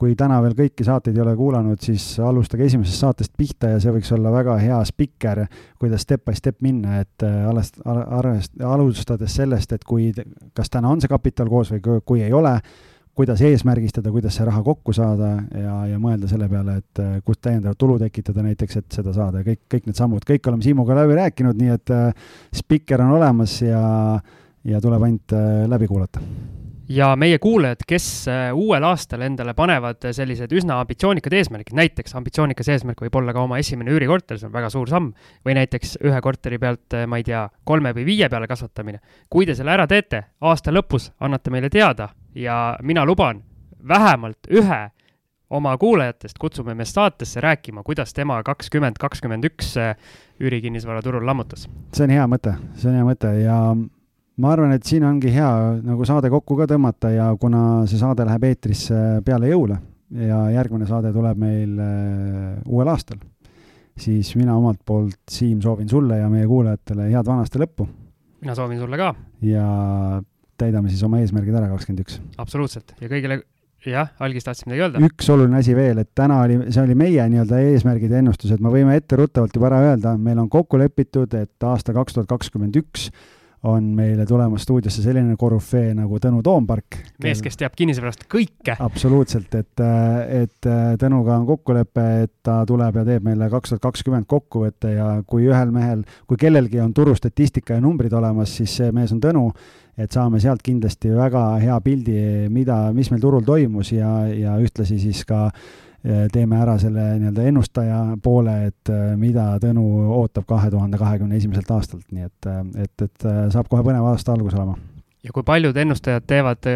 kui 0.00 0.14
täna 0.18 0.40
veel 0.42 0.54
kõiki 0.58 0.86
saateid 0.86 1.16
ei 1.16 1.22
ole 1.22 1.34
kuulanud, 1.38 1.80
siis 1.82 2.16
alustage 2.22 2.66
esimesest 2.68 3.04
saatest 3.04 3.34
pihta 3.38 3.74
ja 3.74 3.82
see 3.82 3.92
võiks 3.94 4.10
olla 4.14 4.32
väga 4.34 4.56
hea 4.62 4.78
spikker, 4.88 5.44
kuidas 5.80 6.02
step 6.06 6.24
by 6.26 6.34
step 6.38 6.58
minna, 6.64 7.00
et 7.04 7.26
äh, 7.26 7.44
alles, 7.50 7.70
arvest-, 7.84 8.56
alustades 8.64 9.36
sellest, 9.38 9.76
et 9.76 9.86
kui, 9.86 10.10
kas 10.56 10.72
täna 10.72 10.90
on 10.90 11.02
see 11.02 11.12
kapital 11.12 11.50
koos 11.52 11.70
või 11.74 12.00
kui 12.06 12.24
ei 12.24 12.34
ole, 12.34 12.56
kuidas 13.14 13.44
eesmärgistada, 13.46 14.10
kuidas 14.10 14.34
see 14.34 14.46
raha 14.48 14.64
kokku 14.66 14.92
saada 14.96 15.36
ja, 15.54 15.76
ja 15.92 16.00
mõelda 16.02 16.26
selle 16.30 16.48
peale, 16.50 16.80
et 16.82 17.02
äh, 17.04 17.14
kust 17.26 17.44
täiendavat 17.46 17.78
tulu 17.78 18.00
tekitada 18.02 18.42
näiteks, 18.42 18.80
et 18.82 18.98
seda 18.98 19.14
saada. 19.14 19.44
Ja 19.44 19.52
kõik, 19.52 19.62
kõik 19.76 19.86
need 19.86 20.00
sammud, 20.00 20.26
kõik 20.26 20.50
oleme 20.50 20.66
Siimuga 20.66 20.98
läbi 20.98 21.20
rääkinud, 21.20 21.62
nii 21.62 21.72
et 21.76 21.94
äh, 21.94 22.34
spikker 22.64 23.06
on 23.06 23.14
olemas 23.20 23.60
ja, 23.62 23.86
ja 24.66 24.82
tuleb 24.82 25.06
ainult 25.06 25.38
läbi 25.70 25.90
kuulata 25.90 26.24
ja 26.88 27.16
meie 27.16 27.38
kuulajad, 27.38 27.84
kes 27.88 28.06
äh, 28.28 28.48
uuel 28.54 28.84
aastal 28.84 29.24
endale 29.24 29.54
panevad 29.56 30.04
sellised 30.12 30.52
üsna 30.52 30.78
ambitsioonikad 30.82 31.32
eesmärgid, 31.38 31.76
näiteks 31.76 32.16
ambitsioonikas 32.18 32.68
eesmärk 32.74 33.00
võib 33.06 33.18
olla 33.20 33.32
ka 33.32 33.44
oma 33.44 33.58
esimene 33.62 33.94
üürikorter, 33.94 34.38
see 34.40 34.48
on 34.48 34.54
väga 34.54 34.70
suur 34.72 34.90
samm, 34.90 35.12
või 35.46 35.56
näiteks 35.60 35.98
ühe 36.04 36.20
korteri 36.24 36.58
pealt, 36.60 36.86
äh, 36.96 37.06
ma 37.08 37.20
ei 37.20 37.26
tea, 37.26 37.46
kolme 37.64 37.94
või 37.96 38.06
viie 38.10 38.28
peale 38.28 38.48
kasvatamine. 38.50 39.00
kui 39.30 39.46
te 39.46 39.54
selle 39.54 39.72
ära 39.72 39.86
teete, 39.90 40.24
aasta 40.40 40.74
lõpus 40.74 41.10
annate 41.20 41.50
meile 41.50 41.70
teada 41.72 42.10
ja 42.34 42.76
mina 42.82 43.04
luban, 43.04 43.42
vähemalt 43.88 44.50
ühe 44.50 44.82
oma 45.50 45.76
kuulajatest 45.78 46.38
kutsume 46.38 46.74
me 46.74 46.84
saatesse 46.84 47.40
rääkima, 47.40 47.82
kuidas 47.82 48.14
tema 48.14 48.42
kakskümmend, 48.42 48.96
kakskümmend 49.00 49.44
üks 49.44 49.76
äh, 49.78 49.96
üürikinnisvaraturul 50.40 51.26
lammutas. 51.26 51.68
see 51.92 52.04
on 52.04 52.10
hea 52.10 52.24
mõte, 52.28 52.56
see 52.76 52.90
on 52.90 52.98
hea 52.98 53.04
mõte 53.06 53.30
ja 53.40 53.58
ma 54.42 54.52
arvan, 54.54 54.74
et 54.74 54.86
siin 54.86 55.04
ongi 55.06 55.30
hea 55.34 55.50
nagu 55.84 56.06
saade 56.08 56.30
kokku 56.32 56.56
ka 56.58 56.66
tõmmata 56.70 57.12
ja 57.14 57.28
kuna 57.40 57.84
see 57.90 58.00
saade 58.00 58.26
läheb 58.26 58.48
eetrisse 58.50 59.00
peale 59.26 59.52
jõule 59.52 59.78
ja 60.24 60.40
järgmine 60.54 60.88
saade 60.88 61.12
tuleb 61.14 61.38
meil 61.40 61.78
äh, 61.80 62.58
uuel 62.66 62.90
aastal, 62.92 63.20
siis 63.98 64.34
mina 64.38 64.56
omalt 64.58 64.82
poolt, 64.86 65.20
Siim, 65.30 65.60
soovin 65.64 65.88
sulle 65.90 66.20
ja 66.20 66.28
meie 66.32 66.46
kuulajatele 66.50 67.08
head 67.12 67.26
vana 67.26 67.46
aasta 67.46 67.62
lõppu. 67.62 67.88
mina 68.42 68.54
soovin 68.58 68.82
sulle 68.82 69.00
ka. 69.00 69.14
ja 69.42 69.66
täidame 70.58 70.92
siis 70.92 71.02
oma 71.06 71.22
eesmärgid 71.22 71.54
ära, 71.54 71.70
kakskümmend 71.72 72.06
üks. 72.06 72.20
absoluutselt 72.38 72.94
ja 73.00 73.10
kõigile 73.10 73.42
jah, 73.90 74.10
algis 74.22 74.46
tahtsid 74.46 74.68
midagi 74.68 74.86
öelda? 74.86 75.04
üks 75.06 75.30
oluline 75.30 75.60
asi 75.60 75.76
veel, 75.76 76.02
et 76.02 76.10
täna 76.16 76.40
oli, 76.44 76.58
see 76.74 76.82
oli 76.82 76.98
meie 76.98 77.26
nii-öelda 77.30 77.62
eesmärgid 77.70 78.14
ja 78.14 78.22
ennustused, 78.22 78.62
me 78.62 78.72
võime 78.72 78.98
etteruttavalt 78.98 79.56
juba 79.56 79.70
ära 79.70 79.80
öelda, 79.90 80.16
meil 80.18 80.42
on 80.42 80.50
kokku 80.52 80.80
lepitud, 80.80 81.34
et 81.38 81.70
aasta 81.70 81.94
kaks 81.96 82.18
tuhat 82.18 82.30
kakskümmend 82.30 82.76
üks 82.82 83.10
on 83.64 83.84
meile 83.96 84.26
tulemas 84.26 84.62
stuudiosse 84.62 85.02
selline 85.02 85.36
korüfee 85.40 85.94
nagu 85.96 86.18
Tõnu 86.20 86.42
Toompark. 86.44 86.98
mees, 87.24 87.40
kes 87.42 87.56
teab 87.60 87.76
kinnisvarast 87.76 88.26
kõike. 88.30 88.76
absoluutselt, 88.78 89.54
et, 89.56 89.84
et 90.42 90.68
Tõnuga 91.00 91.38
on 91.38 91.46
kokkulepe, 91.48 92.04
et 92.26 92.32
ta 92.44 92.60
tuleb 92.68 93.00
ja 93.00 93.06
teeb 93.08 93.24
meile 93.24 93.48
kaks 93.52 93.72
tuhat 93.72 93.84
kakskümmend 93.86 94.28
kokkuvõtte 94.28 94.92
ja 94.96 95.08
kui 95.26 95.48
ühel 95.48 95.72
mehel, 95.72 96.04
kui 96.28 96.40
kellelgi 96.40 96.82
on 96.84 96.92
turustatistika 96.94 97.78
ja 97.78 97.84
numbrid 97.84 98.12
olemas, 98.12 98.52
siis 98.58 98.76
see 98.80 98.92
mees 98.92 99.14
on 99.16 99.22
Tõnu, 99.24 99.46
et 99.96 100.12
saame 100.12 100.42
sealt 100.42 100.60
kindlasti 100.64 101.14
väga 101.14 101.46
hea 101.62 101.78
pildi, 101.80 102.18
mida, 102.52 102.90
mis 102.92 103.12
meil 103.12 103.22
turul 103.22 103.46
toimus 103.46 103.94
ja, 103.94 104.26
ja 104.28 104.58
ühtlasi 104.60 104.98
siis 105.00 105.24
ka 105.24 105.46
äh, 105.46 105.83
teeme 106.32 106.58
ära 106.60 106.76
selle 106.78 107.04
nii-öelda 107.18 107.44
ennustaja 107.48 108.00
poole, 108.22 108.56
et 108.68 108.90
äh, 108.92 109.14
mida 109.16 109.54
Tõnu 109.62 109.84
ootab 110.18 110.44
kahe 110.48 110.68
tuhande 110.72 110.98
kahekümne 111.00 111.38
esimeselt 111.38 111.70
aastalt, 111.72 112.04
nii 112.12 112.26
et, 112.26 112.48
äh, 112.50 112.60
et, 112.84 113.06
et 113.06 113.28
äh, 113.28 113.46
saab 113.54 113.70
kohe 113.72 113.84
põnev 113.86 114.04
aasta 114.10 114.34
algus 114.34 114.56
olema. 114.58 114.76
Ja 115.24 115.32
kui 115.32 115.40
paljud 115.46 115.76
ennustajad 115.80 116.26
teevad 116.28 116.66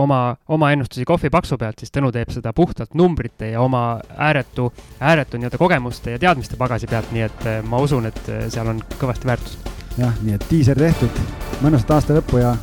oma, 0.00 0.20
oma 0.48 0.70
ennustusi 0.72 1.04
kohvipaksu 1.04 1.58
pealt, 1.60 1.82
siis 1.82 1.92
Tõnu 1.92 2.08
teeb 2.14 2.32
seda 2.32 2.54
puhtalt 2.56 2.96
numbrite 2.96 3.50
ja 3.52 3.60
oma 3.60 4.00
ääretu, 4.16 4.70
ääretu 4.96 5.36
nii-öelda 5.36 5.60
kogemuste 5.60 6.16
ja 6.16 6.22
teadmiste 6.22 6.56
pagasi 6.56 6.88
pealt, 6.88 7.12
nii 7.12 7.26
et 7.28 7.48
ma 7.68 7.82
usun, 7.84 8.08
et 8.08 8.22
seal 8.48 8.72
on 8.72 8.80
kõvasti 8.96 9.28
väärtust. 9.28 9.68
jah, 10.00 10.16
nii 10.24 10.40
et 10.40 10.48
diiser 10.48 10.80
tehtud, 10.80 11.20
mõnusat 11.60 11.92
aasta 11.98 12.16
lõppu 12.16 12.40
ja 12.40 12.56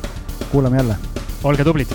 kuulame 0.50 0.82
jälle. 0.82 0.98
olge 1.44 1.64
tublid 1.64 1.94